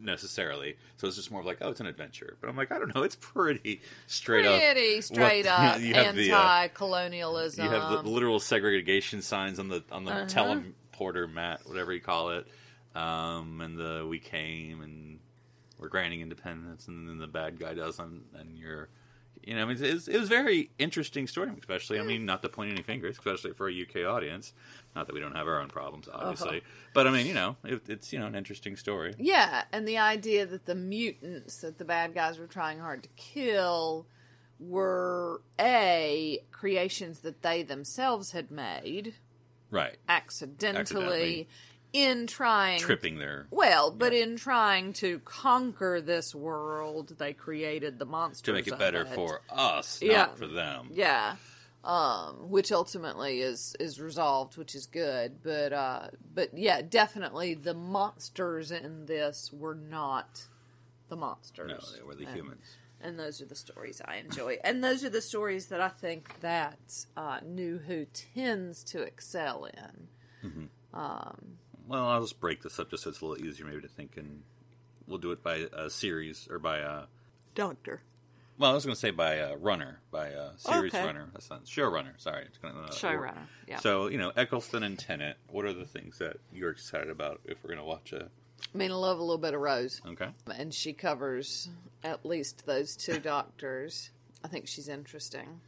necessarily. 0.00 0.76
So 0.96 1.06
it's 1.06 1.16
just 1.16 1.30
more 1.30 1.40
of 1.40 1.46
like, 1.46 1.58
oh, 1.60 1.70
it's 1.70 1.80
an 1.80 1.86
adventure. 1.86 2.36
But 2.40 2.48
I'm 2.50 2.56
like, 2.56 2.70
I 2.72 2.78
don't 2.78 2.94
know. 2.94 3.02
It's 3.02 3.16
pretty 3.16 3.80
straight 4.06 4.46
up. 4.46 4.60
Pretty 4.60 5.00
straight 5.00 5.44
what- 5.46 5.52
up 5.76 5.80
you 5.80 5.94
have 5.94 6.14
the, 6.14 6.32
uh, 6.32 6.36
anti-colonialism. 6.38 7.64
You 7.64 7.70
have 7.70 8.04
the 8.04 8.08
literal 8.10 8.40
segregation 8.40 9.22
signs 9.22 9.58
on 9.58 9.68
the 9.68 9.82
on 9.90 10.04
the 10.04 10.12
Uh-huh. 10.12 10.26
teleporter 10.98 11.32
mat, 11.32 11.60
whatever 11.64 11.92
you 11.92 12.00
call 12.00 12.30
it, 12.30 12.46
um, 12.94 13.60
and 13.60 13.76
the 13.78 14.06
we 14.08 14.18
came 14.18 14.80
and 14.82 15.18
we're 15.78 15.88
granting 15.88 16.20
independence, 16.20 16.88
and 16.88 17.08
then 17.08 17.18
the 17.18 17.26
bad 17.28 17.58
guy 17.58 17.72
doesn't, 17.74 18.22
and 18.34 18.58
you're, 18.58 18.88
you 19.42 19.54
know, 19.54 19.62
I 19.62 19.64
mean, 19.64 19.82
it 19.82 19.94
was, 19.94 20.08
it 20.08 20.18
was 20.18 20.28
very 20.28 20.70
interesting 20.78 21.26
story, 21.26 21.50
especially. 21.58 21.98
I 22.00 22.02
mean, 22.02 22.24
not 22.24 22.42
to 22.42 22.48
point 22.48 22.72
any 22.72 22.82
fingers, 22.82 23.16
especially 23.18 23.52
for 23.52 23.68
a 23.68 23.72
UK 23.72 24.06
audience. 24.08 24.52
Not 24.94 25.06
that 25.06 25.14
we 25.14 25.20
don't 25.20 25.34
have 25.36 25.46
our 25.46 25.60
own 25.60 25.68
problems, 25.68 26.08
uh-huh. 26.08 26.18
obviously, 26.20 26.62
but 26.94 27.06
I 27.06 27.10
mean, 27.10 27.26
you 27.26 27.34
know, 27.34 27.56
it, 27.64 27.82
it's 27.88 28.12
you 28.12 28.18
know 28.18 28.26
an 28.26 28.34
interesting 28.34 28.76
story. 28.76 29.14
Yeah, 29.18 29.64
and 29.72 29.86
the 29.86 29.98
idea 29.98 30.46
that 30.46 30.66
the 30.66 30.74
mutants 30.74 31.58
that 31.58 31.78
the 31.78 31.84
bad 31.84 32.14
guys 32.14 32.38
were 32.38 32.46
trying 32.46 32.78
hard 32.78 33.02
to 33.02 33.08
kill 33.16 34.06
were 34.60 35.42
a 35.60 36.42
creations 36.50 37.20
that 37.20 37.42
they 37.42 37.62
themselves 37.62 38.32
had 38.32 38.50
made 38.50 39.14
Right, 39.70 39.96
accidentally, 40.08 40.80
Accidentally. 40.80 41.48
In 41.92 42.26
trying 42.26 42.80
tripping 42.80 43.18
there. 43.18 43.46
Well, 43.50 43.90
but 43.90 44.12
in 44.12 44.36
trying 44.36 44.92
to 44.94 45.20
conquer 45.20 46.00
this 46.00 46.34
world, 46.34 47.14
they 47.18 47.32
created 47.32 47.98
the 47.98 48.04
monsters 48.06 48.42
To 48.42 48.52
make 48.52 48.66
it 48.68 48.78
better 48.78 49.04
for 49.06 49.40
us, 49.50 50.02
Yeah. 50.02 50.16
not 50.18 50.38
for 50.38 50.46
them. 50.46 50.88
yeah, 50.92 51.36
um, 51.84 52.50
which 52.50 52.70
ultimately 52.72 53.40
is 53.40 53.74
is 53.80 54.00
resolved, 54.00 54.56
which 54.58 54.74
is 54.74 54.86
good. 54.86 55.42
But 55.42 55.72
uh, 55.72 56.08
but 56.34 56.56
yeah, 56.56 56.82
definitely 56.82 57.54
the 57.54 57.74
monsters 57.74 58.70
in 58.70 59.06
this 59.06 59.50
were 59.52 59.74
not 59.74 60.46
the 61.08 61.16
monsters. 61.16 61.70
No, 61.70 61.96
they 61.96 62.02
were 62.02 62.14
the 62.14 62.26
And- 62.26 62.36
humans. 62.36 62.66
and 63.00 63.18
those 63.18 63.40
are 63.40 63.46
the 63.46 63.54
stories 63.56 64.02
I 64.04 64.16
enjoy, 64.16 64.58
and 64.62 64.84
those 64.84 65.04
are 65.04 65.10
the 65.10 65.22
stories 65.22 65.66
that 65.66 65.80
I 65.80 65.88
think 65.88 66.40
that 66.40 67.06
uh, 67.16 67.40
New 67.42 67.78
Who 67.78 68.04
tends 68.34 68.84
to 68.84 69.00
excel 69.00 69.64
in. 69.64 70.08
Well, 71.88 72.06
I'll 72.06 72.20
just 72.20 72.38
break 72.40 72.62
this 72.62 72.78
up 72.78 72.90
just 72.90 73.02
so 73.04 73.10
it's 73.10 73.20
a 73.20 73.26
little 73.26 73.44
easier 73.44 73.66
maybe 73.66 73.80
to 73.80 73.88
think, 73.88 74.16
and 74.16 74.42
we'll 75.06 75.18
do 75.18 75.32
it 75.32 75.42
by 75.42 75.66
a 75.72 75.88
series 75.90 76.46
or 76.50 76.58
by 76.58 76.78
a. 76.78 77.02
Doctor. 77.54 78.02
Well, 78.58 78.70
I 78.72 78.74
was 78.74 78.84
going 78.84 78.94
to 78.94 79.00
say 79.00 79.10
by 79.10 79.34
a 79.34 79.56
runner, 79.56 80.00
by 80.10 80.28
a 80.28 80.50
series 80.58 80.92
Okay. 80.92 81.04
runner. 81.04 81.28
That's 81.32 81.48
not 81.48 81.64
showrunner. 81.64 82.20
Sorry, 82.20 82.44
it's 82.44 82.58
gonna, 82.58 82.80
uh, 82.80 82.88
Showrunner, 82.90 83.46
yeah. 83.68 83.78
So 83.78 84.08
you 84.08 84.18
know, 84.18 84.32
Eccleston 84.36 84.82
and 84.82 84.98
Tennant. 84.98 85.36
What 85.50 85.64
are 85.64 85.72
the 85.72 85.84
things 85.86 86.18
that 86.18 86.36
you're 86.52 86.70
excited 86.70 87.08
about 87.10 87.40
if 87.44 87.56
we're 87.62 87.68
going 87.68 87.78
to 87.78 87.84
watch 87.84 88.12
a? 88.12 88.24
I 88.74 88.76
mean, 88.76 88.90
I 88.90 88.94
love 88.94 89.18
a 89.18 89.22
little 89.22 89.38
bit 89.38 89.54
of 89.54 89.60
Rose. 89.60 90.02
Okay. 90.06 90.28
and 90.54 90.74
she 90.74 90.92
covers 90.92 91.68
at 92.02 92.26
least 92.26 92.66
those 92.66 92.96
two 92.96 93.20
doctors. 93.20 94.10
I 94.44 94.48
think 94.48 94.66
she's 94.66 94.88
interesting. 94.88 95.60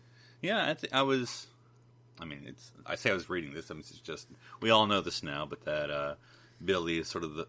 Yeah, 0.42 0.70
I, 0.70 0.74
th- 0.74 0.92
I 0.92 1.02
was. 1.02 1.46
I 2.18 2.24
mean, 2.24 2.42
it's. 2.46 2.72
I 2.86 2.94
say 2.96 3.10
I 3.10 3.14
was 3.14 3.28
reading 3.30 3.52
this. 3.54 3.70
I 3.70 3.74
mean, 3.74 3.80
it's 3.80 3.92
just 4.00 4.28
we 4.60 4.70
all 4.70 4.86
know 4.86 5.00
this 5.00 5.22
now, 5.22 5.46
but 5.46 5.64
that 5.64 5.90
uh, 5.90 6.14
Billie 6.64 6.98
is 6.98 7.08
sort 7.08 7.24
of 7.24 7.34
the 7.34 7.46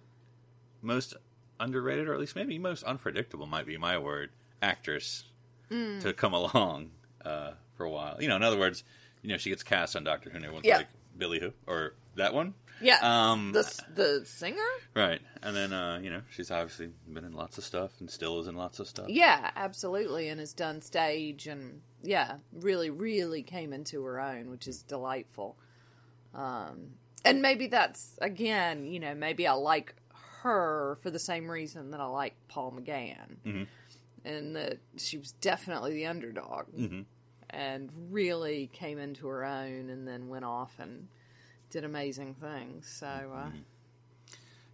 most 0.81 1.13
underrated, 1.59 2.07
or 2.07 2.13
at 2.13 2.19
least 2.19 2.35
maybe 2.35 2.57
most 2.57 2.83
unpredictable, 2.83 3.45
might 3.45 3.65
be 3.65 3.77
my 3.77 3.97
word, 3.97 4.29
actress 4.61 5.23
to 5.69 6.13
come 6.15 6.33
along 6.41 6.91
uh, 7.23 7.51
for 7.75 7.85
a 7.85 7.89
while. 7.89 8.21
You 8.21 8.27
know, 8.27 8.35
in 8.35 8.43
other 8.43 8.57
words, 8.59 8.83
you 9.21 9.29
know, 9.29 9.37
she 9.37 9.49
gets 9.49 9.63
cast 9.63 9.95
on 9.95 10.03
Doctor 10.03 10.29
Who, 10.29 10.35
and 10.37 10.45
everyone's 10.45 10.65
Yeah. 10.65 10.77
like, 10.77 10.87
Billie 11.17 11.39
who 11.39 11.51
or 11.67 11.93
that 12.15 12.33
one, 12.33 12.53
Yeah, 12.81 12.97
Um, 13.01 13.51
the 13.51 13.63
the 13.93 14.25
singer. 14.25 14.57
right? 14.95 15.21
And 15.43 15.55
then 15.55 15.71
uh, 15.73 15.99
you 16.01 16.09
know, 16.09 16.21
she's 16.31 16.49
obviously 16.51 16.89
been 17.07 17.23
in 17.25 17.33
lots 17.33 17.57
of 17.57 17.63
stuff 17.63 17.91
and 17.99 18.09
still 18.09 18.39
is 18.39 18.47
in 18.47 18.55
lots 18.55 18.79
of 18.79 18.87
stuff. 18.87 19.07
Yeah, 19.09 19.51
absolutely, 19.55 20.29
and 20.29 20.39
has 20.39 20.53
done 20.53 20.81
stage 20.81 21.47
and 21.47 21.81
yeah, 22.03 22.37
really, 22.53 22.89
really 22.89 23.43
came 23.43 23.73
into 23.73 24.03
her 24.03 24.19
own, 24.19 24.49
which 24.49 24.67
is 24.67 24.81
delightful. 24.83 25.55
Um, 26.33 26.91
and 27.25 27.41
maybe 27.41 27.67
that's 27.67 28.17
again, 28.21 28.85
you 28.85 28.99
know, 28.99 29.13
maybe 29.13 29.45
I 29.47 29.53
like 29.53 29.95
her 30.41 30.97
for 31.01 31.11
the 31.11 31.19
same 31.19 31.49
reason 31.49 31.91
that 31.91 31.99
I 31.99 32.05
like 32.05 32.33
Paul 32.47 32.71
McGann, 32.71 33.35
Mhm. 33.45 33.67
and 34.25 34.55
that 34.55 34.79
she 34.97 35.17
was 35.17 35.33
definitely 35.33 35.93
the 35.93 36.05
underdog. 36.07 36.67
Mhm. 36.75 37.05
and 37.53 37.91
really 38.09 38.67
came 38.71 38.97
into 38.97 39.27
her 39.27 39.43
own 39.43 39.89
and 39.89 40.07
then 40.07 40.29
went 40.29 40.45
off 40.45 40.79
and 40.79 41.09
did 41.69 41.83
amazing 41.83 42.33
things. 42.33 42.87
So, 42.87 43.07
uh, 43.07 43.51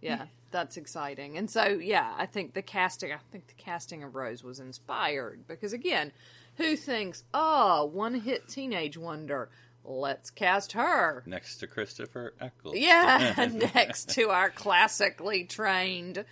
yeah, 0.00 0.26
that's 0.52 0.76
exciting. 0.76 1.36
And 1.36 1.50
so, 1.50 1.64
yeah, 1.66 2.14
I 2.16 2.24
think 2.26 2.54
the 2.54 2.62
casting, 2.62 3.12
I 3.12 3.18
think 3.32 3.48
the 3.48 3.54
casting 3.54 4.04
of 4.04 4.14
Rose 4.14 4.44
was 4.44 4.60
inspired 4.60 5.48
because, 5.48 5.72
again, 5.72 6.12
who 6.58 6.76
thinks, 6.76 7.24
oh, 7.32 7.86
one 7.86 8.14
hit 8.14 8.48
teenage 8.48 8.98
wonder, 8.98 9.48
let's 9.84 10.30
cast 10.30 10.72
her? 10.72 11.22
Next 11.24 11.58
to 11.58 11.66
Christopher 11.66 12.34
Eccleston. 12.40 12.82
Yeah, 12.82 13.48
next 13.74 14.10
to 14.10 14.30
our 14.30 14.50
classically 14.50 15.44
trained 15.44 16.24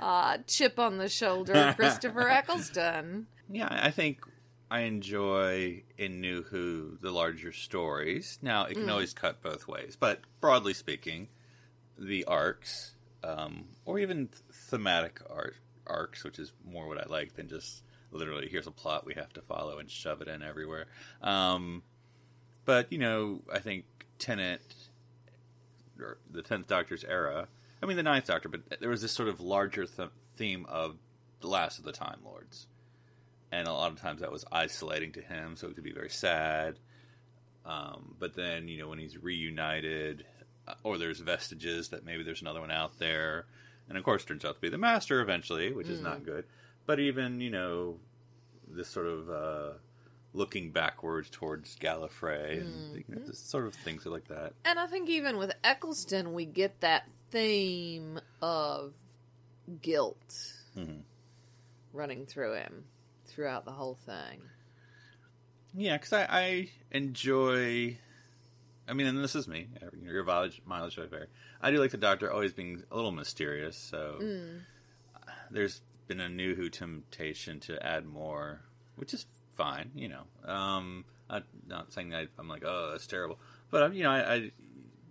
uh, 0.00 0.38
chip 0.46 0.78
on 0.78 0.98
the 0.98 1.08
shoulder, 1.08 1.74
Christopher 1.76 2.28
Eccleston. 2.28 3.26
Yeah, 3.50 3.68
I 3.70 3.90
think 3.90 4.20
I 4.70 4.80
enjoy 4.80 5.82
in 5.96 6.20
New 6.20 6.42
Who 6.42 6.98
the 7.00 7.10
larger 7.10 7.52
stories. 7.52 8.38
Now 8.42 8.64
it 8.64 8.74
can 8.74 8.90
always 8.90 9.14
cut 9.14 9.42
both 9.42 9.68
ways, 9.68 9.96
but 9.98 10.20
broadly 10.40 10.74
speaking, 10.74 11.28
the 11.98 12.24
arcs, 12.24 12.92
um, 13.24 13.66
or 13.84 13.98
even 13.98 14.28
thematic 14.52 15.20
arcs, 15.86 16.24
which 16.24 16.38
is 16.38 16.52
more 16.70 16.86
what 16.86 16.98
I 16.98 17.06
like 17.08 17.34
than 17.34 17.48
just 17.48 17.82
literally 18.10 18.48
here's 18.48 18.66
a 18.66 18.72
plot 18.72 19.06
we 19.06 19.14
have 19.14 19.32
to 19.34 19.42
follow 19.42 19.78
and 19.78 19.90
shove 19.90 20.22
it 20.22 20.28
in 20.28 20.42
everywhere. 20.42 20.86
Um, 21.22 21.82
but 22.64 22.92
you 22.92 22.98
know, 22.98 23.42
I 23.52 23.58
think 23.58 23.84
Tennant, 24.18 24.62
or 26.00 26.18
the 26.30 26.42
Tenth 26.42 26.66
Doctor's 26.66 27.04
era. 27.04 27.48
I 27.82 27.86
mean, 27.86 27.96
the 27.96 28.02
Ninth 28.02 28.26
Doctor, 28.26 28.48
but 28.48 28.80
there 28.80 28.90
was 28.90 29.02
this 29.02 29.12
sort 29.12 29.28
of 29.28 29.40
larger 29.40 29.86
th- 29.86 30.10
theme 30.36 30.66
of 30.68 30.96
the 31.40 31.46
last 31.46 31.78
of 31.78 31.84
the 31.84 31.92
Time 31.92 32.18
Lords 32.24 32.66
and 33.50 33.66
a 33.66 33.72
lot 33.72 33.92
of 33.92 34.00
times 34.00 34.20
that 34.20 34.30
was 34.30 34.44
isolating 34.52 35.12
to 35.12 35.20
him, 35.20 35.56
so 35.56 35.68
it 35.68 35.74
could 35.74 35.84
be 35.84 35.92
very 35.92 36.10
sad. 36.10 36.78
Um, 37.64 38.14
but 38.18 38.34
then, 38.34 38.68
you 38.68 38.78
know, 38.78 38.88
when 38.88 38.98
he's 38.98 39.16
reunited, 39.16 40.24
uh, 40.66 40.74
or 40.82 40.98
there's 40.98 41.20
vestiges 41.20 41.88
that 41.88 42.04
maybe 42.04 42.22
there's 42.22 42.42
another 42.42 42.60
one 42.60 42.70
out 42.70 42.98
there, 42.98 43.46
and 43.88 43.96
of 43.96 44.04
course, 44.04 44.24
turns 44.24 44.44
out 44.44 44.56
to 44.56 44.60
be 44.60 44.68
the 44.68 44.78
Master 44.78 45.20
eventually, 45.20 45.72
which 45.72 45.88
is 45.88 46.00
not 46.02 46.24
good. 46.24 46.44
But 46.88 47.00
even, 47.00 47.42
you 47.42 47.50
know, 47.50 47.98
this 48.66 48.88
sort 48.88 49.04
of 49.06 49.28
uh, 49.28 49.70
looking 50.32 50.70
backwards 50.72 51.28
towards 51.28 51.76
Gallifrey 51.76 52.62
and 52.62 52.96
you 52.96 53.04
know, 53.14 53.26
just 53.26 53.50
sort 53.50 53.66
of 53.66 53.74
things 53.74 54.06
like 54.06 54.26
that. 54.28 54.54
And 54.64 54.78
I 54.78 54.86
think 54.86 55.10
even 55.10 55.36
with 55.36 55.52
Eccleston, 55.62 56.32
we 56.32 56.46
get 56.46 56.80
that 56.80 57.04
theme 57.30 58.18
of 58.40 58.94
guilt 59.82 60.54
Mhm. 60.74 61.02
running 61.92 62.24
through 62.24 62.54
him 62.54 62.84
throughout 63.26 63.66
the 63.66 63.72
whole 63.72 63.94
thing. 64.06 64.40
Yeah, 65.74 65.98
because 65.98 66.14
I, 66.14 66.26
I 66.30 66.70
enjoy. 66.90 67.98
I 68.88 68.94
mean, 68.94 69.06
and 69.06 69.22
this 69.22 69.34
is 69.34 69.46
me. 69.46 69.68
You 69.74 70.06
know, 70.06 70.12
your 70.14 70.24
mileage, 70.24 70.62
mileage 70.64 70.96
may 70.96 71.04
vary. 71.04 71.26
I 71.60 71.70
do 71.70 71.80
like 71.80 71.90
the 71.90 71.98
Doctor 71.98 72.32
always 72.32 72.54
being 72.54 72.82
a 72.90 72.96
little 72.96 73.12
mysterious. 73.12 73.76
So 73.76 74.18
there's 75.50 75.82
been 76.08 76.20
a 76.20 76.28
new 76.28 76.54
Who 76.54 76.68
temptation 76.68 77.60
to 77.60 77.84
add 77.84 78.06
more, 78.06 78.62
which 78.96 79.14
is 79.14 79.26
fine. 79.56 79.90
You 79.94 80.08
know, 80.08 80.22
um, 80.44 81.04
I'm 81.30 81.44
not 81.66 81.92
saying 81.92 82.10
that 82.10 82.28
I'm 82.38 82.48
like, 82.48 82.64
oh, 82.66 82.88
that's 82.92 83.06
terrible, 83.06 83.38
but 83.70 83.82
I'm, 83.82 83.92
you 83.92 84.02
know, 84.02 84.10
I, 84.10 84.34
I 84.34 84.50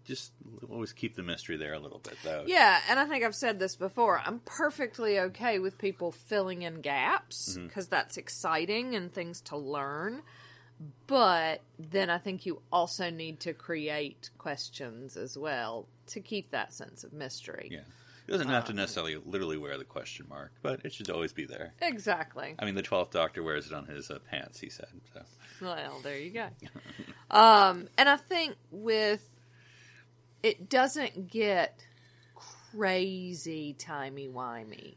just 0.05 0.31
always 0.69 0.93
keep 0.93 1.15
the 1.15 1.23
mystery 1.23 1.57
there 1.57 1.73
a 1.73 1.79
little 1.79 1.99
bit, 1.99 2.17
though. 2.23 2.43
Yeah, 2.47 2.79
and 2.89 2.99
I 2.99 3.05
think 3.05 3.23
I've 3.23 3.35
said 3.35 3.59
this 3.59 3.75
before. 3.75 4.21
I'm 4.25 4.39
perfectly 4.45 5.19
okay 5.19 5.59
with 5.59 5.77
people 5.77 6.11
filling 6.11 6.63
in 6.63 6.81
gaps 6.81 7.57
because 7.57 7.87
that's 7.87 8.17
exciting 8.17 8.95
and 8.95 9.13
things 9.13 9.41
to 9.41 9.57
learn. 9.57 10.23
But 11.07 11.61
then 11.79 12.09
I 12.09 12.19
think 12.19 12.45
you 12.45 12.61
also 12.71 13.09
need 13.09 13.39
to 13.41 13.53
create 13.53 14.29
questions 14.37 15.17
as 15.17 15.37
well 15.37 15.87
to 16.07 16.19
keep 16.19 16.51
that 16.51 16.71
sense 16.71 17.03
of 17.03 17.13
mystery. 17.13 17.69
Yeah. 17.71 17.79
It 18.27 18.31
doesn't 18.31 18.49
have 18.49 18.65
to 18.65 18.73
necessarily 18.73 19.15
literally 19.25 19.57
wear 19.57 19.77
the 19.77 19.85
question 19.85 20.25
mark, 20.29 20.51
but 20.61 20.81
it 20.83 20.93
should 20.93 21.09
always 21.09 21.31
be 21.31 21.45
there. 21.45 21.73
Exactly. 21.81 22.55
I 22.59 22.65
mean, 22.65 22.75
the 22.75 22.81
Twelfth 22.81 23.11
Doctor 23.11 23.41
wears 23.41 23.67
it 23.67 23.73
on 23.73 23.85
his 23.85 24.11
uh, 24.11 24.19
pants. 24.29 24.59
He 24.59 24.69
said 24.69 24.87
so. 25.13 25.21
Well, 25.61 25.99
there 26.03 26.17
you 26.19 26.31
go. 26.31 26.47
um, 27.31 27.87
and 27.97 28.09
I 28.09 28.17
think 28.17 28.55
with 28.69 29.27
it 30.43 30.69
doesn't 30.69 31.29
get 31.31 31.79
crazy 32.35 33.73
timey 33.73 34.27
wimey 34.27 34.95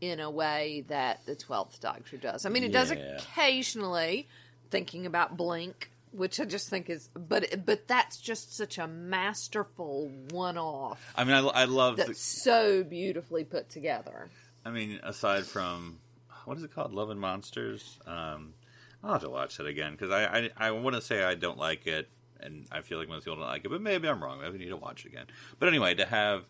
in 0.00 0.20
a 0.20 0.30
way 0.30 0.84
that 0.88 1.24
the 1.26 1.34
Twelfth 1.34 1.80
Doctor 1.80 2.16
does. 2.16 2.46
I 2.46 2.50
mean, 2.50 2.64
it 2.64 2.72
does 2.72 2.90
Yeah. 2.92 3.16
occasionally. 3.16 4.28
Thinking 4.70 5.04
about 5.04 5.36
Blink, 5.36 5.89
which 6.12 6.40
I 6.40 6.44
just 6.44 6.68
think 6.68 6.90
is, 6.90 7.08
but 7.14 7.64
but 7.64 7.86
that's 7.86 8.18
just 8.18 8.56
such 8.56 8.78
a 8.78 8.86
masterful 8.86 10.10
one-off 10.30 11.00
I 11.16 11.24
mean, 11.24 11.34
I, 11.34 11.40
I 11.40 11.64
love. 11.64 11.96
that's 11.96 12.08
The, 12.08 12.14
so 12.14 12.84
beautifully 12.84 13.44
put 13.44 13.70
together. 13.70 14.30
I 14.64 14.70
mean, 14.70 15.00
aside 15.02 15.46
from 15.46 15.98
what 16.44 16.56
is 16.56 16.64
it 16.64 16.74
called, 16.74 16.92
Love 16.92 17.10
and 17.10 17.20
Monsters? 17.20 17.98
Um, 18.06 18.54
I'll 19.02 19.12
have 19.12 19.22
to 19.22 19.30
watch 19.30 19.56
that 19.56 19.66
again 19.66 19.92
because 19.92 20.10
I 20.10 20.24
I, 20.24 20.68
I 20.68 20.70
want 20.72 20.96
to 20.96 21.02
say 21.02 21.22
I 21.22 21.34
don't 21.34 21.58
like 21.58 21.86
it, 21.86 22.08
and 22.40 22.66
I 22.70 22.82
feel 22.82 22.98
like 22.98 23.08
most 23.08 23.24
people 23.24 23.38
don't 23.38 23.46
like 23.46 23.64
it, 23.64 23.70
but 23.70 23.80
maybe 23.80 24.08
I'm 24.08 24.22
wrong. 24.22 24.40
Maybe 24.40 24.52
we 24.52 24.58
need 24.58 24.70
to 24.70 24.76
watch 24.76 25.04
it 25.04 25.08
again. 25.12 25.26
But 25.58 25.68
anyway, 25.68 25.94
to 25.94 26.04
have 26.04 26.44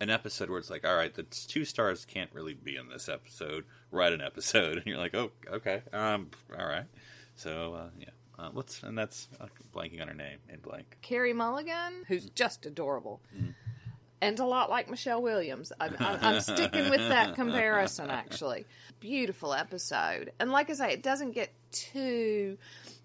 an 0.00 0.10
episode 0.10 0.50
where 0.50 0.58
it's 0.58 0.70
like, 0.70 0.86
all 0.86 0.94
right, 0.94 1.14
the 1.14 1.22
two 1.22 1.64
stars 1.64 2.04
can't 2.04 2.30
really 2.32 2.54
be 2.54 2.76
in 2.76 2.88
this 2.88 3.08
episode. 3.08 3.64
Write 3.90 4.12
an 4.12 4.20
episode, 4.20 4.76
and 4.76 4.86
you're 4.86 4.98
like, 4.98 5.14
oh, 5.14 5.30
okay, 5.50 5.82
um, 5.92 6.30
all 6.58 6.66
right. 6.66 6.86
So 7.36 7.74
uh, 7.74 7.88
yeah, 7.98 8.10
uh, 8.38 8.50
let's 8.52 8.82
and 8.82 8.96
that's 8.96 9.28
uh, 9.40 9.46
blanking 9.74 10.00
on 10.00 10.08
her 10.08 10.14
name 10.14 10.38
in 10.48 10.60
Blink. 10.60 10.98
Carey 11.02 11.32
Mulligan, 11.32 12.04
who's 12.06 12.26
just 12.30 12.66
adorable. 12.66 13.20
And 14.20 14.38
a 14.40 14.46
lot 14.46 14.70
like 14.70 14.88
Michelle 14.88 15.20
Williams. 15.20 15.72
I'm, 15.78 15.94
I'm, 15.98 16.18
I'm 16.22 16.40
sticking 16.40 16.88
with 16.88 17.08
that 17.08 17.34
comparison, 17.36 18.10
actually. 18.10 18.64
Beautiful 18.98 19.52
episode. 19.52 20.32
And 20.40 20.50
like 20.50 20.70
I 20.70 20.72
say, 20.72 20.92
it 20.92 21.02
doesn't 21.02 21.32
get 21.32 21.52
too. 21.70 22.56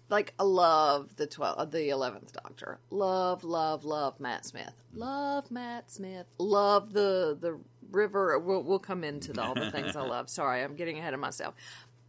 Like, 0.08 0.34
I 0.38 0.42
love 0.42 1.14
the 1.16 1.26
12th, 1.26 1.70
the 1.70 1.88
11th 1.88 2.32
Doctor. 2.32 2.78
Love, 2.90 3.44
love, 3.44 3.84
love 3.84 4.20
Matt 4.20 4.44
Smith. 4.46 4.72
Love 4.94 5.50
Matt 5.50 5.90
Smith. 5.90 6.26
Love 6.38 6.92
the, 6.92 7.36
the 7.40 7.58
river. 7.90 8.38
We'll, 8.38 8.62
we'll 8.62 8.78
come 8.78 9.04
into 9.04 9.32
the, 9.32 9.42
all 9.42 9.54
the 9.54 9.70
things 9.70 9.96
I 9.96 10.02
love. 10.06 10.28
Sorry, 10.28 10.62
I'm 10.62 10.74
getting 10.74 10.98
ahead 10.98 11.14
of 11.14 11.20
myself. 11.20 11.54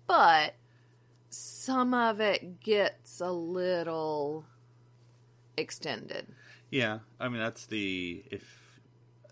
But 0.08 0.56
some 1.64 1.94
of 1.94 2.20
it 2.20 2.60
gets 2.60 3.22
a 3.22 3.32
little 3.32 4.46
extended. 5.58 6.28
Yeah, 6.70 7.00
I 7.20 7.30
mean 7.30 7.40
that's 7.40 7.66
the 7.68 8.24
if 8.32 8.44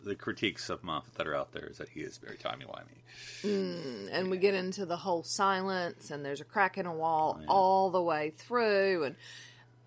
the 0.03 0.15
critiques 0.15 0.69
of 0.69 0.83
Moffat 0.83 1.13
that 1.15 1.27
are 1.27 1.35
out 1.35 1.51
there 1.51 1.65
is 1.67 1.77
that 1.77 1.89
he 1.89 1.99
is 2.01 2.17
very 2.17 2.37
timey 2.37 2.65
wimey. 2.65 4.09
and 4.11 4.31
we 4.31 4.37
get 4.37 4.53
into 4.55 4.85
the 4.85 4.97
whole 4.97 5.23
silence 5.23 6.09
and 6.09 6.25
there's 6.25 6.41
a 6.41 6.45
crack 6.45 6.77
in 6.77 6.85
a 6.87 6.93
wall 6.93 7.35
Oh, 7.37 7.41
yeah. 7.41 7.45
all 7.49 7.89
the 7.91 8.01
way 8.01 8.33
through 8.37 9.03
and 9.03 9.15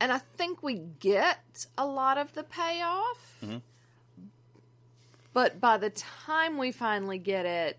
and 0.01 0.13
I 0.13 0.19
think 0.37 0.63
we 0.63 0.75
get 1.01 1.67
a 1.79 1.87
lot 1.87 2.19
of 2.19 2.33
the 2.35 2.43
payoff. 2.43 3.37
Mhm. 3.43 3.63
But 5.33 5.61
by 5.61 5.79
the 5.79 5.91
time 5.91 6.59
we 6.59 6.71
finally 6.73 7.19
get 7.19 7.47
it, 7.47 7.79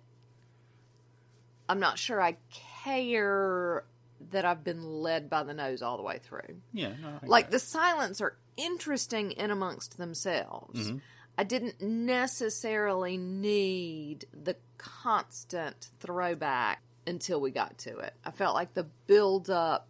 I'm 1.69 1.79
not 1.79 1.97
sure 1.99 2.21
I 2.21 2.37
care 2.83 3.83
that 4.31 4.45
I've 4.45 4.63
been 4.63 5.01
led 5.01 5.29
by 5.29 5.43
the 5.43 5.53
nose 5.53 5.81
all 5.81 5.97
the 5.97 6.03
way 6.03 6.19
through. 6.19 6.61
Yeah, 6.73 6.93
no, 7.01 7.19
Like 7.27 7.45
get 7.45 7.51
the 7.51 7.59
silence 7.59 8.21
are 8.21 8.35
interesting 8.57 9.31
in 9.31 9.51
amongst 9.51 9.97
themselves. 9.97 10.89
Mhm. 10.91 11.01
I 11.37 11.43
didn't 11.43 11.81
necessarily 11.81 13.17
need 13.17 14.25
the 14.33 14.55
constant 14.77 15.89
throwback 15.99 16.81
until 17.05 17.39
we 17.41 17.51
got 17.51 17.77
to 17.79 17.99
it. 17.99 18.13
I 18.23 18.31
felt 18.31 18.55
like 18.55 18.73
the 18.73 18.85
build 19.07 19.49
up 19.49 19.87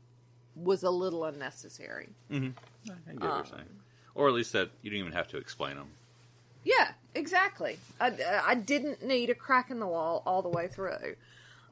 was 0.56 0.84
a 0.84 0.90
little 0.90 1.24
unnecessary. 1.26 2.10
Mhm. 2.32 2.54
I 2.90 2.92
I 2.92 3.12
get 3.14 3.22
what 3.22 3.24
Um, 3.32 3.38
you're 3.38 3.46
saying, 3.46 3.80
or 4.16 4.28
at 4.28 4.34
least 4.34 4.54
that 4.54 4.70
you 4.82 4.90
didn't 4.90 5.02
even 5.08 5.14
have 5.14 5.28
to 5.30 5.38
explain 5.38 5.76
them. 5.76 5.90
Yeah, 6.64 6.94
exactly. 7.14 7.78
I, 8.00 8.42
I 8.44 8.56
didn't 8.56 9.04
need 9.04 9.30
a 9.30 9.36
crack 9.36 9.70
in 9.70 9.80
the 9.80 9.86
wall 9.88 10.24
all 10.26 10.42
the 10.42 10.50
way 10.50 10.68
through. 10.68 11.16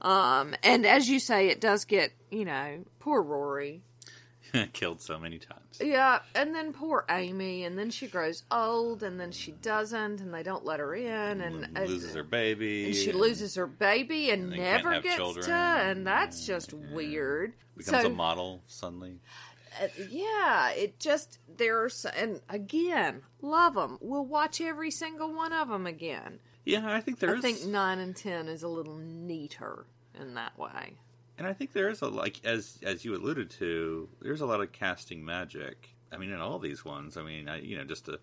Um, 0.03 0.55
and 0.63 0.85
as 0.85 1.09
you 1.09 1.19
say, 1.19 1.47
it 1.47 1.61
does 1.61 1.85
get, 1.85 2.11
you 2.29 2.45
know, 2.45 2.83
poor 2.99 3.21
Rory. 3.21 3.83
Killed 4.73 5.01
so 5.01 5.17
many 5.17 5.39
times. 5.39 5.79
Yeah, 5.81 6.19
and 6.35 6.53
then 6.53 6.73
poor 6.73 7.05
Amy, 7.09 7.63
and 7.63 7.77
then 7.77 7.89
she 7.89 8.07
grows 8.07 8.43
old, 8.51 9.01
and 9.01 9.19
then 9.19 9.31
she 9.31 9.51
doesn't, 9.51 10.21
and 10.21 10.33
they 10.33 10.43
don't 10.43 10.63
let 10.63 10.79
her 10.79 10.93
in, 10.93 11.41
and 11.41 11.75
uh, 11.75 11.83
loses 11.83 12.13
her 12.13 12.23
baby. 12.23 12.85
and 12.85 12.95
she 12.95 13.09
and 13.09 13.19
loses 13.19 13.55
her 13.55 13.65
baby 13.65 14.29
and, 14.29 14.53
and 14.53 14.61
never 14.61 15.01
gets 15.01 15.15
children, 15.15 15.45
to, 15.45 15.51
and 15.51 16.05
that's 16.05 16.45
just 16.45 16.73
weird. 16.73 17.53
becomes 17.75 18.03
so, 18.03 18.07
a 18.07 18.13
model 18.13 18.61
suddenly. 18.67 19.19
uh, 19.81 19.87
yeah, 20.09 20.71
it 20.71 20.99
just 20.99 21.39
there's 21.57 22.05
and 22.05 22.41
again, 22.49 23.21
love 23.41 23.73
them. 23.73 23.97
We'll 24.01 24.25
watch 24.25 24.61
every 24.61 24.91
single 24.91 25.33
one 25.33 25.53
of 25.53 25.69
them 25.69 25.87
again. 25.87 26.39
Yeah, 26.63 26.93
I 26.93 27.01
think 27.01 27.17
there 27.19 27.31
I 27.31 27.37
is, 27.37 27.41
think 27.41 27.65
nine 27.65 27.97
and 27.97 28.15
ten 28.15 28.47
is 28.47 28.61
a 28.61 28.67
little 28.67 28.97
neater 28.97 29.87
in 30.19 30.35
that 30.35 30.57
way. 30.57 30.93
and 31.37 31.47
I 31.47 31.53
think 31.53 31.73
there 31.73 31.89
is 31.89 32.01
a 32.01 32.07
like 32.07 32.43
as 32.45 32.79
as 32.83 33.03
you 33.03 33.15
alluded 33.15 33.49
to, 33.51 34.09
there's 34.21 34.41
a 34.41 34.45
lot 34.45 34.61
of 34.61 34.71
casting 34.71 35.23
magic. 35.25 35.89
I 36.11 36.17
mean, 36.17 36.31
in 36.31 36.39
all 36.39 36.59
these 36.59 36.85
ones, 36.85 37.17
I 37.17 37.23
mean, 37.23 37.49
I, 37.49 37.59
you 37.59 37.77
know, 37.77 37.83
just 37.83 38.05
to 38.05 38.19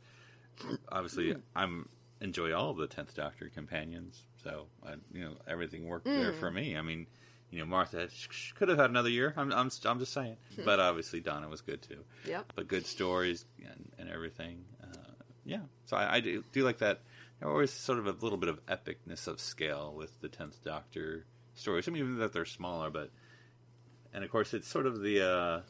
obviously, 0.93 1.33
hmm. 1.33 1.41
I'm 1.57 1.89
enjoy 2.21 2.53
all 2.53 2.71
of 2.71 2.77
the 2.77 2.87
Tenth 2.87 3.15
Doctor 3.15 3.49
companions, 3.49 4.23
so 4.45 4.67
I, 4.87 4.95
you 5.13 5.25
know, 5.25 5.35
everything 5.49 5.87
worked 5.87 6.05
there 6.05 6.33
hmm. 6.33 6.39
for 6.39 6.51
me. 6.51 6.77
I 6.77 6.83
mean. 6.83 7.07
You 7.53 7.59
know, 7.59 7.67
Martha 7.67 8.09
sh- 8.09 8.29
sh- 8.31 8.53
could 8.53 8.69
have 8.69 8.79
had 8.79 8.91
another 8.91 9.09
year. 9.09 9.35
I'm, 9.37 9.53
I'm, 9.53 9.73
I'm 9.85 9.99
just 9.99 10.13
saying. 10.13 10.37
Hmm. 10.55 10.63
But 10.65 10.79
obviously, 10.79 11.19
Donna 11.19 11.49
was 11.49 11.63
good 11.63 11.83
too. 11.83 12.05
Yep. 12.25 12.53
but 12.55 12.69
good 12.69 12.87
stories 12.87 13.45
and, 13.59 13.91
and 13.99 14.09
everything. 14.09 14.63
Uh, 14.81 15.11
yeah, 15.45 15.63
so 15.87 15.97
I, 15.97 16.15
I 16.15 16.21
do, 16.21 16.45
do 16.53 16.63
like 16.63 16.79
that. 16.79 17.01
There 17.41 17.49
always 17.49 17.73
sort 17.73 17.99
of 17.99 18.07
a 18.07 18.13
little 18.13 18.39
bit 18.39 18.51
of 18.51 18.65
epicness 18.67 19.27
of 19.27 19.41
scale 19.41 19.93
with 19.97 20.13
the 20.21 20.29
Tenth 20.29 20.63
Doctor 20.63 21.25
stories. 21.55 21.89
I 21.89 21.91
mean, 21.91 22.03
even 22.03 22.19
that 22.19 22.33
they're 22.33 22.45
smaller, 22.45 22.91
but 22.91 23.11
and 24.13 24.25
of 24.25 24.31
course 24.31 24.55
it's 24.55 24.69
sort 24.69 24.87
of 24.87 25.01
the 25.03 25.23
uh, 25.23 25.61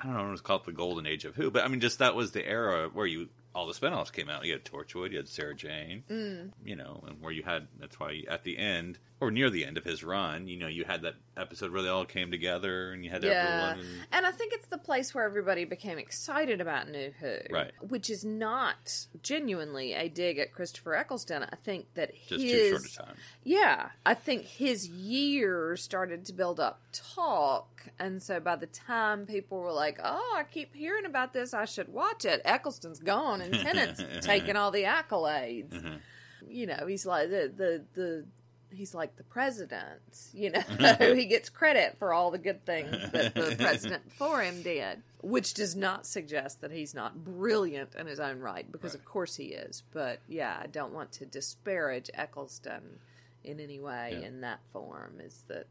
I 0.00 0.04
don't 0.06 0.14
know, 0.16 0.24
what 0.24 0.32
it's 0.32 0.40
called 0.40 0.64
the 0.64 0.72
golden 0.72 1.06
age 1.06 1.24
of 1.24 1.34
Who, 1.34 1.50
but 1.50 1.64
I 1.64 1.68
mean, 1.68 1.80
just 1.80 1.98
that 1.98 2.14
was 2.14 2.32
the 2.32 2.46
era 2.46 2.88
where 2.92 3.06
you 3.06 3.28
all 3.54 3.66
the 3.66 3.72
spinoffs 3.72 4.12
came 4.12 4.28
out. 4.28 4.44
You 4.44 4.52
had 4.52 4.64
Torchwood, 4.64 5.10
you 5.10 5.16
had 5.16 5.28
Sarah 5.28 5.54
Jane, 5.54 6.04
Mm. 6.10 6.50
you 6.64 6.76
know, 6.76 7.02
and 7.06 7.20
where 7.22 7.32
you 7.32 7.42
had 7.42 7.66
that's 7.80 7.98
why 7.98 8.22
at 8.28 8.44
the 8.44 8.58
end 8.58 8.98
or 9.18 9.30
near 9.30 9.48
the 9.48 9.64
end 9.64 9.78
of 9.78 9.84
his 9.84 10.04
run, 10.04 10.46
you 10.46 10.58
know, 10.58 10.66
you 10.66 10.84
had 10.84 11.00
that 11.02 11.14
episode 11.38 11.72
where 11.72 11.80
they 11.80 11.88
all 11.88 12.04
came 12.04 12.30
together 12.30 12.92
and 12.92 13.02
you 13.02 13.10
had 13.10 13.24
Yeah. 13.24 13.70
everyone. 13.72 13.86
And, 13.86 14.06
And 14.12 14.26
I 14.26 14.30
think 14.30 14.52
it's 14.52 14.66
the 14.66 14.76
place 14.76 15.14
where 15.14 15.24
everybody 15.24 15.64
became 15.64 15.98
excited 15.98 16.60
about 16.60 16.90
New 16.90 17.12
Who. 17.20 17.36
Right. 17.50 17.72
Which 17.80 18.10
is 18.10 18.26
not 18.26 19.06
genuinely 19.22 19.94
a 19.94 20.08
dig 20.10 20.38
at 20.38 20.52
Christopher 20.52 20.94
Eccleston. 20.94 21.44
I 21.44 21.56
think 21.64 21.86
that 21.94 22.12
just 22.28 22.42
his 22.42 22.52
too 22.52 22.68
short 22.70 22.84
a 22.84 22.96
time. 23.06 23.16
Yeah, 23.42 23.88
I 24.04 24.12
think 24.12 24.44
his 24.44 24.86
years 24.86 25.82
started 25.82 26.26
to 26.26 26.32
build 26.34 26.60
up 26.60 26.82
talk, 26.92 27.84
and 27.98 28.22
so 28.22 28.38
by 28.40 28.56
the 28.56 28.66
time 28.66 29.24
people 29.26 29.58
were 29.60 29.72
like, 29.72 29.98
"Oh, 30.02 30.34
I 30.36 30.44
keep 30.44 30.74
hearing 30.74 31.06
about 31.06 31.32
this, 31.32 31.54
I 31.54 31.64
should 31.64 31.88
watch 31.88 32.24
it," 32.26 32.42
Eccleston's 32.44 32.98
gone, 33.00 33.40
and 33.40 33.54
Tennant's 33.54 34.02
taking 34.26 34.56
all 34.56 34.70
the 34.70 34.82
accolades. 34.84 35.70
Mhm. 35.72 36.00
You 36.48 36.66
know, 36.66 36.86
he's 36.86 37.06
like 37.06 37.30
the 37.30 37.52
the 37.56 37.84
the 37.94 38.26
he's 38.72 38.94
like 38.94 39.16
the 39.16 39.22
president, 39.24 40.00
you 40.32 40.50
know. 40.50 40.60
he 41.14 41.26
gets 41.26 41.48
credit 41.48 41.96
for 41.98 42.12
all 42.12 42.30
the 42.30 42.38
good 42.38 42.64
things 42.66 42.90
that 43.12 43.34
the 43.34 43.56
president 43.58 44.04
before 44.08 44.42
him 44.42 44.62
did, 44.62 45.02
which 45.22 45.54
does 45.54 45.74
not 45.76 46.06
suggest 46.06 46.60
that 46.60 46.70
he's 46.70 46.94
not 46.94 47.24
brilliant 47.24 47.94
in 47.94 48.06
his 48.06 48.20
own 48.20 48.40
right, 48.40 48.70
because 48.70 48.92
Right. 48.94 49.00
of 49.00 49.04
course 49.04 49.36
he 49.36 49.46
is. 49.46 49.82
But 49.92 50.20
yeah, 50.28 50.58
I 50.60 50.66
don't 50.66 50.92
want 50.92 51.12
to 51.12 51.26
disparage 51.26 52.10
Eccleston 52.14 52.98
in 53.44 53.60
any 53.60 53.78
way 53.78 54.18
Yeah. 54.20 54.26
in 54.28 54.40
that 54.42 54.60
form. 54.72 55.20
Is 55.20 55.42
that 55.48 55.66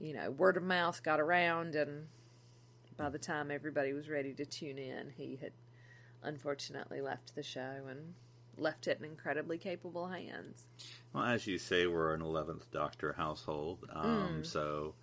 you 0.00 0.14
know 0.14 0.30
word 0.30 0.56
of 0.56 0.62
mouth 0.62 1.02
got 1.02 1.20
around, 1.20 1.74
and 1.74 2.06
by 2.96 3.08
the 3.10 3.18
time 3.18 3.50
everybody 3.50 3.92
was 3.92 4.08
ready 4.08 4.32
to 4.34 4.44
tune 4.44 4.78
in, 4.78 5.10
he 5.16 5.36
had 5.40 5.52
unfortunately 6.22 7.00
left 7.00 7.34
the 7.34 7.42
show 7.42 7.86
and 7.88 8.14
left 8.60 8.86
it 8.86 8.98
in 8.98 9.04
incredibly 9.04 9.58
capable 9.58 10.08
hands. 10.08 10.64
Well, 11.12 11.24
as 11.24 11.46
you 11.46 11.58
say, 11.58 11.86
we're 11.86 12.14
an 12.14 12.22
eleventh 12.22 12.70
Doctor 12.70 13.12
household, 13.14 13.78
um, 13.92 14.44
so 14.44 14.94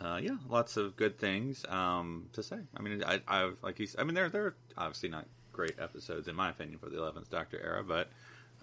uh, 0.00 0.20
yeah, 0.22 0.36
lots 0.48 0.76
of 0.76 0.96
good 0.96 1.18
things 1.18 1.64
um, 1.68 2.28
to 2.32 2.42
say. 2.42 2.58
I 2.76 2.82
mean, 2.82 3.02
I, 3.04 3.20
I've 3.28 3.56
like 3.62 3.78
you. 3.78 3.86
I 3.98 4.04
mean, 4.04 4.14
there 4.14 4.28
there 4.28 4.46
are 4.46 4.54
obviously 4.76 5.08
not 5.08 5.26
great 5.52 5.78
episodes 5.78 6.28
in 6.28 6.34
my 6.34 6.50
opinion 6.50 6.78
for 6.78 6.88
the 6.88 6.98
eleventh 6.98 7.30
Doctor 7.30 7.60
era, 7.62 7.84
but 7.84 8.10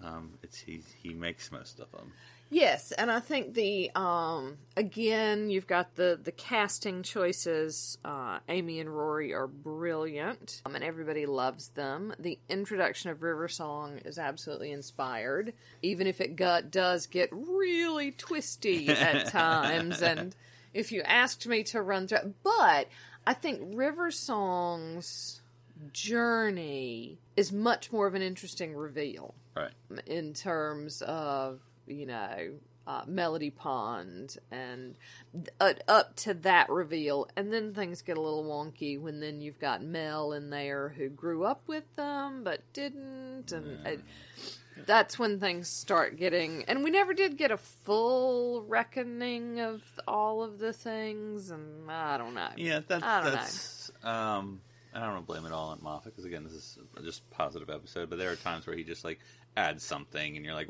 um, 0.02 0.38
it's 0.42 0.58
he 0.58 0.82
he 1.02 1.14
makes 1.14 1.50
most 1.50 1.80
of 1.80 1.90
them. 1.92 2.12
Yes, 2.52 2.90
and 2.90 3.12
I 3.12 3.20
think 3.20 3.54
the 3.54 3.92
um 3.94 4.58
again 4.76 5.50
you've 5.50 5.68
got 5.68 5.94
the 5.94 6.18
the 6.20 6.32
casting 6.32 7.04
choices. 7.04 7.96
Uh, 8.04 8.40
Amy 8.48 8.80
and 8.80 8.90
Rory 8.90 9.32
are 9.32 9.46
brilliant, 9.46 10.60
um, 10.66 10.74
and 10.74 10.82
everybody 10.82 11.26
loves 11.26 11.68
them. 11.68 12.12
The 12.18 12.38
introduction 12.48 13.10
of 13.10 13.22
River 13.22 13.46
Song 13.46 13.98
is 14.04 14.18
absolutely 14.18 14.72
inspired, 14.72 15.52
even 15.82 16.08
if 16.08 16.20
it 16.20 16.34
got 16.34 16.72
does 16.72 17.06
get 17.06 17.28
really 17.32 18.10
twisty 18.10 18.88
at 18.88 19.26
times. 19.30 20.02
and 20.02 20.34
if 20.74 20.90
you 20.90 21.02
asked 21.02 21.46
me 21.46 21.62
to 21.64 21.80
run 21.80 22.08
through, 22.08 22.34
but 22.42 22.88
I 23.26 23.34
think 23.34 23.60
River 23.76 24.10
Song's 24.10 25.40
journey 25.92 27.18
is 27.36 27.52
much 27.52 27.92
more 27.92 28.06
of 28.06 28.14
an 28.14 28.22
interesting 28.22 28.74
reveal 28.74 29.34
Right. 29.56 29.70
in 30.06 30.32
terms 30.34 31.00
of 31.02 31.60
you 31.90 32.06
know 32.06 32.52
uh, 32.86 33.02
Melody 33.06 33.50
Pond 33.50 34.36
and 34.50 34.94
uh, 35.60 35.74
up 35.86 36.16
to 36.16 36.34
that 36.34 36.70
reveal, 36.70 37.28
and 37.36 37.52
then 37.52 37.74
things 37.74 38.02
get 38.02 38.16
a 38.16 38.20
little 38.20 38.44
wonky 38.44 39.00
when 39.00 39.20
then 39.20 39.40
you've 39.40 39.60
got 39.60 39.82
Mel 39.82 40.32
in 40.32 40.50
there 40.50 40.88
who 40.88 41.08
grew 41.08 41.44
up 41.44 41.62
with 41.66 41.84
them 41.96 42.42
but 42.42 42.60
didn't, 42.72 43.52
and 43.52 43.86
uh, 43.86 43.90
that's 44.86 45.18
when 45.18 45.38
things 45.38 45.68
start 45.68 46.16
getting. 46.16 46.64
And 46.64 46.82
we 46.82 46.90
never 46.90 47.14
did 47.14 47.36
get 47.36 47.50
a 47.50 47.58
full 47.58 48.62
reckoning 48.62 49.60
of 49.60 49.82
all 50.08 50.42
of 50.42 50.58
the 50.58 50.72
things, 50.72 51.50
and 51.50 51.90
I 51.90 52.18
don't 52.18 52.34
know. 52.34 52.48
Yeah, 52.56 52.80
that's 52.86 53.04
I 53.04 53.22
don't 53.22 53.32
that's. 53.32 53.90
Um, 54.02 54.60
I 54.92 55.00
don't 55.00 55.12
want 55.12 55.26
to 55.26 55.32
blame 55.32 55.46
it 55.46 55.52
all 55.52 55.68
on 55.68 55.78
Moffat 55.82 56.12
because 56.12 56.24
again, 56.24 56.42
this 56.42 56.54
is 56.54 56.78
just 57.04 57.22
a 57.30 57.34
positive 57.34 57.70
episode. 57.70 58.10
But 58.10 58.18
there 58.18 58.32
are 58.32 58.36
times 58.36 58.66
where 58.66 58.76
he 58.76 58.82
just 58.82 59.04
like 59.04 59.20
adds 59.56 59.84
something, 59.84 60.36
and 60.36 60.44
you're 60.44 60.54
like, 60.54 60.68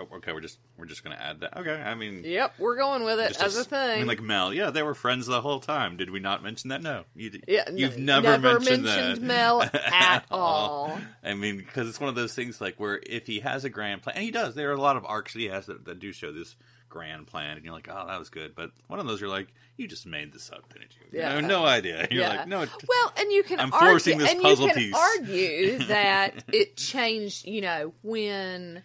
oh, 0.00 0.16
okay, 0.16 0.32
we're 0.32 0.40
just 0.40 0.58
we're 0.78 0.86
just 0.86 1.04
going 1.04 1.16
to 1.16 1.22
add 1.22 1.40
that. 1.40 1.56
Okay, 1.58 1.74
I 1.74 1.94
mean, 1.94 2.22
Yep, 2.24 2.54
we're 2.58 2.76
going 2.76 3.04
with 3.04 3.18
it 3.20 3.40
as 3.40 3.56
a 3.56 3.64
thing. 3.64 3.78
I 3.78 3.96
mean, 3.98 4.06
like 4.06 4.20
Mel, 4.22 4.52
yeah, 4.54 4.70
they 4.70 4.82
were 4.82 4.94
friends 4.94 5.26
the 5.26 5.40
whole 5.40 5.60
time. 5.60 5.96
Did 5.96 6.10
we 6.10 6.20
not 6.20 6.42
mention 6.42 6.70
that? 6.70 6.82
No, 6.82 7.04
you, 7.14 7.40
yeah, 7.46 7.64
you've 7.72 7.96
n- 7.96 8.04
never, 8.06 8.28
never 8.28 8.60
mentioned, 8.60 8.84
mentioned 8.84 9.16
that 9.18 9.22
Mel 9.26 9.62
at 9.92 10.24
all. 10.30 10.98
I 11.22 11.34
mean, 11.34 11.58
because 11.58 11.88
it's 11.88 12.00
one 12.00 12.08
of 12.08 12.14
those 12.14 12.34
things 12.34 12.60
like 12.60 12.80
where 12.80 13.00
if 13.06 13.26
he 13.26 13.40
has 13.40 13.64
a 13.64 13.70
grand 13.70 14.02
plan, 14.02 14.16
and 14.16 14.24
he 14.24 14.30
does, 14.30 14.54
there 14.54 14.70
are 14.70 14.74
a 14.74 14.80
lot 14.80 14.96
of 14.96 15.04
arcs 15.04 15.32
that 15.34 15.40
he 15.40 15.46
has 15.48 15.66
that, 15.66 15.84
that 15.84 15.98
do 15.98 16.12
show 16.12 16.32
this 16.32 16.56
grand 16.88 17.26
plan, 17.28 17.56
and 17.56 17.64
you're 17.64 17.72
like, 17.74 17.88
oh, 17.88 18.06
that 18.08 18.18
was 18.18 18.30
good. 18.30 18.54
But 18.56 18.72
one 18.88 18.98
of 18.98 19.06
those, 19.06 19.20
you're 19.20 19.30
like, 19.30 19.46
you 19.76 19.86
just 19.86 20.06
made 20.06 20.32
this 20.32 20.50
up, 20.50 20.68
didn't 20.72 20.90
you? 21.00 21.18
Yeah. 21.20 21.30
You 21.30 21.36
have 21.36 21.44
no 21.48 21.64
idea. 21.64 22.06
You're 22.10 22.22
Yeah. 22.22 22.28
like, 22.38 22.48
no, 22.48 22.62
it, 22.62 22.68
Well, 22.88 23.12
and 23.16 23.30
you 23.32 23.42
can 23.44 23.60
I'm 23.60 23.72
argue, 23.72 23.88
forcing 23.90 24.18
this 24.18 24.32
and 24.32 24.42
puzzle 24.42 24.66
you 24.66 24.72
can 24.72 24.82
piece. 24.82 24.94
argue 24.96 25.78
that 25.86 26.44
it 26.52 26.76
changed. 26.76 27.46
You 27.46 27.60
know, 27.60 27.92
when 28.02 28.82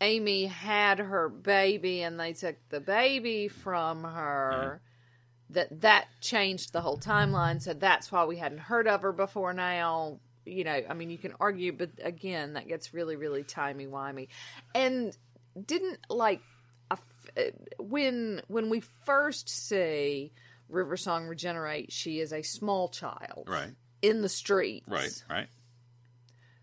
Amy 0.00 0.46
had 0.46 0.98
her 0.98 1.28
baby 1.28 2.02
and 2.02 2.20
they 2.20 2.32
took 2.32 2.56
the 2.68 2.80
baby 2.80 3.48
from 3.48 4.04
her, 4.04 4.52
uh-huh. 4.52 4.78
that 5.50 5.80
that 5.80 6.08
changed 6.20 6.72
the 6.72 6.80
whole 6.80 6.98
timeline. 6.98 7.62
So 7.62 7.72
that's 7.72 8.12
why 8.12 8.24
we 8.24 8.36
hadn't 8.36 8.58
heard 8.58 8.86
of 8.88 9.02
her 9.02 9.12
before 9.12 9.52
now. 9.52 10.20
You 10.44 10.64
know, 10.64 10.80
I 10.88 10.94
mean, 10.94 11.10
you 11.10 11.18
can 11.18 11.32
argue, 11.40 11.72
but 11.72 11.90
again, 12.02 12.52
that 12.52 12.68
gets 12.68 12.94
really, 12.94 13.16
really 13.16 13.42
timey 13.42 13.86
wimey. 13.86 14.28
And 14.74 15.16
didn't 15.64 15.98
like 16.10 16.40
a 16.90 16.94
f- 16.94 17.30
uh, 17.36 17.50
when 17.78 18.42
when 18.48 18.68
we 18.68 18.80
first 19.04 19.48
see 19.48 20.32
River 20.68 20.96
Song 20.96 21.26
regenerate, 21.26 21.92
she 21.92 22.20
is 22.20 22.32
a 22.32 22.42
small 22.42 22.88
child, 22.88 23.44
right, 23.48 23.72
in 24.02 24.20
the 24.22 24.28
streets, 24.28 24.86
right, 24.88 25.24
right. 25.30 25.48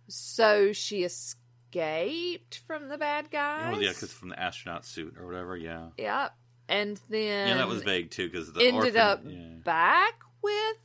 So 0.07 0.73
she 0.73 1.03
escaped 1.73 2.61
from 2.65 2.89
the 2.89 2.97
bad 2.97 3.31
guys. 3.31 3.71
Well, 3.71 3.81
yeah, 3.81 3.89
because 3.89 4.11
from 4.13 4.29
the 4.29 4.39
astronaut 4.39 4.85
suit 4.85 5.15
or 5.19 5.25
whatever. 5.25 5.57
Yeah, 5.57 5.87
Yep. 5.97 6.35
And 6.69 6.99
then 7.09 7.49
yeah, 7.49 7.57
that 7.57 7.67
was 7.67 7.83
vague 7.83 8.09
too. 8.09 8.29
Because 8.29 8.53
the 8.53 8.61
ended 8.61 8.95
orphan, 8.95 8.97
up 8.97 9.21
yeah. 9.25 9.47
back 9.63 10.21
with 10.41 10.77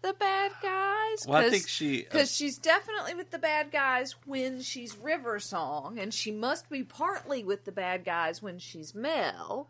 the 0.00 0.12
bad 0.12 0.52
guys. 0.62 1.26
Well, 1.26 1.44
I 1.44 1.50
think 1.50 1.66
she 1.66 2.02
uh, 2.02 2.12
because 2.12 2.34
she's 2.34 2.56
definitely 2.56 3.14
with 3.14 3.30
the 3.30 3.38
bad 3.38 3.72
guys 3.72 4.14
when 4.26 4.62
she's 4.62 4.96
River 4.96 5.40
Song, 5.40 5.98
and 5.98 6.14
she 6.14 6.30
must 6.30 6.70
be 6.70 6.84
partly 6.84 7.42
with 7.42 7.64
the 7.64 7.72
bad 7.72 8.04
guys 8.04 8.42
when 8.42 8.60
she's 8.60 8.94
Mel, 8.94 9.68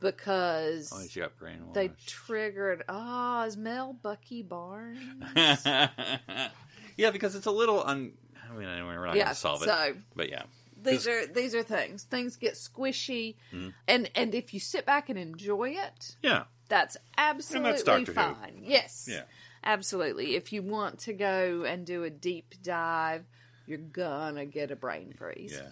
because 0.00 0.92
oh, 0.92 1.06
she 1.08 1.20
got 1.20 1.38
brainwashed. 1.38 1.74
they 1.74 1.92
triggered. 2.06 2.82
Ah, 2.88 3.44
is 3.44 3.56
Mel 3.56 3.92
Bucky 3.92 4.42
Barnes? 4.42 4.98
yeah, 5.36 7.10
because 7.12 7.36
it's 7.36 7.46
a 7.46 7.52
little 7.52 7.82
un. 7.86 8.12
I 8.50 8.54
mean, 8.56 8.68
anyway, 8.68 8.96
we're 8.96 9.06
not 9.06 9.16
Yeah, 9.16 9.24
going 9.24 9.34
to 9.34 9.40
solve 9.40 9.62
it. 9.62 9.66
so- 9.66 9.94
but 10.16 10.28
yeah, 10.28 10.42
these 10.82 11.06
are 11.06 11.26
these 11.26 11.54
are 11.54 11.62
things. 11.62 12.04
Things 12.04 12.36
get 12.36 12.54
squishy, 12.54 13.36
Mm-hmm. 13.52 13.68
and 13.86 14.10
and 14.14 14.34
if 14.34 14.52
you 14.54 14.60
sit 14.60 14.84
back 14.86 15.08
and 15.08 15.18
enjoy 15.18 15.70
it, 15.70 16.16
yeah, 16.22 16.44
that's 16.68 16.96
absolutely 17.18 18.04
Who. 18.04 18.12
fine. 18.12 18.62
Yes, 18.62 19.06
Yeah. 19.10 19.22
absolutely. 19.62 20.36
If 20.36 20.52
you 20.52 20.62
want 20.62 21.00
to 21.00 21.12
go 21.12 21.64
and 21.64 21.84
do 21.86 22.04
a 22.04 22.10
deep 22.10 22.54
dive, 22.62 23.24
you're 23.66 23.78
gonna 23.78 24.46
get 24.46 24.70
a 24.70 24.76
brain 24.76 25.12
freeze. 25.16 25.52
yeah. 25.52 25.68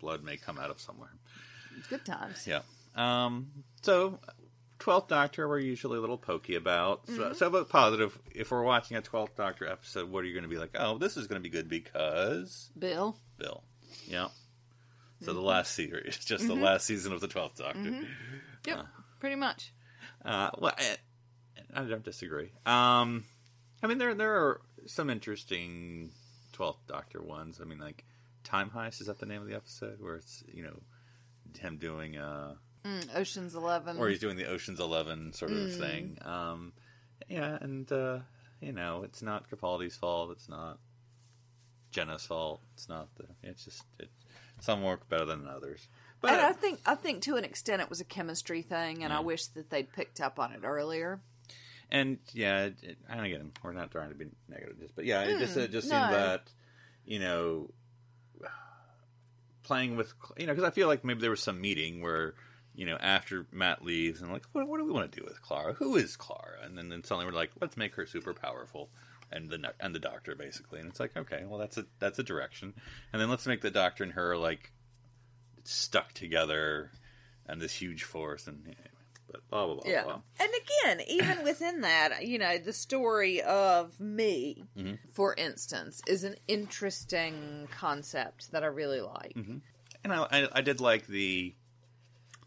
Blood 0.00 0.22
may 0.24 0.36
come 0.36 0.58
out 0.58 0.70
of 0.70 0.80
somewhere. 0.80 1.10
Good 1.90 2.04
times. 2.04 2.46
Yeah. 2.46 2.62
Um. 2.96 3.50
So, 3.82 4.18
Twelfth 4.78 5.08
Doctor, 5.08 5.48
we're 5.48 5.58
usually 5.58 5.98
a 5.98 6.00
little 6.00 6.18
pokey 6.18 6.54
about. 6.54 7.06
Mm-hmm. 7.06 7.16
So, 7.16 7.32
so 7.32 7.50
but 7.50 7.68
positive. 7.68 8.18
If 8.34 8.50
we're 8.50 8.62
watching 8.62 8.96
a 8.96 9.02
Twelfth 9.02 9.36
Doctor 9.36 9.66
episode, 9.66 10.10
what 10.10 10.22
are 10.24 10.26
you 10.26 10.34
going 10.34 10.44
to 10.44 10.48
be 10.48 10.58
like? 10.58 10.70
Oh, 10.78 10.98
this 10.98 11.16
is 11.16 11.26
going 11.26 11.40
to 11.40 11.42
be 11.42 11.50
good 11.52 11.68
because 11.68 12.70
Bill. 12.78 13.16
Bill. 13.38 13.62
Yeah. 14.06 14.28
So 15.20 15.32
Mm-hmm. 15.32 15.34
the 15.34 15.46
last 15.46 15.74
series, 15.74 16.16
just 16.24 16.46
the 16.46 16.54
last 16.54 16.86
season 16.86 17.12
of 17.12 17.20
the 17.20 17.26
Twelfth 17.28 17.56
Doctor. 17.58 18.02
Yep, 18.66 18.86
pretty 19.18 19.34
much. 19.34 19.72
Uh, 20.24 20.50
well, 20.58 20.74
I, 20.78 20.96
I 21.74 21.82
don't 21.84 22.04
disagree. 22.04 22.52
Um, 22.64 23.24
I 23.82 23.88
mean, 23.88 23.98
there 23.98 24.14
there 24.14 24.36
are 24.36 24.60
some 24.86 25.10
interesting 25.10 26.12
Twelfth 26.52 26.86
Doctor 26.86 27.20
ones. 27.20 27.60
I 27.60 27.64
mean, 27.64 27.80
like 27.80 28.04
Time 28.44 28.70
Heist 28.70 29.00
is 29.00 29.08
that 29.08 29.18
the 29.18 29.26
name 29.26 29.42
of 29.42 29.48
the 29.48 29.56
episode 29.56 30.00
where 30.00 30.14
it's 30.14 30.44
you 30.52 30.62
know 30.62 30.78
him 31.58 31.78
doing 31.78 32.16
uh 32.16 32.54
Mm, 32.84 33.16
Ocean's 33.16 33.54
Eleven. 33.54 33.98
or 33.98 34.08
he's 34.08 34.20
doing 34.20 34.36
the 34.36 34.46
Ocean's 34.46 34.80
Eleven 34.80 35.32
sort 35.32 35.50
of 35.50 35.74
thing. 35.74 36.18
Um, 36.22 36.72
yeah, 37.28 37.58
and 37.60 37.90
uh, 37.90 38.20
you 38.60 38.72
know, 38.72 39.02
it's 39.04 39.22
not 39.22 39.50
Capaldi's 39.50 39.96
fault. 39.96 40.30
It's 40.32 40.48
not 40.48 40.78
Jenna's 41.90 42.24
fault. 42.24 42.60
It's 42.74 42.88
not 42.88 43.08
the. 43.16 43.24
It's 43.42 43.64
just 43.64 43.82
it, 43.98 44.08
some 44.60 44.82
work 44.82 45.08
better 45.08 45.24
than 45.24 45.46
others. 45.48 45.86
But 46.20 46.32
and 46.32 46.40
I 46.40 46.52
think 46.52 46.80
I 46.86 46.94
think 46.94 47.22
to 47.22 47.36
an 47.36 47.44
extent 47.44 47.82
it 47.82 47.90
was 47.90 48.00
a 48.00 48.04
chemistry 48.04 48.62
thing, 48.62 49.04
and 49.04 49.12
I 49.12 49.20
wish 49.20 49.46
that 49.48 49.70
they'd 49.70 49.92
picked 49.92 50.20
up 50.20 50.38
on 50.38 50.52
it 50.52 50.60
earlier. 50.64 51.20
and 51.90 52.18
yeah, 52.32 52.64
it, 52.66 52.76
it, 52.82 52.98
and 53.08 53.24
again, 53.24 53.52
we're 53.62 53.72
not 53.72 53.90
trying 53.90 54.10
to 54.10 54.14
be 54.14 54.26
negative, 54.48 54.80
just 54.80 54.96
but 54.96 55.04
yeah, 55.04 55.22
it 55.22 55.38
just 55.38 55.56
it 55.56 55.70
just 55.70 55.88
no. 55.88 56.00
seemed 56.00 56.14
that 56.14 56.42
you 57.04 57.18
know 57.18 57.70
playing 59.62 59.96
with 59.96 60.12
you 60.36 60.46
know 60.46 60.54
because 60.54 60.66
I 60.66 60.70
feel 60.70 60.88
like 60.88 61.04
maybe 61.04 61.20
there 61.20 61.30
was 61.30 61.42
some 61.42 61.60
meeting 61.60 62.02
where 62.02 62.34
you 62.78 62.86
know 62.86 62.96
after 63.00 63.44
Matt 63.52 63.84
leaves 63.84 64.22
and 64.22 64.32
like 64.32 64.44
what, 64.52 64.66
what 64.68 64.78
do 64.78 64.84
we 64.84 64.92
want 64.92 65.10
to 65.10 65.18
do 65.20 65.24
with 65.26 65.42
Clara? 65.42 65.72
Who 65.74 65.96
is 65.96 66.16
Clara? 66.16 66.58
And 66.62 66.78
then, 66.78 66.88
then 66.88 67.02
suddenly 67.02 67.26
we're 67.26 67.36
like, 67.36 67.50
let's 67.60 67.76
make 67.76 67.94
her 67.96 68.06
super 68.06 68.32
powerful. 68.32 68.88
And 69.32 69.50
the 69.50 69.74
and 69.80 69.94
the 69.94 69.98
doctor 69.98 70.34
basically, 70.34 70.78
and 70.80 70.88
it's 70.88 71.00
like 71.00 71.14
okay, 71.16 71.42
well 71.46 71.58
that's 71.58 71.76
a 71.76 71.84
that's 71.98 72.18
a 72.18 72.22
direction, 72.22 72.72
and 73.12 73.20
then 73.20 73.28
let's 73.28 73.46
make 73.46 73.60
the 73.60 73.70
doctor 73.70 74.02
and 74.04 74.12
her 74.14 74.36
like 74.38 74.72
stuck 75.64 76.12
together, 76.14 76.90
and 77.46 77.60
this 77.60 77.74
huge 77.74 78.04
force, 78.04 78.46
and 78.46 78.60
anyway, 78.64 78.88
but 79.30 79.46
blah 79.50 79.66
blah 79.66 79.74
blah 79.82 79.90
Yeah. 79.90 80.04
blah. 80.04 80.20
And 80.40 80.50
again, 80.94 81.06
even 81.08 81.44
within 81.44 81.82
that, 81.82 82.26
you 82.26 82.38
know, 82.38 82.56
the 82.58 82.72
story 82.72 83.42
of 83.42 83.98
me, 84.00 84.64
Mm-hmm. 84.78 84.94
for 85.12 85.34
instance, 85.34 86.00
is 86.06 86.24
an 86.24 86.36
interesting 86.46 87.68
concept 87.70 88.52
that 88.52 88.62
I 88.62 88.68
really 88.68 89.00
like. 89.02 89.34
And 89.36 90.12
I, 90.12 90.26
I, 90.30 90.48
I 90.52 90.60
did 90.62 90.80
like 90.80 91.06
the 91.06 91.54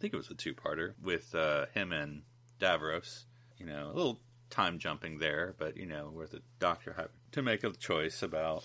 think 0.01 0.13
it 0.13 0.17
was 0.17 0.29
a 0.29 0.33
two-parter 0.35 0.93
with 1.01 1.33
uh, 1.35 1.67
him 1.73 1.91
and 1.91 2.23
Davros. 2.59 3.23
You 3.57 3.65
know, 3.67 3.91
a 3.91 3.95
little 3.95 4.19
time 4.49 4.79
jumping 4.79 5.19
there, 5.19 5.53
but 5.57 5.77
you 5.77 5.85
know, 5.85 6.09
where 6.11 6.27
the 6.27 6.41
doctor 6.59 6.93
had 6.93 7.09
to 7.33 7.41
make 7.41 7.63
a 7.63 7.71
choice 7.71 8.23
about 8.23 8.63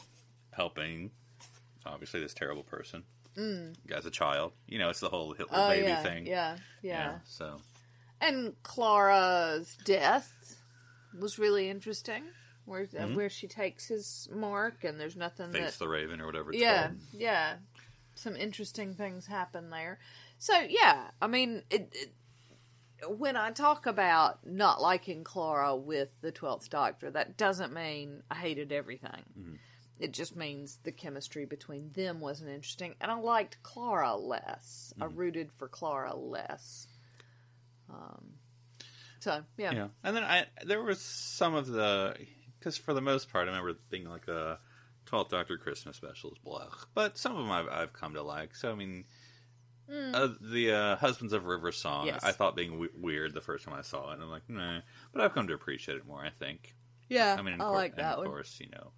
helping, 0.52 1.10
obviously, 1.84 2.20
this 2.20 2.34
terrible 2.34 2.62
person 2.64 3.04
as 3.94 4.06
a 4.06 4.10
child. 4.10 4.52
You 4.66 4.78
know, 4.78 4.88
it's 4.88 5.00
the 5.00 5.10
whole 5.10 5.32
Hitler 5.34 5.58
Oh 5.64 5.68
baby 5.68 5.88
yeah, 5.88 6.02
thing. 6.02 6.26
yeah, 6.26 6.56
yeah, 6.82 7.18
So 7.26 7.60
And 8.20 8.54
Clara's 8.62 9.76
death 9.84 10.56
was 11.18 11.38
really 11.38 11.68
interesting, 11.68 12.22
where 12.64 12.82
uh, 12.98 13.02
Mm-hmm. 13.02 13.14
where 13.14 13.28
she 13.30 13.46
takes 13.46 13.88
his 13.88 14.28
mark, 14.32 14.82
and 14.84 14.98
there's 14.98 15.16
nothing 15.16 15.52
face 15.52 15.72
that 15.72 15.78
the 15.78 15.88
Raven 15.88 16.20
or 16.20 16.26
whatever. 16.26 16.50
It's 16.52 16.60
yeah, 16.62 16.86
called. 16.88 17.00
yeah. 17.12 17.54
Some 18.14 18.34
interesting 18.34 18.94
things 18.94 19.26
happen 19.26 19.68
there. 19.68 19.98
So 20.38 20.54
yeah, 20.68 21.08
I 21.20 21.26
mean, 21.26 21.62
it, 21.70 21.92
it, 21.92 22.12
when 23.08 23.36
I 23.36 23.50
talk 23.50 23.86
about 23.86 24.46
not 24.46 24.80
liking 24.80 25.24
Clara 25.24 25.76
with 25.76 26.08
the 26.20 26.32
Twelfth 26.32 26.70
Doctor, 26.70 27.10
that 27.10 27.36
doesn't 27.36 27.72
mean 27.72 28.22
I 28.30 28.36
hated 28.36 28.72
everything. 28.72 29.24
Mm-hmm. 29.38 29.54
It 29.98 30.12
just 30.12 30.36
means 30.36 30.78
the 30.84 30.92
chemistry 30.92 31.46
between 31.46 31.90
them 31.92 32.20
wasn't 32.20 32.50
interesting, 32.50 32.94
and 33.00 33.10
I 33.10 33.18
liked 33.18 33.62
Clara 33.62 34.14
less. 34.14 34.92
I 35.00 35.06
Mm-hmm. 35.06 35.16
rooted 35.16 35.50
for 35.56 35.68
Clara 35.68 36.14
less. 36.14 36.86
Um, 37.88 38.34
so 39.20 39.42
yeah, 39.56 39.72
Yeah, 39.72 39.88
and 40.04 40.16
then 40.16 40.22
I 40.24 40.46
there 40.64 40.82
was 40.82 41.00
some 41.00 41.54
of 41.54 41.66
the 41.66 42.14
because 42.58 42.76
for 42.76 42.92
the 42.94 43.00
most 43.00 43.32
part 43.32 43.48
I 43.48 43.52
remember 43.52 43.78
being 43.90 44.08
like 44.08 44.28
a 44.28 44.58
Twelfth 45.06 45.30
Doctor 45.30 45.56
Christmas 45.56 45.96
specials 45.96 46.36
blech, 46.44 46.86
but 46.94 47.16
some 47.16 47.32
of 47.32 47.38
them 47.38 47.50
I've, 47.50 47.68
I've 47.68 47.92
come 47.92 48.14
to 48.14 48.22
like. 48.22 48.54
So 48.54 48.70
I 48.70 48.74
mean, 48.74 49.04
uh, 49.92 50.28
the 50.40 50.72
uh, 50.72 50.96
Husbands 50.96 51.32
of 51.32 51.44
River 51.46 51.72
song. 51.72 52.06
Yes. 52.06 52.24
I 52.24 52.32
thought 52.32 52.56
being 52.56 52.72
w- 52.72 52.90
weird 52.96 53.34
the 53.34 53.40
first 53.40 53.64
time 53.64 53.74
I 53.74 53.82
saw 53.82 54.10
it, 54.10 54.14
and 54.14 54.22
I'm 54.22 54.30
like, 54.30 54.48
nah, 54.48 54.80
but 55.12 55.22
I've 55.22 55.34
come 55.34 55.46
to 55.48 55.54
appreciate 55.54 55.96
it 55.96 56.06
more. 56.06 56.20
I 56.24 56.30
think. 56.30 56.74
yeah, 57.08 57.36
I 57.38 57.42
mean, 57.42 57.54
of 57.54 57.60
I 57.60 57.64
course, 57.64 57.76
like 57.76 57.90
and 57.92 58.00
that 58.00 58.18
of 58.18 58.24
course, 58.24 58.58
you 58.60 58.68
know, 58.70 58.90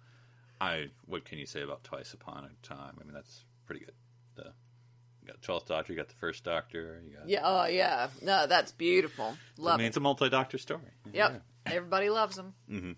I 0.61 0.87
what 1.05 1.25
can 1.25 1.37
you 1.37 1.45
say 1.45 1.61
about 1.61 1.83
Twice 1.83 2.13
Upon 2.13 2.45
a 2.45 2.67
Time? 2.67 2.97
I 2.99 3.03
mean, 3.03 3.13
that's 3.13 3.43
pretty 3.65 3.85
good. 3.85 3.95
The 4.35 4.53
you 5.21 5.27
got 5.27 5.41
Twelfth 5.41 5.67
Doctor, 5.67 5.93
you 5.93 5.97
got 5.97 6.09
the 6.09 6.15
First 6.15 6.43
Doctor, 6.43 7.01
you 7.07 7.15
got. 7.17 7.29
Yeah, 7.29 7.41
oh 7.43 7.65
yeah, 7.65 8.07
no, 8.21 8.47
that's 8.47 8.71
beautiful. 8.71 9.37
Love. 9.57 9.75
I 9.75 9.77
mean, 9.77 9.85
it. 9.85 9.89
it's 9.89 9.97
a 9.97 10.01
multi-doctor 10.01 10.57
story. 10.57 10.81
Yep, 11.13 11.43
everybody 11.65 12.09
loves 12.09 12.35
them. 12.35 12.95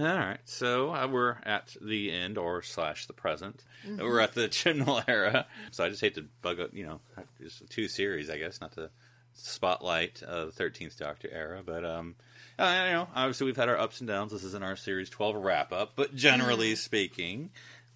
All 0.00 0.06
right, 0.06 0.38
so 0.46 0.94
uh, 0.94 1.06
we're 1.06 1.36
at 1.44 1.76
the 1.80 2.10
end 2.10 2.38
or 2.38 2.62
slash 2.62 3.06
the 3.06 3.12
present. 3.12 3.62
Mm-hmm. 3.86 4.02
We're 4.02 4.20
at 4.20 4.34
the 4.34 4.42
Chibnall 4.48 5.04
era. 5.06 5.46
So 5.72 5.84
I 5.84 5.90
just 5.90 6.00
hate 6.00 6.14
to 6.14 6.24
bug 6.42 6.58
up, 6.60 6.70
you 6.72 6.86
know, 6.86 7.00
just 7.40 7.68
two 7.70 7.86
series, 7.88 8.30
I 8.30 8.38
guess, 8.38 8.60
not 8.60 8.72
to 8.72 8.90
spotlight 9.34 10.22
uh, 10.26 10.46
the 10.46 10.52
Thirteenth 10.52 10.98
Doctor 10.98 11.28
era, 11.32 11.62
but 11.64 11.84
um, 11.84 12.14
uh, 12.58 12.82
you 12.86 12.92
know, 12.92 13.08
obviously 13.14 13.46
we've 13.46 13.56
had 13.56 13.68
our 13.68 13.78
ups 13.78 14.00
and 14.00 14.08
downs. 14.08 14.32
This 14.32 14.44
isn't 14.44 14.62
our 14.64 14.76
series 14.76 15.10
twelve 15.10 15.34
wrap 15.36 15.72
up, 15.72 15.92
but 15.96 16.14
generally 16.14 16.72
Mm. 16.72 16.76
speaking, 16.78 17.50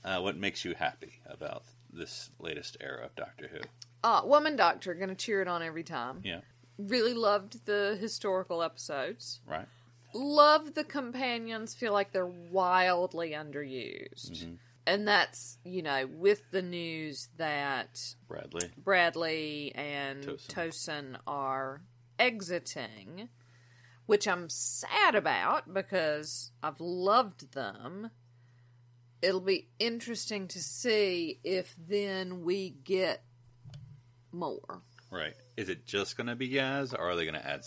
uh, 0.05 0.21
what 0.21 0.37
makes 0.37 0.65
you 0.65 0.75
happy 0.75 1.21
about 1.27 1.63
this 1.93 2.31
latest 2.39 2.77
era 2.81 3.05
of 3.07 3.15
Doctor 3.15 3.49
Who? 3.53 3.61
Uh, 4.03 4.23
Woman 4.25 4.57
Doctor, 4.57 4.95
gonna 4.95 5.15
cheer 5.15 5.41
it 5.43 5.49
on 5.49 5.63
every 5.63 5.85
time. 5.85 6.21
Yeah, 6.25 6.41
Really 6.79 7.15
loved 7.15 7.65
the 7.67 7.97
historical 8.01 8.63
episodes. 8.63 9.41
right. 9.47 9.67
Love 10.15 10.75
the 10.75 10.85
companions. 10.85 11.75
Feel 11.75 11.93
like 11.93 12.13
they're 12.13 12.25
wildly 12.25 13.33
underused. 13.33 14.31
Mm-hmm. 14.31 14.55
And 14.87 15.09
that's, 15.09 15.59
you 15.65 15.83
know, 15.83 16.07
with 16.07 16.43
the 16.51 16.63
news 16.63 17.29
that 17.37 18.15
Bradley. 18.29 18.71
Bradley 18.77 19.73
and 19.75 20.25
Tosin. 20.25 21.17
Are 21.27 21.83
exiting, 22.19 23.29
which 24.07 24.29
I'm 24.29 24.49
sad 24.49 25.15
about 25.15 25.73
because 25.73 26.53
I've 26.63 26.81
loved 26.81 27.53
them. 27.55 28.11
It'll 29.21 29.41
be 29.41 29.69
interesting 29.79 30.49
to 30.49 30.63
see 30.63 31.41
if 31.43 31.75
then 31.77 32.43
we 32.43 32.71
get 32.71 33.25
more. 34.31 34.83
Right. 35.11 35.35
Is 35.57 35.69
it 35.69 35.87
just 35.87 36.17
going 36.17 36.27
to 36.27 36.37
be 36.37 36.51
Yaz, 36.51 36.93
or 36.93 37.11
are 37.11 37.17
they 37.17 37.25
going 37.25 37.41
to 37.41 37.47
add 37.47 37.65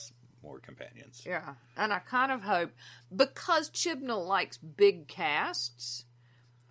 more 0.47 0.59
companions? 0.59 1.23
Yeah. 1.25 1.55
And 1.75 1.93
I 1.93 1.99
kind 1.99 2.31
of 2.31 2.41
hope, 2.41 2.71
because 3.15 3.69
Chibnall 3.69 4.25
likes 4.25 4.57
big 4.57 5.07
casts, 5.07 6.05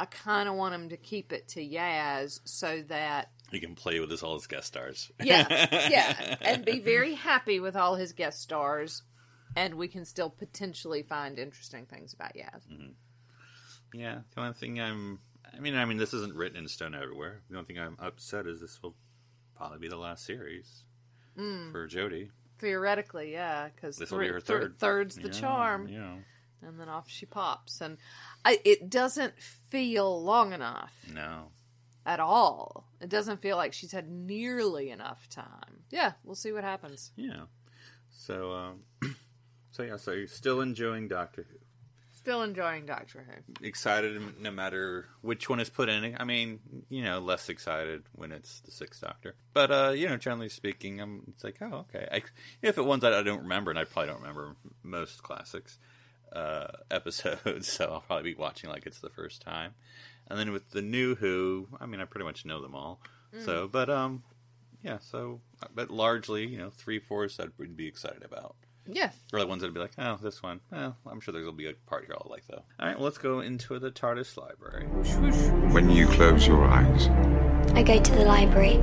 I 0.01 0.07
kind 0.07 0.49
of 0.49 0.55
want 0.55 0.75
him 0.75 0.89
to 0.91 0.97
keep 0.97 1.33
it 1.33 1.49
to 1.49 1.61
Yaz 1.61 2.41
so 2.45 2.83
that 2.89 3.31
He 3.51 3.61
can 3.61 3.75
play 3.75 4.01
with 4.01 4.11
his 4.11 4.23
all 4.23 4.35
his 4.35 4.47
guest 4.47 4.67
stars. 4.69 5.11
yeah, 5.23 5.47
yeah, 5.91 6.37
and 6.41 6.65
be 6.65 6.81
very 6.81 7.15
happy 7.15 7.61
with 7.61 7.77
all 7.77 7.95
his 7.95 8.13
guest 8.13 8.41
stars, 8.43 9.03
and 9.55 9.75
we 9.75 9.89
can 9.89 10.05
still 10.05 10.31
potentially 10.31 11.03
find 11.03 11.39
interesting 11.39 11.87
things 11.87 12.13
about 12.13 12.35
Yaz. 12.35 12.67
Mm-hmm. 12.71 13.99
Yeah, 13.99 14.19
the 14.35 14.41
only 14.41 14.55
thing 14.55 14.81
I'm, 14.81 15.21
I 15.55 15.61
mean, 15.61 15.75
I 15.77 15.85
mean, 15.85 15.97
this 15.97 16.13
isn't 16.13 16.35
written 16.35 16.59
in 16.59 16.69
stone 16.69 16.95
everywhere. 16.95 17.41
The 17.49 17.57
only 17.57 17.67
thing 17.67 17.79
I'm 17.79 17.97
upset 17.99 18.47
is 18.47 18.61
this 18.61 18.83
will 18.83 18.95
probably 19.57 19.79
be 19.79 19.89
the 19.89 19.97
last 19.97 20.27
series 20.27 20.85
mm. 21.39 21.73
for 21.73 21.89
Jodie. 21.89 22.29
Theoretically, 22.59 23.33
yeah, 23.33 23.69
because 23.75 23.97
This 23.97 24.11
will 24.11 24.21
be 24.21 24.29
her 24.29 24.41
third. 24.41 24.79
third's 24.79 25.17
the 25.17 25.29
Yeah, 25.29 25.41
charm, 25.41 25.87
know, 25.87 26.19
and 26.63 26.81
then 26.81 26.89
off 26.89 27.09
she 27.09 27.27
pops, 27.27 27.81
and 27.81 27.99
I, 28.45 28.61
it 28.65 28.89
doesn't 28.89 29.35
feel 29.39 30.23
long 30.23 30.53
enough 30.53 30.93
no. 31.13 31.49
at 32.07 32.19
all. 32.21 32.89
It 33.01 33.11
doesn't 33.11 33.43
feel 33.43 33.57
like 33.57 33.73
she's 33.75 33.93
had 33.93 34.09
nearly 34.09 34.91
enough 34.91 35.29
time. 35.29 35.85
Yeah, 35.91 36.13
we'll 36.25 36.35
see 36.35 36.53
what 36.53 36.65
happens. 36.65 37.13
Yeah. 37.17 37.43
So, 38.11 38.53
um, 38.53 38.81
so 39.71 39.83
yeah, 39.83 39.97
so 39.97 40.13
you're 40.13 40.27
still 40.27 40.61
enjoying 40.63 41.09
Doctor 41.09 41.47
Who. 41.51 41.59
Still 42.27 42.43
enjoying 42.43 42.87
Doctor 42.87 43.25
Who. 43.25 43.65
Excited 43.65 44.41
no 44.41 44.51
matter 44.51 45.07
which 45.21 45.49
one 45.49 45.61
is 45.61 45.71
put 45.71 45.89
in. 45.89 46.17
I 46.19 46.25
mean, 46.25 46.59
you 46.89 47.05
know, 47.05 47.21
less 47.21 47.49
excited 47.49 48.03
when 48.17 48.33
it's 48.33 48.59
the 48.63 48.73
Sixth 48.73 49.01
Doctor. 49.01 49.37
But, 49.53 49.71
uh, 49.71 49.91
you 49.91 50.09
know, 50.09 50.17
generally 50.17 50.49
speaking, 50.49 51.01
I'm, 51.01 51.23
it's 51.29 51.45
like, 51.45 51.59
oh, 51.61 51.87
okay. 51.89 52.09
I, 52.11 52.23
if 52.63 52.79
it 52.79 52.85
ones 52.85 53.03
that 53.03 53.13
I 53.13 53.23
don't 53.23 53.43
remember, 53.43 53.71
and 53.71 53.79
I 53.79 53.85
probably 53.85 54.09
don't 54.09 54.23
remember 54.23 54.57
most 54.83 55.23
classics 55.23 55.79
uh, 56.33 56.67
episodes, 56.91 57.69
so 57.73 57.85
I'll 57.93 58.01
probably 58.01 58.33
be 58.33 58.37
watching 58.37 58.71
like 58.71 58.87
it's 58.87 58.99
the 58.99 59.11
first 59.11 59.41
time. 59.43 59.75
And 60.27 60.37
then 60.37 60.51
with 60.51 60.69
the 60.71 60.83
new 60.83 61.15
Who, 61.15 61.69
I 61.79 61.87
mean, 61.87 62.01
I 62.01 62.07
pretty 62.07 62.25
much 62.25 62.45
know 62.45 62.61
them 62.61 62.75
all. 62.75 63.01
So, 63.45 63.69
but, 63.69 63.89
um, 63.89 64.25
yeah, 64.83 64.99
so, 64.99 65.43
but 65.77 65.93
largely, 65.93 66.45
you 66.49 66.59
know, 66.59 66.71
three 66.71 66.99
fourths 66.99 67.39
I'd 67.39 67.77
be 67.77 67.87
excited 67.87 68.25
about. 68.25 68.57
Yeah. 68.89 69.11
Or 69.33 69.41
the 69.41 69.47
ones 69.47 69.63
that'd 69.63 69.75
be 69.75 69.81
like, 69.81 69.93
oh, 69.99 70.19
this 70.23 70.43
one. 70.43 70.61
Well, 70.71 70.97
I'm 71.07 71.21
sure 71.21 71.33
there'll 71.33 71.53
be 71.53 71.69
a 71.69 71.75
part 71.87 72.05
here 72.07 72.15
I'll 72.19 72.31
like 72.31 72.47
though. 72.49 72.63
All 72.79 72.87
right, 72.87 72.97
well, 72.97 73.05
let's 73.05 73.19
go 73.19 73.41
into 73.41 73.79
the 73.79 73.91
TARDIS 73.91 74.37
library. 74.37 74.87
When 75.73 75.91
you 75.91 76.07
close 76.07 76.47
your 76.47 76.65
eyes, 76.65 77.09
I 77.75 77.83
go 77.83 78.01
to 78.01 78.13
the 78.13 78.25
library. 78.25 78.77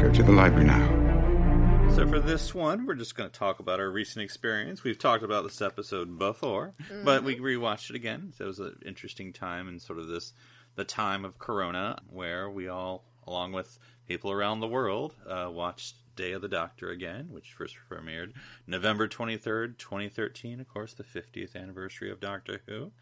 go 0.00 0.10
to 0.12 0.22
the 0.22 0.32
library 0.32 0.64
now. 0.66 1.90
So 1.94 2.08
for 2.08 2.18
this 2.20 2.54
one, 2.54 2.86
we're 2.86 2.94
just 2.94 3.14
going 3.14 3.28
to 3.30 3.38
talk 3.38 3.60
about 3.60 3.78
our 3.78 3.90
recent 3.90 4.24
experience. 4.24 4.82
We've 4.82 4.98
talked 4.98 5.22
about 5.22 5.44
this 5.44 5.60
episode 5.60 6.18
before, 6.18 6.74
but 7.04 7.22
we 7.22 7.36
rewatched 7.36 7.90
it 7.90 7.96
again. 7.96 8.32
So 8.36 8.44
it 8.44 8.46
was 8.48 8.58
an 8.60 8.78
interesting 8.84 9.32
time 9.32 9.68
in 9.68 9.78
sort 9.78 9.98
of 9.98 10.08
this 10.08 10.32
the 10.74 10.84
time 10.84 11.24
of 11.26 11.38
Corona, 11.38 11.98
where 12.08 12.48
we 12.48 12.66
all, 12.68 13.04
along 13.26 13.52
with 13.52 13.78
people 14.08 14.32
around 14.32 14.60
the 14.60 14.66
world, 14.68 15.14
uh, 15.28 15.50
watched 15.52 15.96
Day 16.16 16.32
of 16.32 16.42
the 16.42 16.48
Doctor 16.48 16.90
again, 16.90 17.28
which 17.30 17.52
first 17.52 17.76
premiered 17.90 18.32
November 18.66 19.08
twenty 19.08 19.36
third, 19.36 19.78
twenty 19.78 20.08
thirteen. 20.08 20.60
Of 20.60 20.68
course, 20.68 20.94
the 20.94 21.04
fiftieth 21.04 21.56
anniversary 21.56 22.10
of 22.10 22.20
Doctor 22.20 22.60
Who. 22.66 22.92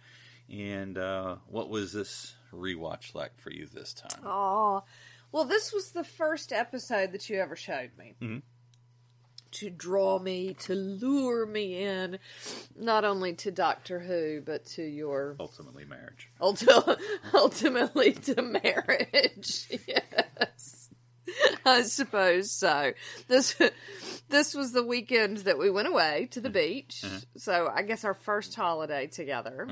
And 0.52 0.98
uh, 0.98 1.36
what 1.48 1.68
was 1.70 1.92
this 1.92 2.34
rewatch 2.52 3.14
like 3.14 3.38
for 3.40 3.50
you 3.52 3.66
this 3.72 3.94
time? 3.94 4.20
Oh, 4.24 4.82
well, 5.30 5.44
this 5.44 5.72
was 5.72 5.92
the 5.92 6.02
first 6.04 6.52
episode 6.52 7.12
that 7.12 7.30
you 7.30 7.38
ever 7.40 7.54
showed 7.56 7.90
me. 7.96 8.14
Mhm. 8.20 8.42
To 9.54 9.68
draw 9.68 10.20
me, 10.20 10.54
to 10.60 10.74
lure 10.76 11.44
me 11.44 11.82
in, 11.82 12.20
not 12.78 13.04
only 13.04 13.34
to 13.34 13.50
Doctor 13.50 13.98
Who, 13.98 14.40
but 14.42 14.64
to 14.76 14.82
your 14.82 15.34
Ultimately, 15.40 15.84
marriage. 15.84 16.30
ulti- 16.40 17.00
ultimately 17.34 18.12
to 18.12 18.42
marriage. 18.42 19.68
yes, 19.88 20.79
I 21.70 21.82
suppose 21.82 22.50
so. 22.50 22.92
This 23.28 23.56
this 24.28 24.54
was 24.54 24.72
the 24.72 24.82
weekend 24.84 25.38
that 25.38 25.58
we 25.58 25.70
went 25.70 25.88
away 25.88 26.28
to 26.32 26.40
the 26.40 26.50
beach. 26.50 27.04
So 27.36 27.70
I 27.74 27.82
guess 27.82 28.04
our 28.04 28.14
first 28.14 28.54
holiday 28.54 29.06
together. 29.06 29.68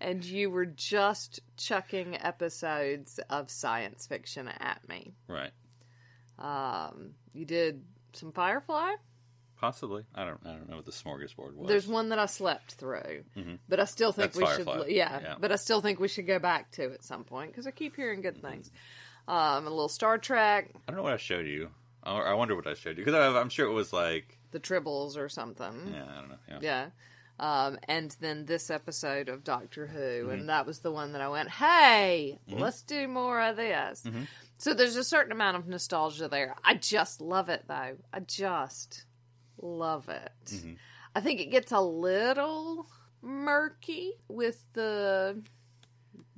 And 0.00 0.24
you 0.24 0.48
were 0.50 0.66
just 0.66 1.40
chucking 1.56 2.16
episodes 2.20 3.18
of 3.30 3.50
science 3.50 4.06
fiction 4.06 4.46
at 4.46 4.80
me. 4.88 5.12
Right. 5.26 5.50
Um, 6.38 7.12
you 7.32 7.44
did 7.44 7.82
some 8.12 8.32
Firefly. 8.32 8.92
Possibly. 9.60 10.04
I 10.14 10.24
don't. 10.24 10.38
I 10.46 10.52
don't 10.52 10.68
know 10.70 10.76
what 10.76 10.86
the 10.86 10.92
smorgasbord 10.92 11.54
was. 11.56 11.66
There's 11.66 11.88
one 11.88 12.10
that 12.10 12.18
I 12.20 12.26
slept 12.26 12.74
through, 12.74 13.24
but 13.68 13.80
I 13.80 13.86
still 13.86 14.12
think 14.12 14.30
Mm-hmm. 14.32 14.40
That's 14.40 14.58
we 14.60 14.64
Firefly. 14.64 14.84
should. 14.86 14.94
Yeah, 14.94 15.20
Yeah. 15.20 15.34
but 15.40 15.50
I 15.50 15.56
still 15.56 15.80
think 15.80 15.98
we 15.98 16.06
should 16.06 16.28
go 16.28 16.38
back 16.38 16.70
to 16.72 16.92
at 16.92 17.02
some 17.02 17.24
point 17.24 17.50
because 17.50 17.66
I 17.66 17.72
keep 17.72 17.96
hearing 17.96 18.20
good 18.20 18.40
things. 18.40 18.70
Um, 19.28 19.66
a 19.66 19.70
little 19.70 19.88
Star 19.88 20.18
Trek, 20.18 20.70
I 20.74 20.90
don't 20.90 20.96
know 20.96 21.02
what 21.04 21.12
I 21.12 21.18
showed 21.18 21.46
you. 21.46 21.70
Or 22.06 22.26
I 22.26 22.32
wonder 22.34 22.56
what 22.56 22.66
I 22.66 22.74
showed 22.74 22.96
you 22.98 23.04
because 23.04 23.34
I'm 23.36 23.50
sure 23.50 23.66
it 23.68 23.72
was 23.74 23.92
like 23.92 24.38
the 24.52 24.58
Tribbles 24.60 25.16
or 25.18 25.28
something. 25.28 25.92
yeah, 25.92 26.04
I 26.10 26.20
don't 26.20 26.28
know. 26.30 26.36
Yeah. 26.48 26.58
Yeah. 26.62 26.86
Um, 27.40 27.78
and 27.86 28.16
then 28.20 28.46
this 28.46 28.68
episode 28.70 29.28
of 29.28 29.44
Doctor 29.44 29.86
Who, 29.86 29.98
Mm-hmm. 30.00 30.30
and 30.30 30.48
that 30.48 30.64
was 30.66 30.78
the 30.80 30.90
one 30.90 31.12
that 31.12 31.20
I 31.20 31.28
went, 31.28 31.48
hey, 31.50 32.38
let's 32.48 32.82
do 32.82 33.06
more 33.06 33.40
of 33.40 33.56
this. 33.56 34.02
Mm-hmm. 34.06 34.22
So 34.56 34.74
there's 34.74 34.96
a 34.96 35.04
certain 35.04 35.30
amount 35.30 35.56
of 35.56 35.68
nostalgia 35.68 36.26
there. 36.28 36.56
I 36.64 36.74
just 36.74 37.20
love 37.20 37.48
it, 37.48 37.64
though. 37.68 37.96
I 38.12 38.20
just 38.26 39.04
love 39.60 40.08
it. 40.08 40.32
Mm-hmm. 40.46 40.72
I 41.14 41.20
think 41.20 41.40
it 41.40 41.50
gets 41.52 41.70
a 41.70 41.80
little 41.80 42.86
murky 43.22 44.14
with 44.28 44.64
the 44.72 45.40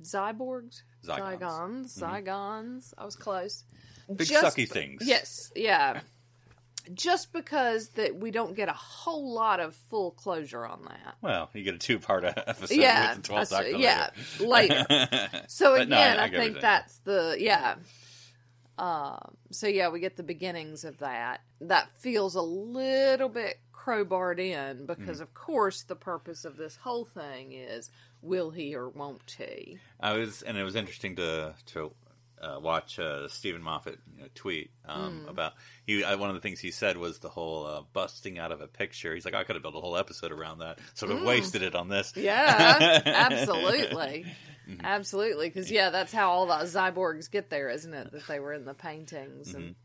Zyborgs. 0.03 0.81
Zygons. 1.05 1.97
Zygons. 1.97 1.99
Zygons. 1.99 2.93
I 2.97 3.05
was 3.05 3.15
close. 3.15 3.63
Big 4.13 4.27
Just- 4.27 4.55
sucky 4.57 4.67
things. 4.69 5.03
Yes, 5.05 5.51
yeah. 5.55 6.01
Just 6.95 7.31
because 7.31 7.89
that 7.89 8.15
we 8.15 8.31
don't 8.31 8.55
get 8.55 8.67
a 8.67 8.73
whole 8.73 9.33
lot 9.33 9.59
of 9.59 9.75
full 9.91 10.11
closure 10.11 10.65
on 10.65 10.81
that. 10.85 11.13
Well, 11.21 11.49
you 11.53 11.63
get 11.63 11.75
a 11.75 11.77
two-part 11.77 12.23
episode 12.25 12.71
yeah, 12.75 13.13
with 13.15 13.23
the 13.23 13.33
12th 13.33 13.37
I 13.37 13.43
Doctor. 13.45 13.71
see- 13.71 13.83
yeah, 13.83 14.09
later. 14.39 14.85
later. 14.89 15.29
So 15.47 15.75
again, 15.75 15.89
no, 15.89 15.97
I- 15.97 16.15
I 16.15 16.23
I, 16.23 16.29
think 16.31 16.59
that's 16.59 16.97
the 16.99 17.35
yeah. 17.39 17.75
Um, 18.77 19.35
so 19.51 19.67
yeah, 19.67 19.89
we 19.89 19.99
get 19.99 20.17
the 20.17 20.23
beginnings 20.23 20.83
of 20.83 20.97
that. 20.99 21.41
That 21.61 21.95
feels 21.99 22.33
a 22.35 22.41
little 22.41 23.29
bit 23.29 23.59
crowbarred 23.73 24.39
in 24.39 24.85
because, 24.85 25.17
Mm-hmm. 25.17 25.21
of 25.23 25.33
course, 25.33 25.83
the 25.83 25.95
purpose 25.95 26.45
of 26.45 26.57
this 26.57 26.75
whole 26.77 27.05
thing 27.05 27.51
is 27.51 27.89
will 28.21 28.49
he 28.51 28.75
or 28.75 28.89
won't 28.89 29.35
he? 29.37 29.79
I 29.99 30.13
was, 30.13 30.41
and 30.41 30.57
it 30.57 30.63
was 30.63 30.75
interesting 30.75 31.15
to 31.17 31.55
to 31.67 31.91
uh, 32.41 32.59
watch 32.59 32.97
uh, 32.97 33.27
Steven 33.27 33.61
Moffat 33.61 33.99
you 34.15 34.23
know, 34.23 34.29
tweet 34.33 34.71
um, 34.87 35.21
Mm. 35.25 35.29
about 35.29 35.53
he. 35.85 36.03
Uh, 36.03 36.17
one 36.17 36.29
of 36.29 36.35
the 36.35 36.41
things 36.41 36.59
he 36.59 36.71
said 36.71 36.97
was 36.97 37.19
the 37.19 37.29
whole 37.29 37.65
uh, 37.67 37.81
busting 37.93 38.39
out 38.39 38.51
of 38.51 38.61
a 38.61 38.67
picture. 38.67 39.13
He's 39.13 39.25
like, 39.25 39.35
I 39.35 39.43
could 39.43 39.55
have 39.55 39.61
built 39.61 39.75
a 39.75 39.79
whole 39.79 39.95
episode 39.97 40.31
around 40.31 40.59
that. 40.59 40.79
Sort 40.95 41.11
of 41.11 41.21
wasted 41.21 41.61
it 41.61 41.75
on 41.75 41.87
this. 41.87 42.11
Mm. 42.13 42.23
Yeah, 42.23 43.01
absolutely. 43.05 44.25
Mm-hmm. 44.69 44.85
Absolutely, 44.85 45.49
because 45.49 45.71
yeah, 45.71 45.89
that's 45.89 46.13
how 46.13 46.29
all 46.29 46.45
the 46.45 46.53
cyborgs 46.65 47.29
get 47.29 47.49
there, 47.49 47.67
isn't 47.69 47.93
it? 47.93 48.11
That 48.11 48.27
they 48.27 48.39
were 48.39 48.53
in 48.53 48.63
the 48.63 48.75
paintings, 48.75 49.55
and 49.55 49.75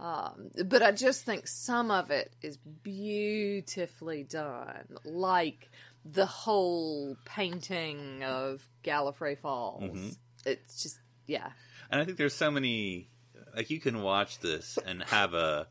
um, 0.00 0.50
but 0.66 0.82
I 0.82 0.90
just 0.90 1.24
think 1.24 1.46
some 1.46 1.92
of 1.92 2.10
it 2.10 2.32
is 2.42 2.58
beautifully 2.58 4.24
done, 4.24 4.96
like 5.04 5.70
the 6.04 6.26
whole 6.26 7.16
painting 7.24 8.22
of 8.22 8.66
Gallifrey 8.82 9.38
Falls. 9.38 9.82
Mm-hmm. 9.82 10.08
It's 10.44 10.82
just 10.82 10.98
yeah, 11.26 11.50
And 11.90 12.00
I 12.00 12.04
think 12.04 12.18
there's 12.18 12.34
so 12.34 12.50
many 12.50 13.08
like 13.56 13.70
you 13.70 13.80
can 13.80 14.02
watch 14.02 14.40
this 14.40 14.78
and 14.84 15.02
have 15.04 15.32
a 15.34 15.66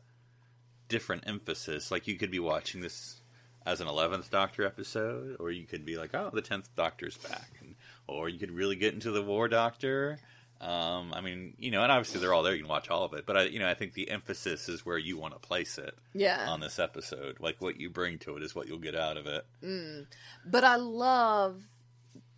different 0.88 1.24
emphasis. 1.26 1.90
Like 1.90 2.08
you 2.08 2.16
could 2.16 2.30
be 2.30 2.40
watching 2.40 2.80
this 2.80 3.20
as 3.66 3.80
an 3.80 3.88
eleventh 3.88 4.30
Doctor 4.30 4.66
episode, 4.66 5.36
or 5.38 5.50
you 5.50 5.66
could 5.66 5.84
be 5.84 5.96
like, 5.96 6.14
oh, 6.14 6.30
the 6.32 6.42
tenth 6.42 6.68
Doctor's 6.76 7.16
back, 7.16 7.48
and, 7.60 7.76
or 8.08 8.28
you 8.28 8.38
could 8.38 8.50
really 8.50 8.76
get 8.76 8.94
into 8.94 9.10
the 9.10 9.22
War 9.22 9.48
Doctor. 9.48 10.18
Um, 10.64 11.12
I 11.12 11.20
mean, 11.20 11.54
you 11.58 11.70
know, 11.70 11.82
and 11.82 11.92
obviously 11.92 12.20
they're 12.20 12.32
all 12.32 12.42
there. 12.42 12.54
You 12.54 12.62
can 12.62 12.70
watch 12.70 12.88
all 12.88 13.04
of 13.04 13.12
it, 13.12 13.26
but 13.26 13.36
I, 13.36 13.42
you 13.44 13.58
know, 13.58 13.68
I 13.68 13.74
think 13.74 13.92
the 13.92 14.10
emphasis 14.10 14.66
is 14.70 14.84
where 14.86 14.96
you 14.96 15.18
want 15.18 15.34
to 15.34 15.38
place 15.38 15.76
it 15.76 15.94
yeah. 16.14 16.46
on 16.48 16.60
this 16.60 16.78
episode. 16.78 17.36
Like 17.38 17.60
what 17.60 17.78
you 17.78 17.90
bring 17.90 18.18
to 18.20 18.38
it 18.38 18.42
is 18.42 18.54
what 18.54 18.66
you'll 18.66 18.78
get 18.78 18.94
out 18.94 19.18
of 19.18 19.26
it. 19.26 19.44
But 20.46 20.64
I 20.64 20.76
love 20.76 21.64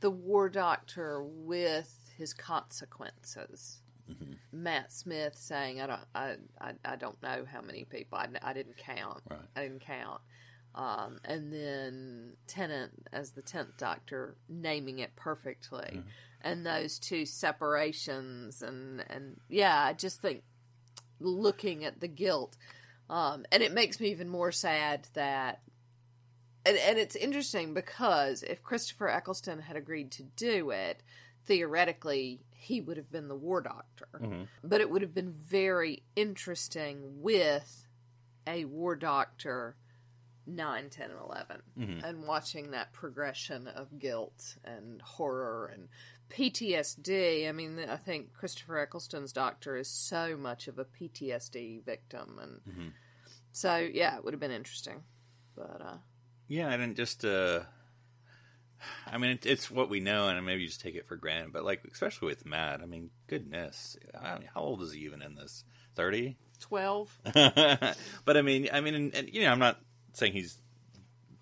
the 0.00 0.10
War 0.10 0.48
Doctor 0.48 1.22
with 1.22 2.12
his 2.18 2.34
consequences. 2.34 3.78
Matt 4.52 4.92
Smith 4.92 5.36
saying, 5.36 5.80
"I 5.80 5.86
don't, 5.86 6.00
I, 6.14 6.36
I, 6.60 6.72
I 6.84 6.96
don't 6.96 7.20
know 7.22 7.44
how 7.50 7.60
many 7.60 7.84
people. 7.84 8.18
I, 8.18 8.28
I 8.42 8.52
didn't 8.52 8.76
count. 8.76 9.22
Right. 9.30 9.38
I 9.54 9.62
didn't 9.62 9.80
count." 9.80 10.20
Um, 10.76 11.18
and 11.24 11.50
then 11.52 12.32
Tennant 12.46 12.92
as 13.12 13.30
the 13.30 13.42
tenth 13.42 13.76
Doctor 13.78 14.36
naming 14.48 14.98
it 14.98 15.16
perfectly, 15.16 16.02
and 16.42 16.66
those 16.66 16.98
two 16.98 17.24
separations, 17.24 18.62
and 18.62 19.02
and 19.08 19.40
yeah, 19.48 19.82
I 19.82 19.94
just 19.94 20.20
think 20.20 20.42
looking 21.18 21.84
at 21.86 22.00
the 22.00 22.08
guilt, 22.08 22.56
um, 23.08 23.46
and 23.50 23.62
it 23.62 23.72
makes 23.72 23.98
me 24.00 24.10
even 24.10 24.28
more 24.28 24.52
sad 24.52 25.08
that 25.14 25.62
and, 26.66 26.76
and 26.76 26.98
it's 26.98 27.16
interesting 27.16 27.72
because 27.72 28.42
if 28.42 28.62
Christopher 28.62 29.08
Eccleston 29.08 29.60
had 29.60 29.76
agreed 29.76 30.10
to 30.12 30.24
do 30.24 30.70
it, 30.70 31.02
theoretically 31.46 32.40
he 32.50 32.80
would 32.80 32.96
have 32.96 33.10
been 33.10 33.28
the 33.28 33.36
war 33.36 33.60
doctor. 33.62 34.08
But 34.64 34.80
it 34.80 34.90
would 34.90 35.00
have 35.02 35.14
been 35.14 35.32
very 35.32 36.02
interesting 36.16 37.22
with 37.22 37.86
a 38.46 38.64
war 38.64 38.96
doctor 38.96 39.76
9, 40.46 40.90
10, 40.90 41.10
and 41.10 41.20
11 41.20 42.02
and 42.04 42.26
watching 42.26 42.70
that 42.70 42.92
progression 42.92 43.66
of 43.68 43.98
guilt 43.98 44.56
and 44.64 45.02
horror 45.02 45.70
and 45.72 45.88
PTSD. 46.30 47.48
I 47.48 47.52
mean, 47.52 47.78
I 47.88 47.96
think 47.96 48.32
Christopher 48.32 48.78
Eccleston's 48.82 49.32
doctor 49.32 49.76
is 49.76 49.88
so 49.88 50.36
much 50.36 50.68
of 50.68 50.78
a 50.78 50.84
PTSD 50.84 51.84
victim. 51.84 52.38
And 52.40 52.92
so, 53.52 53.76
yeah, 53.76 54.16
it 54.16 54.24
would 54.24 54.34
have 54.34 54.40
been 54.40 54.50
interesting. 54.50 55.02
But, 55.54 55.80
uh, 55.80 55.96
Yeah, 56.48 56.70
and 56.70 56.82
then 56.82 56.94
just 56.94 57.24
uh 57.24 57.60
I 59.06 59.18
mean, 59.18 59.30
it, 59.30 59.46
it's 59.46 59.70
what 59.70 59.88
we 59.88 60.00
know, 60.00 60.28
and 60.28 60.44
maybe 60.44 60.62
you 60.62 60.68
just 60.68 60.82
take 60.82 60.96
it 60.96 61.08
for 61.08 61.16
granted. 61.16 61.52
But 61.52 61.64
like, 61.64 61.82
especially 61.90 62.26
with 62.28 62.44
Matt, 62.44 62.82
I 62.82 62.86
mean, 62.86 63.10
goodness, 63.26 63.96
I 64.18 64.38
mean, 64.38 64.48
how 64.52 64.60
old 64.60 64.82
is 64.82 64.92
he 64.92 65.00
even 65.00 65.22
in 65.22 65.34
this? 65.34 65.64
Thirty. 65.94 66.36
12. 66.60 67.18
but 67.34 68.36
I 68.36 68.42
mean, 68.42 68.68
I 68.72 68.80
mean, 68.80 68.94
and, 68.94 69.14
and, 69.14 69.28
you 69.32 69.42
know, 69.42 69.50
I'm 69.50 69.58
not 69.58 69.78
saying 70.16 70.32
he's 70.32 70.58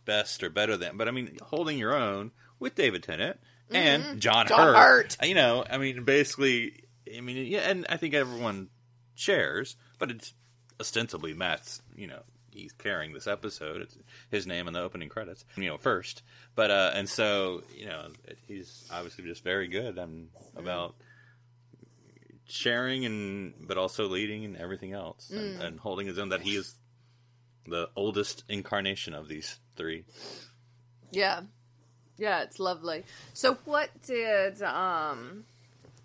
best 0.04 0.42
or 0.42 0.50
better 0.50 0.76
than, 0.76 0.96
but 0.96 1.08
I 1.08 1.10
mean, 1.10 1.38
holding 1.42 1.78
your 1.78 1.94
own 1.94 2.32
with 2.58 2.74
David 2.74 3.02
Tennant 3.02 3.38
and 3.70 4.20
John, 4.20 4.46
John 4.46 4.74
Hurt. 4.74 4.76
Hurt. 4.76 5.16
You 5.22 5.34
know, 5.34 5.64
I 5.68 5.78
mean, 5.78 6.04
basically, 6.04 6.84
I 7.14 7.20
mean, 7.20 7.46
yeah, 7.46 7.60
and 7.60 7.86
I 7.88 7.96
think 7.96 8.14
everyone 8.14 8.68
shares, 9.14 9.76
but 9.98 10.10
it's 10.10 10.34
ostensibly 10.80 11.34
Matt's. 11.34 11.80
You 11.96 12.08
know, 12.08 12.20
he's 12.50 12.72
carrying 12.72 13.12
this 13.12 13.26
episode. 13.26 13.82
It's 13.82 13.96
his 14.30 14.46
name 14.46 14.66
in 14.66 14.74
the 14.74 14.80
opening 14.80 15.08
credits. 15.08 15.44
You 15.56 15.68
know, 15.68 15.78
first, 15.78 16.22
but 16.54 16.70
uh, 16.70 16.90
and 16.94 17.08
so 17.08 17.62
you 17.74 17.86
know, 17.86 18.08
he's 18.46 18.86
obviously 18.92 19.24
just 19.24 19.44
very 19.44 19.68
good 19.68 19.98
um, 19.98 20.28
about 20.56 20.94
sharing 22.46 23.06
and 23.06 23.54
but 23.66 23.78
also 23.78 24.06
leading 24.06 24.44
and 24.44 24.56
everything 24.58 24.92
else 24.92 25.30
and, 25.30 25.62
and 25.62 25.80
holding 25.80 26.06
his 26.06 26.18
own 26.18 26.28
that 26.28 26.42
he 26.42 26.56
is 26.56 26.74
the 27.66 27.88
oldest 27.96 28.44
incarnation 28.48 29.14
of 29.14 29.28
these 29.28 29.58
three 29.76 30.04
Yeah. 31.10 31.42
Yeah, 32.16 32.42
it's 32.42 32.60
lovely. 32.60 33.04
So 33.32 33.54
what 33.64 33.90
did 34.06 34.62
um 34.62 35.44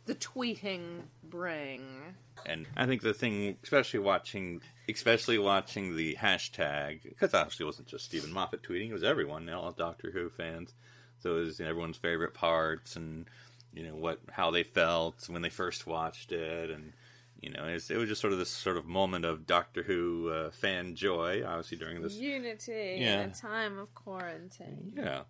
the 0.06 0.16
tweeting 0.16 1.04
bring? 1.24 2.16
and 2.46 2.66
i 2.78 2.86
think 2.86 3.02
the 3.02 3.14
thing 3.14 3.58
especially 3.64 4.00
watching 4.00 4.62
especially 4.88 5.38
watching 5.38 5.96
the 5.96 6.16
hashtag 6.16 7.04
because 7.04 7.34
obviously 7.34 7.64
it 7.64 7.68
wasn't 7.68 7.88
just 7.88 8.06
steven 8.06 8.32
moffat 8.32 8.62
tweeting 8.64 8.90
it 8.90 8.94
was 8.94 9.04
everyone 9.04 9.50
all 9.50 9.72
doctor 9.72 10.12
who 10.12 10.30
fans 10.30 10.74
so 11.20 11.38
it 11.38 11.40
was 11.40 11.60
everyone's 11.60 11.98
favorite 11.98 12.34
parts 12.34 12.96
and 12.96 13.26
you 13.74 13.84
know 13.84 13.96
what 13.96 14.20
how 14.32 14.52
they 14.52 14.64
felt 14.64 15.28
when 15.30 15.42
they 15.42 15.50
first 15.50 15.86
watched 15.86 16.32
it 16.32 16.70
and 16.70 16.94
you 17.42 17.50
know 17.52 17.66
it's, 17.66 17.90
it 17.90 17.98
was 17.98 18.10
just 18.10 18.22
sort 18.22 18.34
of 18.34 18.40
this 18.40 18.50
sort 18.50 18.78
of 18.78 18.86
moment 18.86 19.26
of 19.26 19.46
doctor 19.48 19.84
who 19.84 20.30
uh, 20.30 20.52
fan 20.52 20.96
joy 20.96 21.44
obviously 21.46 21.78
during 21.78 22.02
this 22.02 22.16
Unity 22.16 22.98
Yeah. 23.00 23.22
in 23.22 23.30
a 23.30 23.34
time 23.34 23.78
of 23.80 23.94
quarantine. 23.96 24.94
Yeah. 24.96 25.22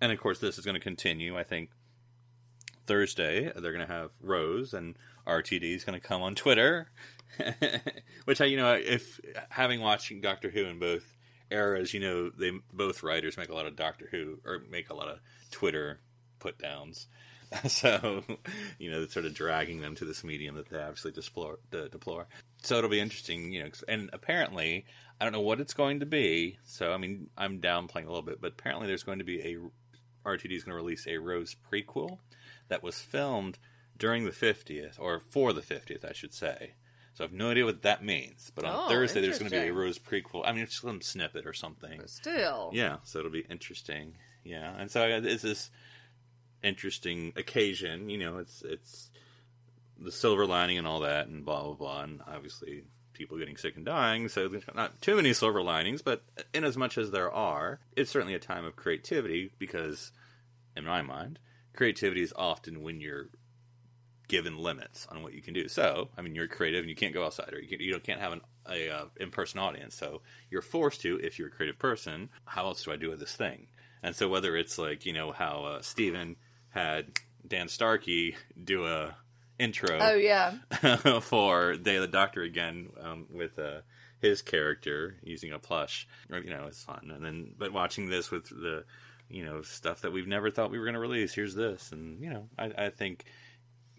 And 0.00 0.12
of 0.12 0.20
course, 0.20 0.38
this 0.38 0.58
is 0.58 0.64
going 0.64 0.74
to 0.74 0.80
continue. 0.80 1.36
I 1.38 1.42
think 1.42 1.70
Thursday, 2.86 3.50
they're 3.56 3.72
going 3.72 3.86
to 3.86 3.92
have 3.92 4.10
Rose 4.20 4.74
and 4.74 4.96
RTD 5.26 5.62
is 5.74 5.84
going 5.84 5.98
to 6.00 6.06
come 6.06 6.22
on 6.22 6.34
Twitter. 6.34 6.90
Which, 8.26 8.40
I, 8.40 8.44
you 8.44 8.56
know, 8.56 8.74
if 8.74 9.20
having 9.48 9.80
watched 9.80 10.12
Doctor 10.20 10.50
Who 10.50 10.64
in 10.66 10.78
both 10.78 11.04
eras, 11.50 11.92
you 11.94 12.00
know, 12.00 12.30
they 12.30 12.52
both 12.72 13.02
writers 13.02 13.36
make 13.36 13.48
a 13.48 13.54
lot 13.54 13.66
of 13.66 13.74
Doctor 13.74 14.08
Who 14.10 14.38
or 14.44 14.62
make 14.70 14.90
a 14.90 14.94
lot 14.94 15.08
of 15.08 15.18
Twitter 15.50 16.00
put 16.38 16.58
downs. 16.58 17.08
So, 17.68 18.22
you 18.78 18.90
know, 18.90 19.06
sort 19.06 19.24
of 19.26 19.34
dragging 19.34 19.80
them 19.80 19.94
to 19.96 20.04
this 20.04 20.24
medium 20.24 20.56
that 20.56 20.68
they 20.68 20.78
obviously 20.78 21.12
deplore, 21.12 21.58
de- 21.70 21.88
deplore. 21.88 22.26
So 22.62 22.78
it'll 22.78 22.90
be 22.90 23.00
interesting, 23.00 23.52
you 23.52 23.62
know, 23.64 23.70
and 23.88 24.10
apparently, 24.12 24.84
I 25.20 25.24
don't 25.24 25.32
know 25.32 25.40
what 25.40 25.60
it's 25.60 25.74
going 25.74 26.00
to 26.00 26.06
be. 26.06 26.58
So, 26.64 26.92
I 26.92 26.96
mean, 26.96 27.28
I'm 27.36 27.60
downplaying 27.60 28.04
a 28.06 28.08
little 28.08 28.22
bit, 28.22 28.40
but 28.40 28.52
apparently 28.52 28.86
there's 28.86 29.02
going 29.04 29.18
to 29.18 29.24
be 29.24 29.40
a 29.42 30.28
RTD 30.28 30.52
is 30.56 30.64
going 30.64 30.72
to 30.72 30.82
release 30.82 31.06
a 31.06 31.18
Rose 31.18 31.54
prequel 31.72 32.18
that 32.68 32.82
was 32.82 32.98
filmed 33.00 33.58
during 33.96 34.24
the 34.24 34.30
50th, 34.32 34.98
or 34.98 35.20
for 35.20 35.52
the 35.52 35.62
50th, 35.62 36.04
I 36.04 36.12
should 36.12 36.34
say. 36.34 36.72
So 37.14 37.24
I 37.24 37.28
have 37.28 37.32
no 37.32 37.50
idea 37.50 37.64
what 37.64 37.82
that 37.82 38.04
means. 38.04 38.52
But 38.54 38.64
on 38.66 38.74
Oh, 38.74 38.88
Thursday, 38.88 39.20
there's 39.22 39.38
going 39.38 39.50
to 39.50 39.58
be 39.58 39.68
a. 39.68 39.72
Rose 39.72 39.98
prequel. 39.98 40.42
I 40.44 40.52
mean, 40.52 40.64
it's 40.64 40.80
some 40.82 41.00
snippet 41.00 41.46
or 41.46 41.54
something. 41.54 42.02
Still. 42.06 42.70
Yeah, 42.74 42.96
so 43.04 43.20
it'll 43.20 43.30
be 43.30 43.46
interesting. 43.48 44.18
Yeah, 44.44 44.74
and 44.78 44.90
so 44.90 45.02
it's 45.06 45.42
this 45.42 45.70
interesting 46.62 47.32
occasion. 47.36 48.08
You 48.08 48.18
know, 48.18 48.38
it's 48.38 48.62
it's 48.62 49.10
the 49.98 50.12
silver 50.12 50.46
lining 50.46 50.78
and 50.78 50.86
all 50.86 51.00
that, 51.00 51.28
and 51.28 51.44
blah 51.44 51.62
blah 51.62 51.74
blah, 51.74 52.02
and 52.02 52.20
obviously 52.26 52.84
people 53.12 53.38
getting 53.38 53.56
sick 53.56 53.76
and 53.76 53.84
dying. 53.84 54.28
So 54.28 54.50
not 54.74 55.00
too 55.00 55.16
many 55.16 55.32
silver 55.32 55.62
linings, 55.62 56.02
but 56.02 56.22
in 56.52 56.64
as 56.64 56.76
much 56.76 56.98
as 56.98 57.10
there 57.10 57.30
are, 57.30 57.80
it's 57.96 58.10
certainly 58.10 58.34
a 58.34 58.38
time 58.38 58.64
of 58.64 58.76
creativity 58.76 59.52
because, 59.58 60.12
in 60.76 60.84
my 60.84 61.02
mind, 61.02 61.38
creativity 61.74 62.22
is 62.22 62.34
often 62.36 62.82
when 62.82 63.00
you're 63.00 63.28
given 64.28 64.58
limits 64.58 65.06
on 65.10 65.22
what 65.22 65.32
you 65.32 65.40
can 65.40 65.54
do. 65.54 65.68
So, 65.68 66.10
I 66.18 66.22
mean, 66.22 66.34
you're 66.34 66.48
creative 66.48 66.80
and 66.80 66.90
you 66.90 66.96
can't 66.96 67.14
go 67.14 67.24
outside, 67.24 67.52
or 67.54 67.60
you, 67.60 67.68
can, 67.68 67.80
you 67.80 67.98
can't 68.00 68.20
have 68.20 68.32
an 68.32 68.40
a, 68.68 68.90
uh, 68.90 69.04
in-person 69.18 69.60
audience. 69.60 69.94
So 69.94 70.22
you're 70.50 70.62
forced 70.62 71.00
to, 71.02 71.18
if 71.22 71.38
you're 71.38 71.48
a 71.48 71.52
creative 71.52 71.78
person, 71.78 72.28
how 72.44 72.66
else 72.66 72.84
do 72.84 72.92
I 72.92 72.96
do 72.96 73.10
with 73.10 73.20
this 73.20 73.34
thing? 73.34 73.68
And 74.02 74.14
so 74.14 74.28
whether 74.28 74.56
it's 74.56 74.78
like 74.78 75.06
you 75.06 75.12
know 75.12 75.32
how 75.32 75.64
uh, 75.64 75.82
Steven 75.82 76.36
had 76.76 77.06
Dan 77.46 77.68
Starkey 77.68 78.36
do 78.62 78.86
a 78.86 79.16
intro 79.58 79.98
Oh 79.98 80.14
yeah, 80.14 80.54
for 81.22 81.76
Day 81.76 81.96
of 81.96 82.02
the 82.02 82.08
Doctor 82.08 82.42
again 82.42 82.90
um, 83.00 83.26
with 83.30 83.58
uh, 83.58 83.80
his 84.20 84.42
character 84.42 85.16
using 85.22 85.52
a 85.52 85.58
plush. 85.58 86.06
You 86.30 86.50
know, 86.50 86.66
it's 86.66 86.84
fun. 86.84 87.10
And 87.14 87.24
then, 87.24 87.54
but 87.58 87.72
watching 87.72 88.08
this 88.08 88.30
with 88.30 88.48
the, 88.48 88.84
you 89.28 89.44
know, 89.44 89.62
stuff 89.62 90.02
that 90.02 90.12
we've 90.12 90.28
never 90.28 90.50
thought 90.50 90.70
we 90.70 90.78
were 90.78 90.84
going 90.84 90.94
to 90.94 91.00
release. 91.00 91.34
Here's 91.34 91.54
this, 91.54 91.92
and 91.92 92.20
you 92.20 92.30
know, 92.30 92.48
I, 92.58 92.72
I 92.76 92.90
think, 92.90 93.24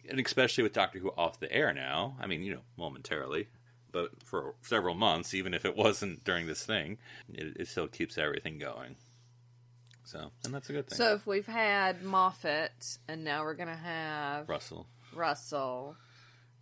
and 0.10 0.20
especially 0.20 0.64
with 0.64 0.74
Doctor 0.74 1.00
Who 1.00 1.10
off 1.18 1.40
the 1.40 1.52
air 1.52 1.74
now. 1.74 2.16
I 2.20 2.28
mean, 2.28 2.44
you 2.44 2.54
know, 2.54 2.62
momentarily. 2.78 3.48
But 3.92 4.12
for 4.24 4.54
several 4.62 4.94
months, 4.94 5.34
even 5.34 5.54
if 5.54 5.66
it 5.66 5.76
wasn't 5.76 6.24
during 6.24 6.46
this 6.46 6.64
thing, 6.64 7.00
it, 7.34 7.58
it 7.62 7.68
still 7.68 7.88
keeps 7.88 8.18
everything 8.18 8.60
going. 8.60 8.98
So, 10.08 10.32
and 10.46 10.54
that's 10.54 10.70
a 10.70 10.74
good 10.74 10.88
thing. 10.88 10.98
So 10.98 11.14
if 11.16 11.28
we've 11.28 11.46
had 11.46 12.02
Moffat 12.02 12.98
and 13.10 13.24
now 13.26 13.44
we're 13.44 13.56
gonna 13.56 13.76
have 13.76 14.48
Russell. 14.48 14.88
Russell, 15.14 15.98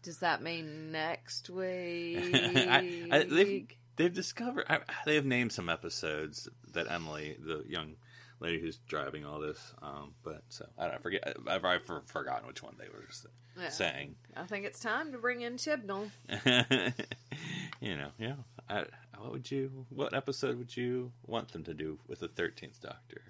does 0.01 0.17
that 0.19 0.41
mean 0.41 0.91
next 0.91 1.49
week? 1.51 2.17
I, 2.33 3.07
I, 3.11 3.23
they've, 3.23 3.67
they've 3.97 4.13
discovered 4.13 4.65
I, 4.67 4.79
they 5.05 5.13
have 5.15 5.25
named 5.25 5.51
some 5.51 5.69
episodes 5.69 6.49
that 6.73 6.89
Emily, 6.91 7.37
the 7.39 7.63
young 7.67 7.97
lady 8.39 8.59
who's 8.59 8.77
driving 8.87 9.25
all 9.25 9.39
this, 9.39 9.59
um, 9.81 10.13
but 10.23 10.41
so 10.49 10.65
I 10.77 10.85
don't 10.85 10.95
I 10.95 10.97
forget. 10.97 11.37
I've, 11.47 11.63
I've 11.63 11.83
for- 11.85 12.03
forgotten 12.07 12.47
which 12.47 12.63
one 12.63 12.75
they 12.79 12.89
were 12.89 13.05
Yeah. 13.61 13.69
saying. 13.69 14.15
I 14.35 14.45
think 14.45 14.65
it's 14.65 14.79
time 14.79 15.11
to 15.11 15.17
bring 15.19 15.41
in 15.41 15.55
Chibnall. 15.57 16.09
you 17.79 17.95
know, 17.97 18.09
yeah. 18.17 18.35
I, 18.69 18.85
what 19.19 19.31
would 19.31 19.49
you? 19.51 19.85
What 19.89 20.13
episode 20.13 20.57
would 20.57 20.75
you 20.75 21.11
want 21.25 21.51
them 21.51 21.63
to 21.65 21.73
do 21.73 21.99
with 22.07 22.19
the 22.19 22.27
Thirteenth 22.27 22.81
Doctor? 22.81 23.21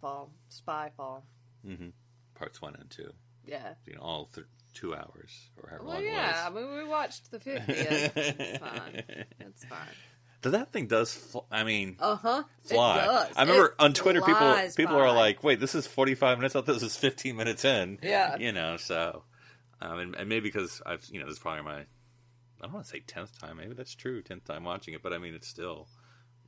Fall, 0.00 0.30
Spyfall. 0.50 1.22
hmm 1.64 1.88
Parts 2.34 2.62
one 2.62 2.74
and 2.76 2.88
two. 2.90 3.12
Yeah. 3.46 3.74
You 3.86 3.94
know, 3.96 4.00
all 4.00 4.24
th- 4.34 4.46
two 4.72 4.94
hours 4.94 5.50
or 5.62 5.68
however 5.70 5.84
Well, 5.84 5.94
long 5.96 6.04
yeah. 6.04 6.44
I 6.46 6.50
mean, 6.50 6.72
we 6.74 6.84
watched 6.84 7.30
the 7.30 7.38
50th. 7.38 8.12
it's 8.16 8.58
fine. 8.58 9.02
It's 9.40 9.64
fine. 9.64 9.78
But 10.42 10.52
that 10.52 10.72
thing 10.72 10.86
does. 10.86 11.12
Fl- 11.12 11.40
I 11.50 11.64
mean, 11.64 11.96
Uh 12.00 12.16
huh. 12.16 12.42
fly. 12.64 12.98
It 13.02 13.04
does. 13.06 13.28
I 13.36 13.40
remember 13.42 13.66
It 13.66 13.74
on 13.78 13.92
Twitter, 13.92 14.22
people 14.22 14.56
people 14.74 14.94
by. 14.96 15.02
are 15.02 15.12
like, 15.14 15.44
"Wait, 15.44 15.60
this 15.60 15.74
is 15.74 15.86
forty 15.86 16.14
five 16.14 16.38
minutes. 16.38 16.56
I 16.56 16.60
thought 16.60 16.66
this 16.72 16.82
was 16.82 16.96
fifteen 16.96 17.36
minutes 17.36 17.62
in." 17.64 17.98
Yeah. 18.02 18.38
you 18.38 18.52
know. 18.52 18.78
So, 18.78 19.24
um, 19.82 19.98
and, 19.98 20.14
and 20.14 20.28
maybe 20.30 20.48
because 20.48 20.80
I've, 20.86 21.04
you 21.12 21.20
know, 21.20 21.26
this 21.26 21.34
is 21.34 21.38
probably 21.40 21.62
my, 21.64 21.84
I 22.60 22.64
don't 22.66 22.74
want 22.74 22.86
to 22.86 22.90
say 22.92 23.00
tenth 23.00 23.38
time. 23.38 23.56
Maybe 23.56 23.74
that's 23.74 23.94
true, 23.94 24.22
tenth 24.22 24.44
time 24.44 24.64
watching 24.64 24.94
it. 24.94 25.02
But 25.02 25.12
I 25.12 25.18
mean, 25.18 25.34
it's 25.34 25.48
still, 25.48 25.88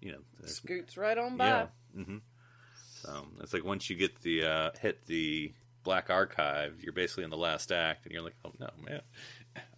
you 0.00 0.12
know, 0.12 0.18
scoots 0.46 0.96
right 0.96 1.16
on 1.16 1.36
by. 1.36 1.46
yeah. 1.46 1.66
hmm 1.94 2.18
So 3.02 3.26
it's 3.40 3.52
like 3.54 3.64
once 3.64 3.88
you 3.90 3.96
get 3.96 4.20
the 4.22 4.44
uh, 4.44 4.70
hit 4.80 5.06
the 5.06 5.52
black 5.84 6.10
archive, 6.10 6.76
you're 6.82 6.92
basically 6.92 7.24
in 7.24 7.30
the 7.30 7.36
last 7.36 7.72
act, 7.72 8.04
and 8.04 8.12
you're 8.12 8.22
like, 8.22 8.36
"Oh 8.44 8.52
no, 8.60 8.68
man!" 8.86 9.00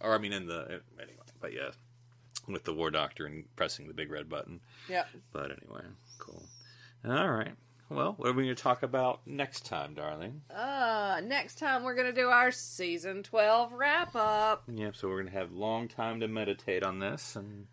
Or 0.01 0.13
I 0.13 0.17
mean, 0.17 0.33
in 0.33 0.45
the 0.47 0.81
anyway. 0.99 1.17
But 1.39 1.53
yeah, 1.53 1.71
with 2.47 2.63
the 2.63 2.73
War 2.73 2.91
Doctor 2.91 3.25
and 3.25 3.45
pressing 3.55 3.87
the 3.87 3.93
big 3.93 4.11
red 4.11 4.29
button. 4.29 4.59
Yeah. 4.89 5.05
But 5.31 5.51
anyway, 5.51 5.83
cool. 6.19 6.43
All 7.07 7.29
right. 7.31 7.53
Well, 7.89 8.15
what 8.17 8.29
are 8.29 8.33
we 8.33 8.43
going 8.45 8.55
to 8.55 8.61
talk 8.61 8.81
about 8.83 9.21
next 9.27 9.65
time, 9.65 9.93
darling? 9.93 10.41
Uh, 10.53 11.21
next 11.23 11.59
time 11.59 11.83
we're 11.83 11.93
gonna 11.95 12.11
do 12.13 12.29
our 12.29 12.51
season 12.51 13.21
twelve 13.21 13.71
wrap 13.73 14.15
up. 14.15 14.63
Yeah, 14.73 14.89
so 14.93 15.07
we're 15.07 15.21
going 15.21 15.31
to 15.31 15.37
have 15.37 15.51
long 15.51 15.87
time 15.87 16.19
to 16.21 16.27
meditate 16.27 16.81
on 16.83 16.99
this 16.99 17.35
and 17.35 17.67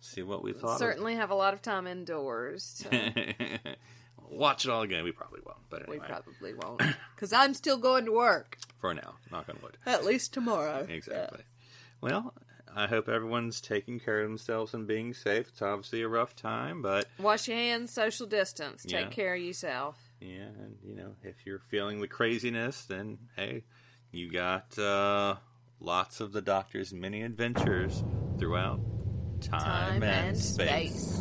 see 0.00 0.22
what 0.22 0.42
we 0.42 0.52
thought. 0.54 0.78
Certainly 0.78 1.16
have 1.16 1.30
a 1.30 1.34
lot 1.34 1.52
of 1.52 1.60
time 1.60 1.86
indoors. 1.86 2.82
So 2.82 2.90
Watch 4.30 4.64
it 4.64 4.70
all 4.70 4.82
again. 4.82 5.04
We 5.04 5.12
probably 5.12 5.40
won't, 5.44 5.58
but 5.68 5.88
we 5.88 5.98
probably 5.98 6.54
won't, 6.54 6.82
because 7.14 7.32
I'm 7.32 7.52
still 7.54 7.76
going 7.76 8.06
to 8.06 8.12
work 8.12 8.56
for 8.80 8.94
now, 8.94 9.14
knock 9.30 9.48
on 9.50 9.58
wood. 9.62 9.76
at 9.86 10.04
least 10.04 10.32
tomorrow. 10.32 10.86
Exactly. 10.88 11.42
Well, 12.00 12.32
I 12.76 12.86
hope 12.86 13.08
everyone's 13.08 13.60
taking 13.60 14.00
care 14.00 14.20
of 14.22 14.28
themselves 14.28 14.74
and 14.74 14.86
being 14.86 15.14
safe. 15.14 15.48
It's 15.48 15.62
obviously 15.62 16.02
a 16.02 16.08
rough 16.08 16.34
time, 16.34 16.82
but 16.82 17.06
Wash 17.18 17.46
your 17.48 17.56
hands, 17.56 17.92
social 17.92 18.26
distance, 18.26 18.82
take 18.82 18.92
Yeah. 19.06 19.08
care 19.10 19.34
of 19.34 19.40
yourself. 19.40 19.98
Yeah, 20.20 20.44
and 20.58 20.76
you 20.82 20.94
know, 20.96 21.14
if 21.22 21.36
you're 21.46 21.60
feeling 21.60 22.00
the 22.00 22.08
craziness, 22.08 22.84
then 22.86 23.18
hey, 23.36 23.64
you 24.10 24.30
got 24.30 24.78
uh, 24.78 25.36
lots 25.80 26.20
of 26.20 26.32
the 26.32 26.42
Doctor's 26.42 26.92
many 26.92 27.22
adventures 27.22 28.02
throughout 28.38 28.80
time, 29.40 30.02
and, 30.02 30.36
space. 30.36 31.20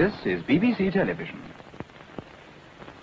This 0.00 0.14
is 0.24 0.42
BBC 0.44 0.94
Television. 0.94 1.59